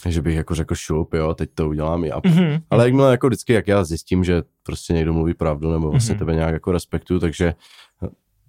[0.10, 2.20] že bych jako řekl šup, jo, teď to udělám já.
[2.20, 2.62] Mm-hmm.
[2.70, 6.20] Ale jakmile jako vždycky, jak já zjistím, že prostě někdo mluví pravdu, nebo vlastně mm-hmm.
[6.20, 7.54] tebe nějak jako respektuju, takže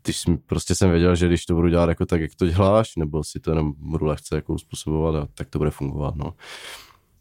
[0.02, 3.24] když prostě jsem věděl, že když to budu dělat jako tak, jak to děláš, nebo
[3.24, 6.34] si to jenom budu lehce jako uspůsobovat, tak to bude fungovat, no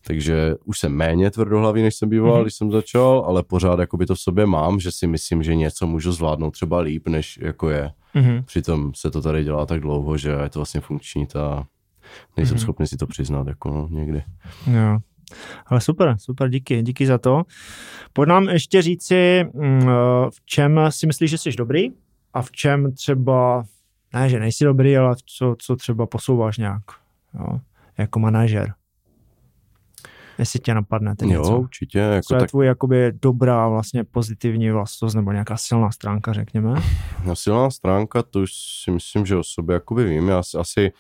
[0.08, 2.42] takže už jsem méně tvrdohlavý, než jsem býval, mm-hmm.
[2.42, 5.88] když jsem začal, ale pořád jakoby to v sobě mám, že si myslím, že něco
[5.88, 7.92] můžu zvládnout třeba líp, než jako je.
[8.16, 8.44] Mm-hmm.
[8.44, 11.68] Přitom se to tady dělá tak dlouho, že je to vlastně funkční, ta
[12.38, 12.62] nejsem mm-hmm.
[12.62, 14.24] schopný si to přiznat jako no, někdy.
[14.72, 15.00] Jo.
[15.66, 17.44] Ale super, super, díky, díky za to.
[18.14, 19.88] Pojď nám ještě říci, mm,
[20.30, 21.90] v čem si myslíš, že jsi dobrý
[22.34, 23.64] a v čem třeba,
[24.14, 26.84] ne, že nejsi dobrý, ale co, co třeba posouváš nějak,
[27.34, 27.60] jo,
[27.98, 28.74] jako manažer
[30.38, 31.58] jestli tě napadne teď Jo, něco.
[31.60, 32.00] určitě.
[32.00, 32.50] Jako Co je tak...
[32.50, 36.74] tvůj jakoby dobrá vlastně pozitivní vlastnost nebo nějaká silná stránka, řekněme?
[37.26, 38.52] No, silná stránka, to už
[38.84, 40.30] si myslím, že o sobě jakoby vím.
[40.30, 40.92] Já asi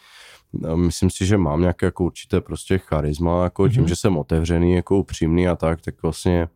[0.53, 3.73] no, myslím si, že mám nějaké jako určité prostě charisma, jako mm-hmm.
[3.73, 6.47] tím, že jsem otevřený, jako upřímný a tak, tak vlastně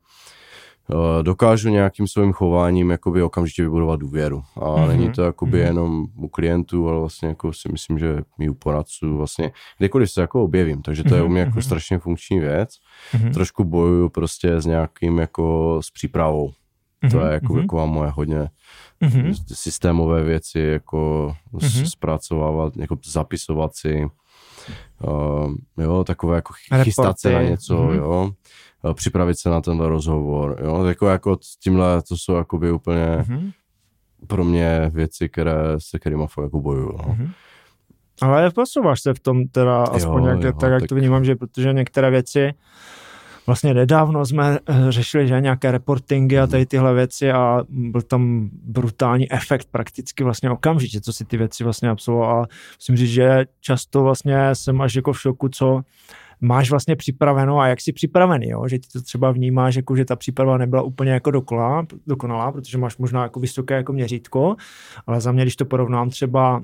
[1.22, 4.44] dokážu nějakým svým chováním jakoby okamžitě vybudovat důvěru.
[4.56, 4.88] A mm-hmm.
[4.88, 5.66] není to jakoby mm-hmm.
[5.66, 10.22] jenom u klientů, ale vlastně jako si myslím, že mi u poradců vlastně kdekoliv se
[10.22, 11.16] jako objevím, takže to mm-hmm.
[11.16, 11.66] je u mě jako mm-hmm.
[11.66, 12.70] strašně funkční věc.
[13.14, 13.34] Mm-hmm.
[13.34, 16.50] Trošku bojuju prostě s nějakým jako s přípravou.
[17.04, 17.12] Mm-hmm.
[17.12, 17.62] To je jako mm-hmm.
[17.62, 18.50] jako moje hodně
[19.02, 19.34] mm-hmm.
[19.54, 21.86] systémové věci, jako mm-hmm.
[21.86, 24.08] zpracovávat, jako zapisovat si,
[25.04, 26.54] uh, jo, takové jako
[26.84, 27.96] chystat se na něco, mm-hmm.
[27.96, 28.32] jo
[28.75, 33.18] Eh, připravit se na ten rozhovor, jo, jako, jako s tímhle, to jsou jakoby úplně
[33.18, 33.52] mm-hmm.
[34.28, 37.04] pro mě věci, které, se kterými fakt jako bojuju, no.
[37.04, 37.30] Mm-hmm.
[38.22, 40.90] Ale posouváš se v tom teda aspoň jo, jak, jo, tak, jak tak...
[40.90, 42.54] to vnímám, že protože některé věci
[43.46, 48.50] vlastně nedávno jsme eh, řešili, že nějaké reportingy a tady tyhle věci a byl tam
[48.54, 52.48] brutální efekt prakticky vlastně okamžitě, co si ty věci vlastně absolvoval a
[52.80, 55.82] musím říct, že často vlastně jsem až jako v šoku, co
[56.42, 58.68] máš vlastně připraveno a jak jsi připravený, jo?
[58.68, 62.78] že ty to třeba vnímáš, jako, že ta příprava nebyla úplně jako dokonalá, dokonalá, protože
[62.78, 64.56] máš možná jako vysoké jako měřítko,
[65.08, 66.64] ale za mě, když to porovnám třeba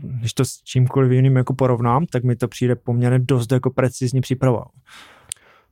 [0.00, 4.20] když to s čímkoliv jiným jako porovnám, tak mi to přijde poměrně dost jako precizní
[4.20, 4.64] příprava.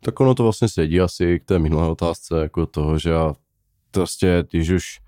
[0.01, 3.35] Tak ono to vlastně sedí asi k té minulé otázce, jako toho, že já
[3.91, 5.01] prostě, když už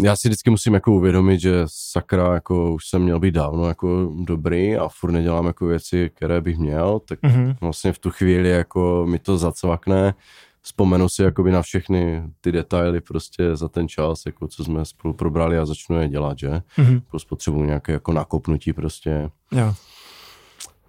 [0.00, 4.12] já si vždycky musím jako uvědomit, že sakra, jako už jsem měl být dávno jako
[4.24, 7.56] dobrý a furt nedělám jako věci, které bych měl, tak mm-hmm.
[7.60, 10.14] vlastně v tu chvíli jako mi to zacvakne,
[10.62, 15.14] vzpomenu si jakoby na všechny ty detaily prostě za ten čas, jako co jsme spolu
[15.14, 16.50] probrali a začnu je dělat, že?
[16.50, 17.02] Mm-hmm.
[17.10, 19.30] Plus potřebuji nějaké jako nakopnutí prostě.
[19.52, 19.74] Jo.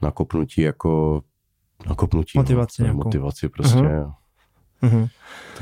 [0.02, 1.22] Nakopnutí jako
[1.88, 2.38] nakopnutí.
[2.38, 3.78] Motivaci no, Motivaci prostě.
[3.78, 4.14] Uh-huh.
[4.84, 5.10] Uh-huh.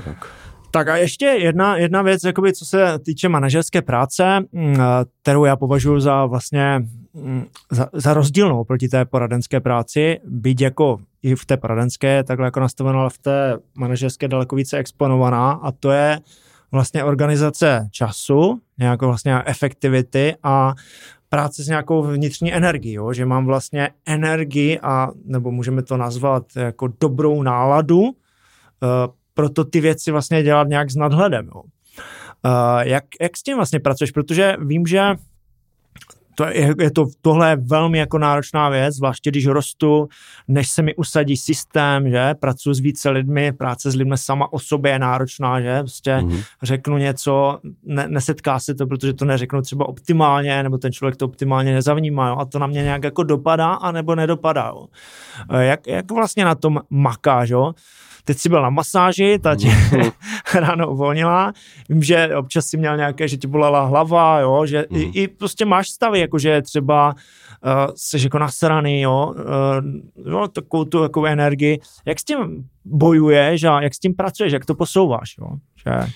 [0.05, 0.40] Tak.
[0.71, 4.75] Tak a ještě jedna, jedna věc, jakoby, co se týče manažerské práce, mm,
[5.21, 6.81] kterou já považuji za vlastně
[7.13, 12.47] mm, za, za rozdílnou proti té poradenské práci, byť jako i v té poradenské, takhle
[12.47, 16.19] jako nastavená, ale v té manažerské daleko více exponovaná a to je
[16.71, 20.73] vlastně organizace času, nějakou vlastně efektivity a
[21.29, 23.13] práce s nějakou vnitřní energií, jo?
[23.13, 28.11] že mám vlastně energii a, nebo můžeme to nazvat jako dobrou náladu, uh,
[29.33, 31.47] proto ty věci vlastně dělat nějak s nadhledem.
[31.55, 31.61] Jo?
[31.61, 34.11] Uh, jak, jak s tím vlastně pracuješ?
[34.11, 35.15] Protože vím, že
[36.35, 40.07] to je, je to, tohle je velmi jako náročná věc, zvláště když rostu,
[40.47, 44.59] než se mi usadí systém, že pracuji s více lidmi, práce s lidmi sama o
[44.59, 46.43] sobě je náročná, že prostě mm-hmm.
[46.63, 51.25] řeknu něco, ne, nesetká se to, protože to neřeknu třeba optimálně, nebo ten člověk to
[51.25, 54.87] optimálně nezavnímá, jo, a to na mě nějak jako dopadá, anebo nedopadá, jo.
[55.59, 57.73] Jak, jak vlastně na tom makáš, jo?
[58.25, 60.09] Teď si byl na masáži, ta tě mhm.
[60.53, 61.53] ráno uvolnila,
[61.89, 64.97] vím, že občas si měl nějaké, že ti bolela hlava, jo, že mm.
[64.97, 65.11] i, mhm.
[65.15, 67.15] i prostě máš stavy, jakože třeba
[67.65, 71.79] uh, jsi jako nasraný, jo, uh, jo, takovou tu jako energii.
[72.05, 75.47] Jak s tím bojuješ a jak s tím pracuješ, jak to posouváš, jo,
[75.85, 76.11] že...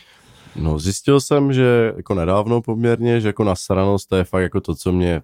[0.56, 4.76] No, zjistil jsem, že jako nedávno poměrně, že jako nasranost to je fakt jako to,
[4.76, 5.22] co mě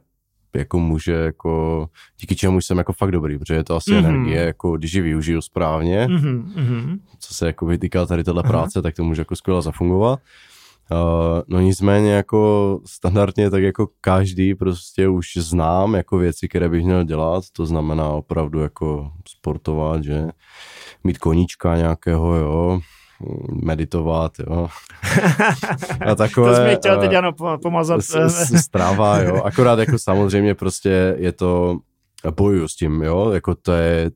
[0.55, 1.87] jako může, jako,
[2.19, 3.97] díky čemu jsem jako fakt dobrý, protože je to asi mm-hmm.
[3.97, 6.99] energie, jako když ji využiju správně, mm-hmm.
[7.19, 8.83] co se jako vytýká tady téhle práce, uh-huh.
[8.83, 10.19] tak to může jako skvěle zafungovat.
[10.91, 16.83] Uh, no nicméně jako standardně tak jako každý prostě už znám jako věci, které bych
[16.85, 20.27] měl dělat, to znamená opravdu jako sportovat, že
[21.03, 22.79] mít koníčka nějakého, jo,
[23.63, 24.67] meditovat, jo.
[26.05, 26.49] A takové...
[26.49, 27.31] to jsi mi chtěl teď ano
[27.61, 28.01] pomazat.
[28.61, 29.35] Strava, jo.
[29.43, 31.79] Akorát jako samozřejmě prostě je to,
[32.35, 34.11] bojuju s tím, jo, jako to je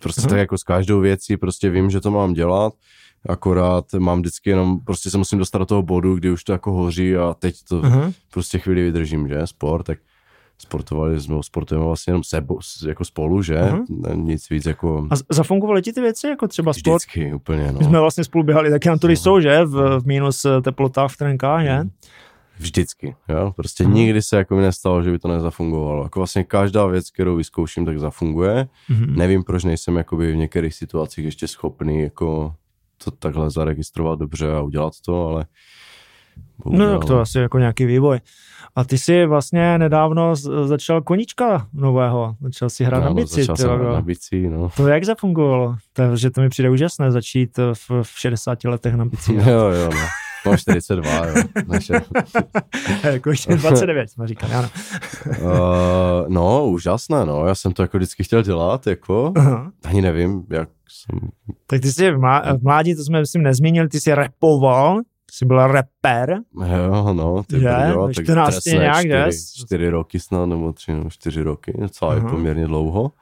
[0.00, 0.28] prostě uh-huh.
[0.28, 2.72] tak jako s každou věcí prostě vím, že to mám dělat,
[3.28, 6.72] akorát mám vždycky jenom, prostě se musím dostat do toho bodu, kdy už to jako
[6.72, 8.12] hoří a teď to uh-huh.
[8.32, 9.98] prostě chvíli vydržím, že, sport, tak
[10.58, 13.60] sportovali jsme, sportujeme vlastně jenom sebo, jako spolu, že?
[13.60, 14.14] Uh-huh.
[14.14, 15.08] Nic víc jako...
[15.10, 17.02] A zafungovaly ti ty věci, jako třeba sport?
[17.02, 17.78] Vždycky, úplně, no.
[17.78, 19.12] My jsme vlastně spolu běhali, taky to no.
[19.12, 19.64] jsou, že?
[19.64, 21.78] V, v minus eh, teplotách v trenkách, že?
[21.78, 21.90] Mhm.
[22.58, 23.52] Vždycky, jo.
[23.56, 23.92] Prostě uh-huh.
[23.92, 26.02] nikdy se jako mi nestalo, že by to nezafungovalo.
[26.02, 28.68] Jako vlastně každá věc, kterou vyzkouším, tak zafunguje.
[28.90, 29.16] Uh-huh.
[29.16, 32.54] Nevím, proč nejsem jakoby v některých situacích ještě schopný jako
[33.04, 35.46] to takhle zaregistrovat dobře a udělat to, ale
[36.64, 36.86] Bohužel.
[36.86, 38.20] No tak to asi jako nějaký vývoj.
[38.76, 43.40] A ty jsi vlastně nedávno začal koníčka nového, začal si hrát no, na bici.
[43.40, 44.70] Začal jsem hrát na bici, no.
[44.76, 45.76] To jak zafungovalo?
[45.92, 49.34] To, že to mi přijde úžasné začít v, v 60 letech na bici.
[49.46, 50.00] jo, jo, no.
[50.46, 51.34] Mám 42, jo.
[51.66, 51.92] Naše...
[53.12, 54.68] jako 29 jsme říkali, ano.
[55.26, 57.46] uh, no, úžasné, no.
[57.46, 59.32] Já jsem to jako vždycky chtěl dělat, jako.
[59.36, 59.70] Uh-huh.
[59.84, 61.18] Ani nevím, jak jsem...
[61.66, 62.18] Tak ty jsi v
[62.62, 65.00] mládí, to jsme myslím nezmínili, ty jsi repoval,
[65.36, 66.38] jsi byl rapper.
[66.66, 67.68] Jo, no, ty že?
[67.68, 72.14] Brdo, tak 14 nějak, čtyři, čtyři roky snad, nebo tři, nebo čtyři roky, uh-huh.
[72.14, 73.12] je poměrně dlouho.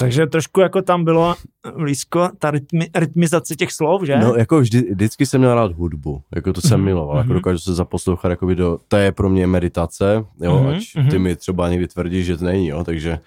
[0.00, 1.34] Takže trošku jako tam bylo
[1.76, 4.16] blízko ta rytmi, rytmizace těch slov, že?
[4.16, 6.84] No, jako vždy, vždycky jsem měl rád hudbu, jako to jsem mm-hmm.
[6.84, 7.34] miloval, jako mhm.
[7.34, 10.76] dokážu se zaposlouchat jako do, to je pro mě meditace, jo, mm-hmm.
[10.76, 11.22] ať ty mhm.
[11.22, 13.18] mi třeba někdy tvrdíš, že to není, jo, takže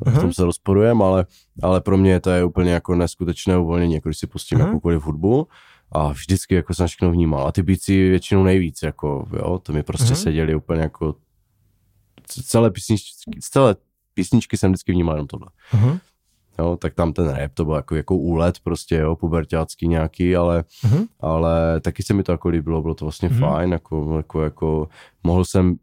[0.00, 0.18] mm-hmm.
[0.18, 1.26] v tom se rozporujem, ale,
[1.62, 4.66] ale pro mě to je úplně jako neskutečné uvolnění, jako když si pustím mm-hmm.
[4.66, 5.48] jakoukoliv hudbu,
[5.92, 7.46] a vždycky jako jsem všechno vnímal.
[7.46, 10.22] A ty bíci většinou nejvíc, jako, jo, to mi prostě mm-hmm.
[10.22, 11.14] seděli úplně jako
[12.26, 13.76] celé písničky, celé
[14.14, 15.48] písničky jsem vždycky vnímal jenom tohle.
[15.72, 16.00] Mm-hmm.
[16.58, 20.62] Jo, tak tam ten rap, to byl jako, jako úlet prostě, jo, pubertácký nějaký, ale,
[20.62, 21.06] mm-hmm.
[21.20, 23.38] ale taky se mi to jako líbilo, bylo to vlastně mm-hmm.
[23.38, 24.88] fajn, jako, jako, jako,
[25.24, 25.76] mohl jsem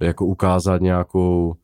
[0.00, 1.56] jako ukázat nějakou,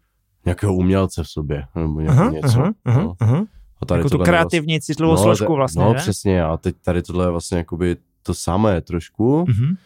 [0.44, 2.12] nějakého umělce v sobě, nebo něco.
[2.60, 3.14] Aha, aha, no.
[3.20, 3.44] aha.
[3.84, 5.98] A tady jako tu kreativní vlastně, citlivou no, složku vlastně, No, ne?
[5.98, 9.76] přesně, a teď tady tohle je vlastně jakoby to samé trošku, mm-hmm.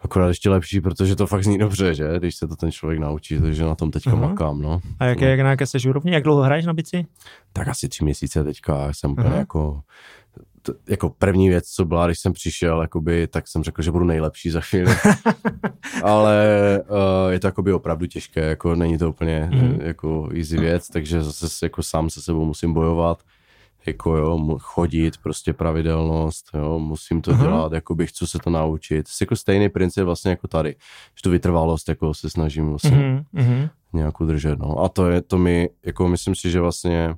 [0.00, 3.40] akorát ještě lepší, protože to fakt zní dobře, že, když se to ten člověk naučí,
[3.40, 4.28] takže na tom teďka uh-huh.
[4.28, 4.80] makám, no.
[4.98, 5.26] A jak, no.
[5.26, 7.06] jak na jaké seš úrovni, jak dlouho hraješ na bici?
[7.52, 9.36] Tak asi tři měsíce teďka, jsem uh-huh.
[9.36, 9.80] jako
[10.62, 14.04] to, jako první věc, co byla, když jsem přišel, jakoby, tak jsem řekl, že budu
[14.04, 14.94] nejlepší za chvíli.
[16.02, 19.80] Ale uh, je to jakoby opravdu těžké, jako není to úplně mm.
[19.80, 23.22] jako easy věc, takže zase jako sám se sebou musím bojovat,
[23.86, 27.42] jako jo, chodit, prostě pravidelnost, jo, musím to uh-huh.
[27.42, 28.96] dělat, jako bych chci se to naučit.
[28.96, 30.76] Je jako stejný princip vlastně jako tady,
[31.16, 33.70] že tu vytrvalost jako se snažím vlastně uh-huh.
[33.92, 34.78] nějak udržet, no.
[34.78, 37.14] A to je, to mi, jako myslím si, že vlastně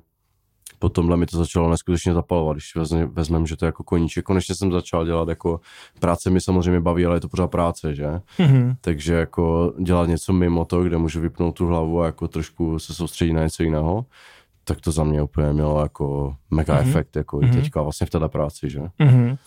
[0.89, 2.75] tomhle mi to začalo neskutečně zapalovat, když
[3.05, 4.25] vezmeme, že to je jako koníček.
[4.25, 5.59] Konečně jsem začal dělat jako
[5.99, 8.07] práce mi samozřejmě baví, ale je to pořád práce, že?
[8.39, 8.75] Mm-hmm.
[8.81, 12.93] Takže jako dělat něco mimo to, kde můžu vypnout tu hlavu a jako trošku se
[12.93, 14.05] soustředit na něco jiného,
[14.67, 16.89] tak to za mě úplně mělo jako mega mm-hmm.
[16.89, 17.49] efekt, jako mm-hmm.
[17.49, 18.79] i teďka vlastně v této práci, že?
[18.79, 19.37] Mm-hmm.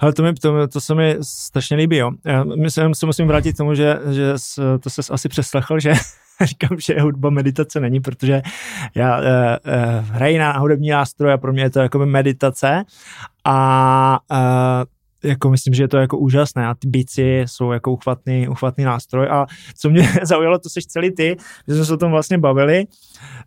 [0.00, 2.10] Ale to, mi, to, to se mi strašně líbí, jo.
[2.24, 4.34] Já myslím, se musím vrátit k tomu, že, že
[4.80, 5.92] to se asi přeslechl, že
[6.44, 8.42] říkám, že hudba meditace není, protože
[8.94, 12.84] já uh, uh, hraji na hudební nástroj a pro mě je to jako meditace
[13.44, 14.95] a uh,
[15.26, 19.28] jako myslím, že je to jako úžasné a ty bici jsou jako uchvatný, uchvatný nástroj
[19.28, 19.46] a
[19.78, 21.36] co mě zaujalo, to seš celý ty,
[21.68, 22.86] že jsme se o tom vlastně bavili,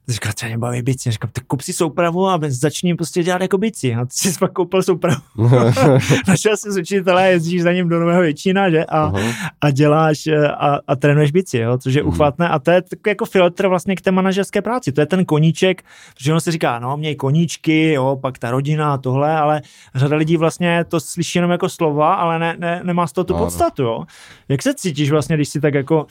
[0.08, 3.58] říkal, co mě baví bici, říkám, tak kup si soupravu a začni prostě dělat jako
[3.58, 3.96] bici.
[3.96, 5.22] A ty jsi pak koupil soupravu.
[6.28, 9.34] Našel jsi z učitele, jezdíš za ním do Nového většina, že, a, uh-huh.
[9.62, 12.08] a děláš eh, a, a trénuješ bici, jo, což je uh-huh.
[12.08, 12.50] uchvatné.
[12.50, 15.84] A to je takový jako filtr vlastně k té manažerské práci, to je ten koníček,
[16.14, 19.62] protože ono se říká, no, měj koníčky, jo, pak ta rodina a tohle, ale
[19.96, 23.34] řada lidí vlastně to slyší jenom jako slova, ale ne, ne, nemá z toho tu
[23.34, 24.04] podstatu, jo.
[24.50, 26.08] Jak se cítíš vlastně, když si tak jako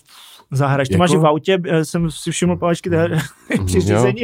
[0.51, 0.89] zahraješ?
[0.89, 0.99] Ty jako...
[0.99, 2.91] máš v autě, eh, jsem si všiml palačky
[3.67, 4.23] při řízení.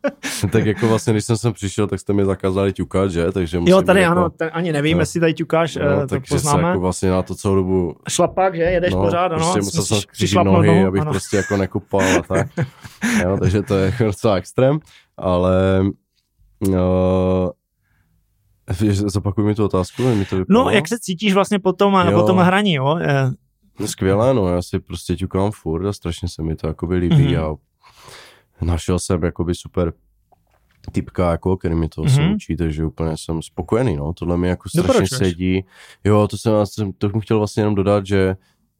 [0.52, 3.32] tak jako vlastně, když jsem sem přišel, tak jste mi zakázali ťukat, že?
[3.32, 4.12] Takže jo, tady jako...
[4.12, 5.02] ano, ten, ani nevím, no.
[5.02, 6.62] jestli tady ťukáš, no, to takže poznáme.
[6.62, 7.96] se jako vlastně na to celou dobu...
[8.08, 8.62] Šlapak, že?
[8.62, 9.36] Jedeš no, pořád, ano.
[9.36, 11.10] Prostě musel jsem skřížit nohy, no, abych ano.
[11.10, 12.48] prostě jako nekupal a tak.
[13.22, 14.78] jo, takže to je docela extrém,
[15.16, 15.82] ale...
[16.68, 17.50] Uh,
[18.90, 20.02] Zopakuj mi tu otázku.
[20.14, 22.20] Mi to no, jak se cítíš vlastně po tom, jo.
[22.20, 22.98] po tom hraní, jo?
[23.80, 27.16] No skvělé, no, já si prostě ťukám furt a strašně se mi to jakoby líbí
[27.16, 27.58] mm-hmm.
[28.60, 29.92] a našel jsem jakoby super
[30.92, 32.34] typka, jako, který mi to mm-hmm.
[32.34, 35.64] učí, takže úplně jsem spokojený, no, tohle mi jako strašně sedí.
[36.04, 38.36] Jo, to jsem, to jsem chtěl vlastně jenom dodat, že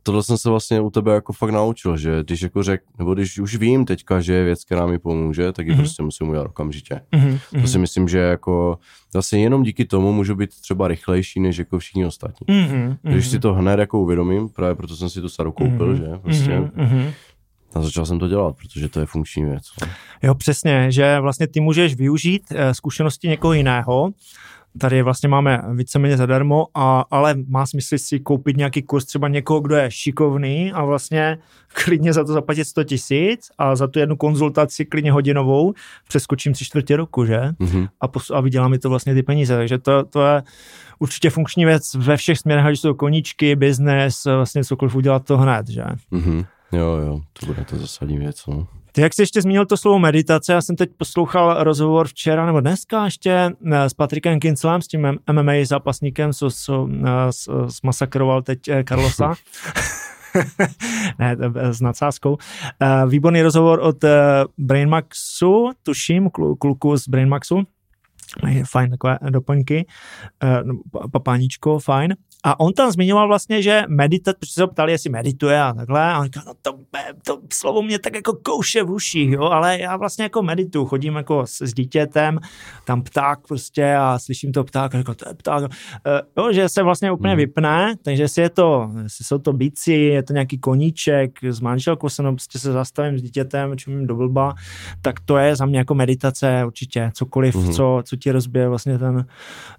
[0.06, 3.38] tohle jsem se vlastně u tebe jako fakt naučil, že když jako řek, nebo když
[3.38, 5.76] už vím teďka, že je věc, která mi pomůže, tak ji mm-hmm.
[5.76, 7.00] prostě musím udělat okamžitě.
[7.12, 7.60] Mm-hmm.
[7.60, 8.78] To si myslím, že jako
[9.12, 12.46] vlastně jenom díky tomu můžu být třeba rychlejší než jako všichni ostatní.
[12.46, 12.96] Mm-hmm.
[13.02, 16.12] Když si to hned jako uvědomím, právě proto jsem si tu staru koupil, mm-hmm.
[16.12, 16.50] že prostě.
[16.50, 17.12] Mm-hmm.
[17.74, 19.62] A začal jsem to dělat, protože to je funkční věc.
[19.82, 19.88] No.
[20.22, 24.10] Jo, přesně, že vlastně ty můžeš využít eh, zkušenosti někoho jiného
[24.78, 29.60] tady vlastně máme víceméně zadarmo, a, ale má smysl si koupit nějaký kurz třeba někoho,
[29.60, 31.38] kdo je šikovný a vlastně
[31.84, 35.74] klidně za to zaplatit 100 tisíc a za tu jednu konzultaci klidně hodinovou
[36.08, 37.38] přeskočím tři čtvrtě roku, že?
[37.38, 37.88] Mm-hmm.
[38.00, 40.42] A, pos- a vydělá mi to vlastně ty peníze, takže to, to je
[40.98, 45.68] určitě funkční věc ve všech směrech, ať jsou koníčky, biznes, vlastně cokoliv udělat to hned,
[45.68, 45.84] že?
[46.12, 46.46] Mm-hmm.
[46.72, 48.66] Jo, jo, to bude to zásadní věc, no.
[48.96, 52.60] Ty, jak jsi ještě zmínil to slovo meditace, já jsem teď poslouchal rozhovor včera nebo
[52.60, 53.30] dneska ještě
[53.72, 57.10] eh, s Patrikem Kinslem, s tím MMA zápasníkem, co, co eh,
[57.68, 59.34] smasakroval teď eh, Carlosa.
[61.18, 62.36] ne, s nadsázkou.
[63.08, 64.04] Výborný rozhovor od
[64.58, 67.62] Brainmaxu, tuším, kluku z Brainmaxu.
[68.70, 69.86] Fajn, takové doplňky.
[70.64, 70.74] No,
[71.12, 72.14] papáníčko, fajn.
[72.46, 76.12] A on tam zmiňoval vlastně, že meditat, protože se ho ptali, jestli medituje a takhle,
[76.12, 76.78] a on říkal, no to,
[77.24, 81.14] to slovo mě tak jako kouše v uších, jo, ale já vlastně jako medituju, chodím
[81.14, 82.38] jako s, s dítětem,
[82.84, 85.68] tam pták prostě a slyším to pták, a jako to je pták, uh,
[86.36, 87.38] jo, že se vlastně úplně hmm.
[87.38, 92.08] vypne, takže jestli je to, jestli jsou to bici, je to nějaký koníček, s manželkou
[92.08, 94.54] se, no, prostě se zastavím s dítětem, čumím do blba,
[95.02, 97.72] tak to je za mě jako meditace určitě, cokoliv, hmm.
[97.72, 99.26] co, co ti rozbije vlastně ten,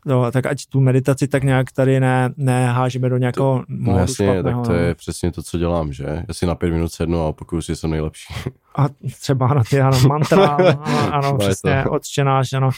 [0.06, 3.98] no, tak ať tu meditaci tak nějak tady ne, ne nehážeme do nějakého to, no
[3.98, 4.96] jasně, špatného, tak to je no.
[4.96, 6.24] přesně to, co dělám, že?
[6.28, 8.34] Já si na pět minut sednu a opakuju si, že jsem nejlepší.
[8.78, 8.88] A
[9.22, 11.92] třeba na ty, ano, mantra, ano, ano no přesně, to.
[11.92, 12.70] odčenáš, ano.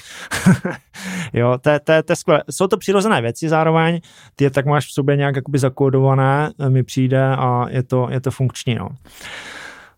[1.33, 2.43] jo, to, to, to je skvělé.
[2.49, 3.99] Jsou to přirozené věci zároveň,
[4.35, 8.21] ty je tak máš v sobě nějak jakoby zakódované, mi přijde a je to, je
[8.21, 8.89] to funkční, no.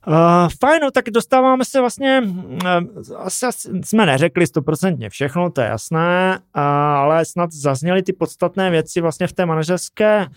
[0.08, 5.62] Uh, fajn, no, tak dostáváme se vlastně, uh, asi, asi jsme neřekli stoprocentně všechno, to
[5.62, 10.28] je jasné, uh, ale snad zazněly ty podstatné věci vlastně v té manažerské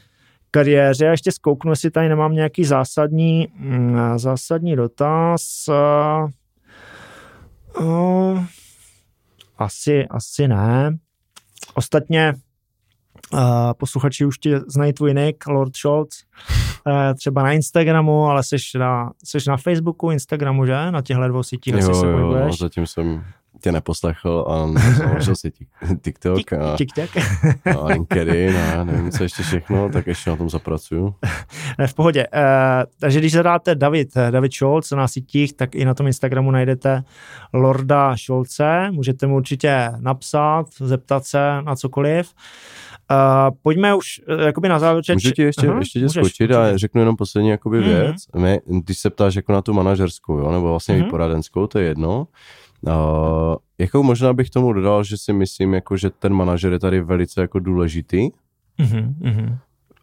[0.50, 1.04] kariéře.
[1.04, 5.64] Já ještě zkouknu, jestli tady nemám nějaký zásadní, uh, zásadní dotaz.
[5.68, 6.30] Uh,
[7.86, 8.44] uh,
[9.58, 10.98] asi, asi ne.
[11.74, 12.34] Ostatně
[13.32, 13.40] Uh,
[13.76, 16.08] posluchači už tě znají tvůj nick, Lord Scholz,
[16.86, 20.90] uh, třeba na Instagramu, ale jsi na, jsi na Facebooku, Instagramu, že?
[20.90, 23.24] Na těchto dvou sítích asi se jo, zatím jsem
[23.64, 25.52] tě neposlechl a založil si
[26.02, 27.10] TikTok a, TikTok.
[27.76, 31.14] a LinkedIn a nevím, co ještě všechno, tak ještě na tom zapracuju.
[31.78, 32.26] Ne, v pohodě.
[32.34, 32.42] Uh,
[33.00, 37.04] takže když zadáte David, David Scholz na sítích, tak i na tom Instagramu najdete
[37.52, 38.90] Lorda Scholze.
[38.90, 42.34] Můžete mu určitě napsat, zeptat se na cokoliv.
[43.10, 45.04] Uh, pojďme už uh, jakoby na závěr.
[45.14, 47.84] Můžu ti ještě, uh-huh, ještě tě skočit a řeknu jenom poslední jakoby uh-huh.
[47.84, 48.16] věc.
[48.36, 51.10] My, když se ptáš jako na tu manažerskou, jo, nebo vlastně uh-huh.
[51.10, 52.26] poradenskou, to je jedno.
[52.80, 52.92] Uh,
[53.78, 57.40] jako možná bych tomu dodal, že si myslím, jako, že ten manažer je tady velice
[57.40, 58.30] jako důležitý.
[58.78, 59.58] Uh-huh.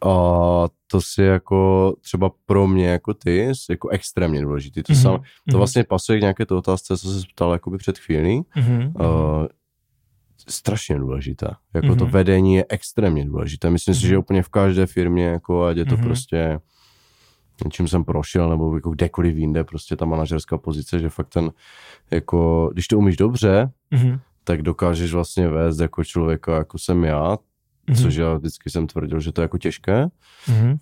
[0.06, 4.84] A to si jako třeba pro mě jako ty jako extrémně důležitý.
[4.84, 5.02] To, mm-hmm.
[5.02, 5.22] sam,
[5.52, 8.42] to vlastně pasuje k nějaké to otázce, co se ptal jakoby před chvílí.
[8.42, 8.92] Mm-hmm.
[9.00, 9.46] Uh,
[10.50, 11.48] strašně důležité.
[11.74, 11.98] Jako mm-hmm.
[11.98, 12.14] to mhm.
[12.14, 13.70] vedení je extrémně důležité.
[13.70, 14.00] Myslím mm-hmm.
[14.00, 14.20] si, že mhm.
[14.20, 16.04] úplně v každé firmě, jako ať je to mm-hmm.
[16.04, 16.60] prostě
[17.70, 21.52] čím jsem prošel, nebo jako kdekoliv jinde, prostě ta manažerská pozice, že fakt ten,
[22.12, 24.20] jako, když to umíš dobře, mm-hmm.
[24.44, 28.02] tak dokážeš vlastně vést jako člověka, jako jsem já, mm-hmm.
[28.02, 30.06] což já vždycky jsem tvrdil, že to je jako těžké.
[30.48, 30.78] Mm-hmm.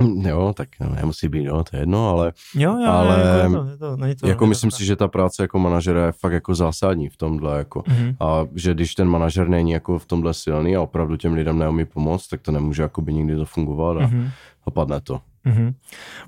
[0.00, 3.96] Jo, tak nemusí být, jo, to je jedno, ale, jo, jo, ale jako, je to,
[3.96, 7.08] není to, jako myslím to si, že ta práce jako manažera je fakt jako zásadní
[7.08, 8.16] v tomhle, jako, mm-hmm.
[8.20, 11.84] a že když ten manažer není jako v tomhle silný a opravdu těm lidem neumí
[11.84, 14.30] pomoct, tak to nemůže jako by nikdy to fungovat a, mm-hmm.
[14.66, 15.20] a padne to.
[15.46, 15.74] Mm-hmm.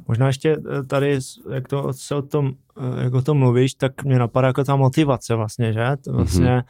[0.08, 1.18] Možná ještě eh, tady,
[1.52, 4.76] jak to, se o tom, eh, jak o tom mluvíš, tak mě napadá jako ta
[4.76, 5.86] motivace vlastně, že?
[6.04, 6.62] To vlastně mm-hmm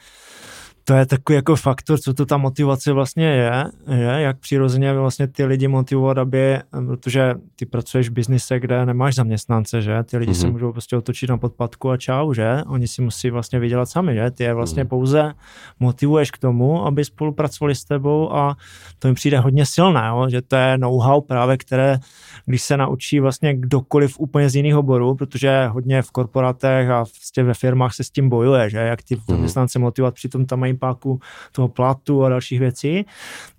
[0.88, 3.64] to je takový jako faktor, co to ta motivace vlastně je,
[3.94, 9.14] je, jak přirozeně vlastně ty lidi motivovat, aby, protože ty pracuješ v biznise, kde nemáš
[9.14, 10.40] zaměstnance, že, ty lidi mm-hmm.
[10.40, 10.52] se mhm.
[10.52, 14.30] můžou prostě otočit na podpadku a čau, že, oni si musí vlastně vydělat sami, že,
[14.30, 14.88] ty je vlastně mm-hmm.
[14.88, 15.34] pouze
[15.80, 18.56] motivuješ k tomu, aby spolupracovali s tebou a
[18.98, 21.98] to mi přijde hodně silné, jo, že to je know-how právě, které,
[22.44, 27.42] když se naučí vlastně kdokoliv úplně z jiných oborů, protože hodně v korporátech a vlastně
[27.42, 29.24] ve firmách se s tím bojuje, že, jak ty mhm.
[29.28, 31.20] zaměstnance motivovat, přitom tam mají impáku
[31.52, 33.06] toho platu a dalších věcí,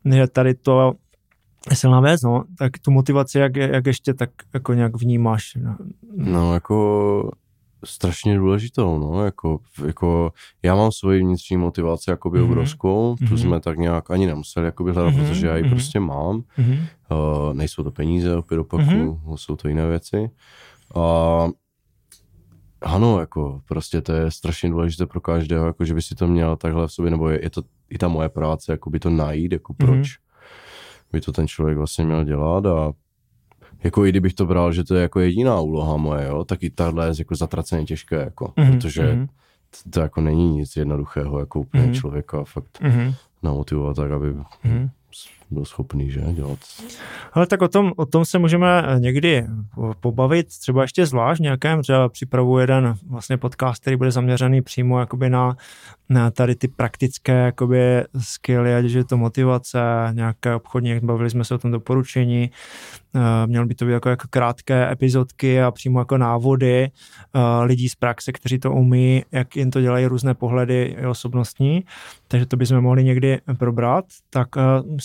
[0.05, 0.93] že tady to
[1.69, 5.57] je silná věc, no, tak tu motivaci, jak, jak ještě tak jako nějak vnímáš?
[6.15, 7.31] No, jako
[7.85, 10.31] strašně důležitou, no, jako, jako
[10.63, 12.51] já mám svoji vnitřní motivaci jakoby mm-hmm.
[12.51, 13.37] obrovskou, tu mm-hmm.
[13.37, 15.27] jsme tak nějak ani nemuseli jakoby hledat, mm-hmm.
[15.29, 15.69] protože já ji mm-hmm.
[15.69, 16.79] prostě mám, mm-hmm.
[17.11, 19.35] uh, nejsou to peníze, opět opaku, mm-hmm.
[19.35, 20.29] jsou to jiné věci.
[20.95, 21.51] Uh,
[22.87, 26.55] ano, jako prostě to je strašně důležité pro každého, jako že by si to měl
[26.55, 29.51] takhle v sobě, nebo je, je to i ta moje práce, jako by to najít,
[29.51, 29.87] jako mhm.
[29.87, 31.11] proč mm-hmm.
[31.11, 32.93] by to ten člověk vlastně měl dělat a
[33.83, 36.69] jako i kdybych to bral, že to je jako jediná úloha moje, jo, tak i
[36.69, 38.71] tahle je jako zatraceně těžké, jako, mm-hmm.
[38.71, 39.27] protože mm-hmm.
[39.83, 41.99] To, to jako není nic jednoduchého, jako úplně mm-hmm.
[41.99, 43.13] člověka fakt mm-hmm.
[43.43, 44.89] namotivovat tak, aby mm-hmm
[45.51, 46.59] byl schopný, že, dělat.
[47.33, 49.45] Ale tak o tom, o tom se můžeme někdy
[49.99, 55.29] pobavit, třeba ještě zvlášť nějakém, třeba připravu jeden vlastně podcast, který bude zaměřený přímo jakoby
[55.29, 55.57] na,
[56.09, 59.79] na tady ty praktické jakoby skilly, ať je to motivace,
[60.11, 62.51] nějaké obchodní, jak bavili jsme se o tom doporučení,
[63.15, 66.91] uh, měl by to být jako, jako krátké epizodky a přímo jako návody
[67.35, 71.83] uh, lidí z praxe, kteří to umí, jak jim to dělají různé pohledy osobnostní,
[72.27, 74.47] takže to bychom mohli někdy probrat, tak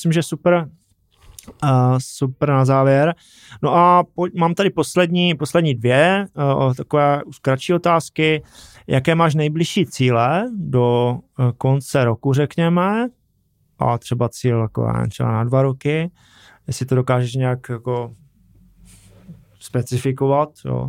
[0.02, 0.68] myslím, že super
[1.64, 3.14] Uh, super na závěr.
[3.62, 8.42] No a po, mám tady poslední, poslední dvě, uh, takové kratší otázky.
[8.86, 13.08] Jaké máš nejbližší cíle do uh, konce roku, řekněme?
[13.78, 16.10] A třeba cíl jako třeba na dva roky.
[16.66, 18.14] Jestli to dokážeš nějak jako
[19.60, 20.88] specifikovat, jo.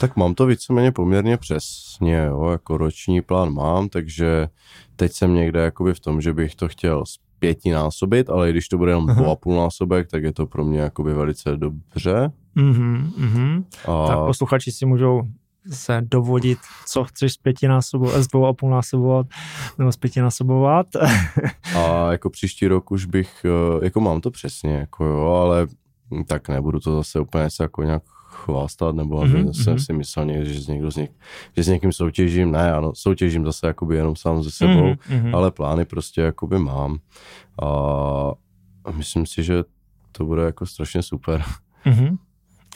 [0.00, 4.48] Tak mám to víceméně poměrně přesně, jo, jako roční plán mám, takže
[4.96, 7.04] teď jsem někde jakoby v tom, že bych to chtěl
[7.38, 10.80] pětinásobit, ale když to bude jenom dvou a půl násobek, tak je to pro mě
[10.80, 12.32] jakoby velice dobře.
[12.56, 13.64] Mm-hmm, mm-hmm.
[13.88, 14.06] A...
[14.08, 15.22] Tak posluchači si můžou
[15.70, 19.26] se dovodit, co chceš z pětinásobovat, z dvou a půl násobovat,
[19.78, 20.86] nebo z pětinásobovat.
[21.76, 25.66] a jako příští rok už bych, eh, jako mám to přesně, jako jo, ale
[26.26, 29.62] tak nebudu to zase úplně se jako nějak chvástat, nebo aby mm-hmm.
[29.62, 31.10] jsem si myslel někdy, že, někdo z něk,
[31.56, 32.52] že s někým soutěžím.
[32.52, 35.36] Ne, ano, soutěžím zase jakoby jenom sám se sebou, mm-hmm.
[35.36, 36.98] ale plány prostě jakoby mám.
[37.62, 39.64] A myslím si, že
[40.12, 41.44] to bude jako strašně super.
[41.86, 42.18] Mm-hmm.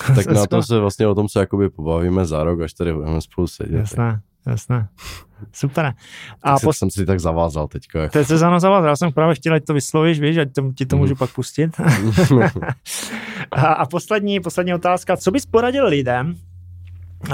[0.14, 3.20] tak na tom se vlastně o tom se jakoby pobavíme za rok, až tady budeme
[3.20, 3.78] spolu sedět.
[3.78, 4.88] Jasné, jasné.
[5.52, 5.94] Super.
[6.42, 6.78] A pos...
[6.78, 8.02] jsem si tak zavázal teďka.
[8.02, 8.12] Jako.
[8.12, 10.86] Teď se za zavázal, já jsem právě chtěl, ať to vyslovíš, víš, ať to, ti
[10.86, 11.18] to můžu mm.
[11.18, 11.70] pak pustit.
[13.50, 16.36] a, a poslední, poslední otázka, co bys poradil lidem,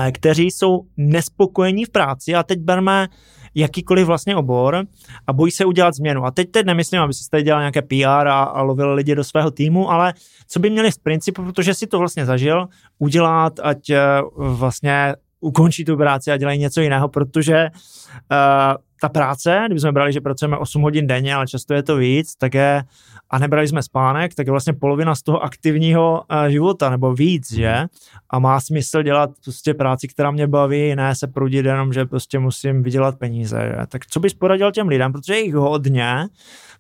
[0.01, 3.09] eh, kteří jsou nespokojení v práci a teď berme
[3.55, 4.85] jakýkoliv vlastně obor
[5.27, 6.25] a bojí se udělat změnu.
[6.25, 9.25] A teď teď nemyslím, aby si tady dělal nějaké PR a, a lovil lidi do
[9.25, 10.15] svého týmu, ale
[10.49, 12.69] co by měli z principu, protože si to vlastně zažil,
[12.99, 14.01] udělat, ať eh,
[14.37, 20.13] vlastně ukončí tu práci a dělají něco jiného, protože uh, ta práce, kdyby jsme brali,
[20.13, 22.85] že pracujeme 8 hodin denně, ale často je to víc, tak je,
[23.31, 27.53] a nebrali jsme spánek, tak je vlastně polovina z toho aktivního uh, života, nebo víc,
[27.53, 27.85] že?
[28.31, 32.39] A má smysl dělat prostě práci, která mě baví, ne se prudit jenom, že prostě
[32.39, 33.87] musím vydělat peníze, že?
[33.87, 36.29] Tak co bys poradil těm lidem, protože jich hodně,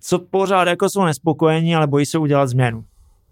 [0.01, 2.85] co pořád jako jsou nespokojení, ale bojí se udělat změnu.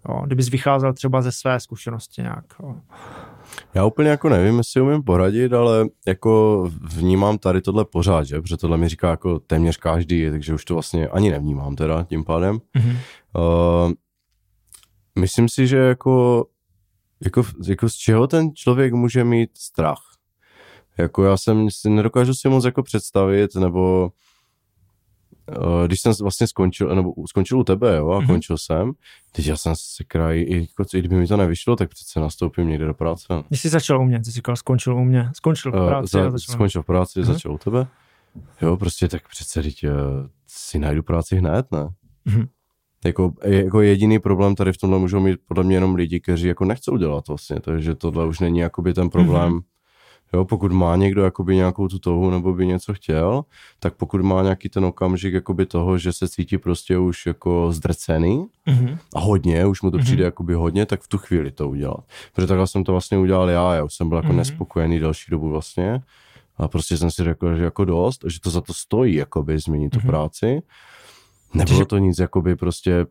[0.09, 0.21] Jo?
[0.25, 2.45] Kdybys vycházel třeba ze své zkušenosti nějak.
[2.63, 2.75] Jo?
[3.73, 6.63] Já úplně jako nevím, jestli umím poradit, ale jako
[6.95, 8.41] vnímám tady tohle pořád, že?
[8.41, 12.23] Protože tohle mi říká jako téměř každý, takže už to vlastně ani nevnímám teda tím
[12.23, 12.57] pádem.
[12.57, 12.97] Mm-hmm.
[13.37, 13.91] Uh,
[15.19, 16.45] myslím si, že jako,
[17.23, 20.01] jako, jako z čeho ten člověk může mít strach?
[20.97, 24.11] Jako já jsem si nedokážu si moc jako představit, nebo
[25.87, 28.27] když jsem vlastně skončil, nebo skončil u tebe, jo, a mm-hmm.
[28.27, 28.91] končil jsem,
[29.31, 32.67] teď já jsem se kraj, i, jako, i kdyby mi to nevyšlo, tak přece nastoupím
[32.67, 33.43] někde do práce.
[33.47, 36.17] Když jsi začal u mě, ty jsi říkal, skončil u mě, skončil v eh, práci.
[36.17, 37.23] Uh, za, skončil v práci, mm-hmm.
[37.23, 37.87] začal u tebe.
[38.61, 39.91] Jo, prostě tak přece teď uh,
[40.47, 41.89] si najdu práci hned, ne?
[42.27, 42.47] Mm-hmm.
[43.05, 46.65] Jako, jako jediný problém tady v tomhle můžou mít podle mě jenom lidi, kteří jako
[46.65, 49.76] nechcou dělat vlastně, takže tohle už není jakoby ten problém, mm-hmm
[50.33, 53.45] Jo, pokud má někdo jakoby nějakou tu touhu nebo by něco chtěl,
[53.79, 58.47] tak pokud má nějaký ten okamžik jakoby toho, že se cítí prostě už jako zdrcený
[58.67, 58.97] mm-hmm.
[59.15, 60.25] a hodně, už mu to přijde mm-hmm.
[60.25, 62.03] jakoby hodně, tak v tu chvíli to udělat.
[62.33, 64.35] Protože takhle jsem to vlastně udělal já, já už jsem byl jako mm-hmm.
[64.35, 66.01] nespokojený další dobu vlastně
[66.57, 69.89] a prostě jsem si řekl, že jako dost, že to za to stojí jakoby změnit
[69.89, 70.07] tu mm-hmm.
[70.07, 70.61] práci.
[71.53, 73.05] Nebylo to nic jakoby prostě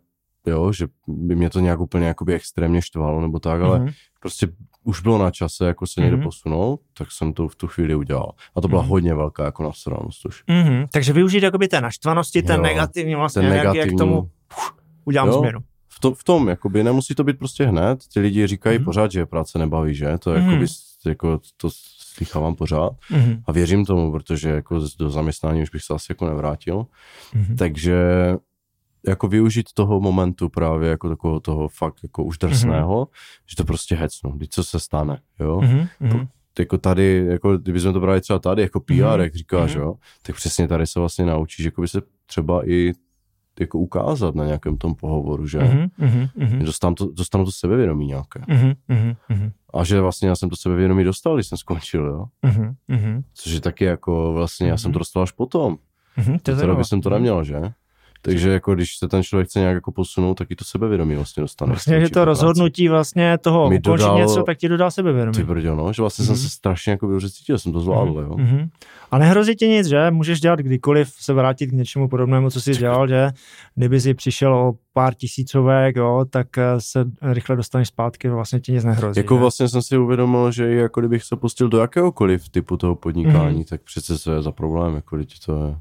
[0.47, 3.93] jo, že by mě to nějak úplně jakoby extrémně štvalo nebo tak, ale mm-hmm.
[4.21, 4.49] prostě
[4.87, 6.23] už bylo na čase jako se někde mm-hmm.
[6.23, 8.33] posunout, tak jsem to v tu chvíli udělal.
[8.55, 8.89] A to byla mm-hmm.
[8.89, 10.45] hodně velká jako nasranost už.
[10.49, 10.87] Mm-hmm.
[10.93, 14.73] Takže využít jakoby té naštvanosti, ten jo, negativní vlastně ten negativní, jak k tomu puf,
[15.05, 15.61] udělám jo, změnu.
[15.89, 17.99] V, to, v tom, jakoby nemusí to být prostě hned.
[18.15, 18.85] Ty lidi říkají mm-hmm.
[18.85, 20.19] pořád, že práce nebaví, že?
[20.19, 20.51] To je mm-hmm.
[20.51, 20.67] jakoby,
[21.07, 21.69] jako, to
[22.15, 23.43] slychávám pořád mm-hmm.
[23.47, 26.87] a věřím tomu, protože jako do zaměstnání už bych se asi jako nevrátil.
[27.35, 27.57] Mm-hmm.
[27.57, 27.97] Takže
[29.07, 33.43] jako využít toho momentu právě jako takového toho fakt jako už drsného, mm-hmm.
[33.51, 35.61] že to prostě hecnu, když co se stane, jo.
[35.61, 36.29] Mm-hmm.
[36.59, 39.21] Jako tady, jako kdybychom to brali třeba tady, jako PR, mm-hmm.
[39.21, 39.81] jak říkáš, mm-hmm.
[39.81, 42.93] jo, tak přesně tady se vlastně naučíš, jako by se třeba i
[43.61, 48.41] jako ukázat na nějakém tom pohovoru, že mm-hmm, dostanu, to, dostanu to sebevědomí nějaké.
[48.41, 52.25] Mm-hmm, a že vlastně já jsem to sebevědomí dostal, když jsem skončil, jo.
[52.45, 52.75] Mm-hmm,
[53.35, 54.71] Což je taky jako vlastně, mm-hmm.
[54.71, 55.79] já jsem to dostal až potom.
[56.19, 57.61] Mm-hmm, to teda bych jsem to neměl, že?
[58.27, 61.41] Takže jako když se ten člověk chce nějak jako posunout, tak i to sebevědomí vlastně
[61.41, 61.73] dostane.
[61.73, 65.37] Vlastně, že to rozhodnutí vlastně toho Mi ukončit dodal, něco, tak ti dodá sebevědomí.
[65.37, 66.27] Ty brdě, no, že vlastně mm-hmm.
[66.27, 66.43] jsem mhm.
[66.43, 68.23] se strašně jako dobře cítil, jsem to zvládl, mm-hmm.
[68.23, 68.37] jo.
[68.37, 68.69] Mm-hmm.
[69.11, 70.11] A nehrozí ti nic, že?
[70.11, 73.31] Můžeš dělat kdykoliv, se vrátit k něčemu podobnému, co jsi dělal, že?
[73.75, 78.73] Kdyby si přišel o pár tisícovek, jo, tak eh, se rychle dostaneš zpátky, vlastně ti
[78.73, 79.21] nic nehrozí.
[79.21, 79.41] Jako že?
[79.41, 83.69] vlastně jsem si uvědomil, že jako kdybych se pustil do jakéhokoliv typu toho podnikání, mm-hmm.
[83.69, 85.77] tak přece co je za problém, jako to je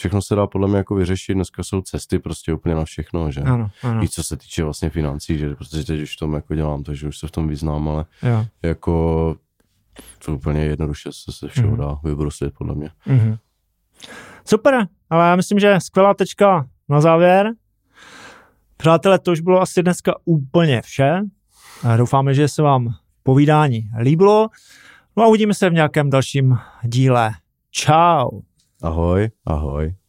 [0.00, 3.40] všechno se dá podle mě jako vyřešit, dneska jsou cesty prostě úplně na všechno, že?
[3.40, 4.02] Ano, ano.
[4.02, 7.08] I co se týče vlastně financí, že protože teď už v tom jako dělám, takže
[7.08, 8.46] už se v tom vyznám, ale jo.
[8.62, 9.36] jako
[10.24, 11.76] to úplně jednoduše se se všeho mm.
[11.76, 12.90] dá vybruslit podle mě.
[13.06, 13.38] Mm-hmm.
[14.44, 17.52] Super, ale já myslím, že skvělá tečka na závěr.
[18.76, 21.20] Přátelé, to už bylo asi dneska úplně vše.
[21.96, 24.48] Doufáme, že se vám povídání líbilo.
[25.16, 27.30] No a uvidíme se v nějakém dalším díle.
[27.72, 28.49] Ciao.
[28.82, 29.99] Ahoj, ahoj.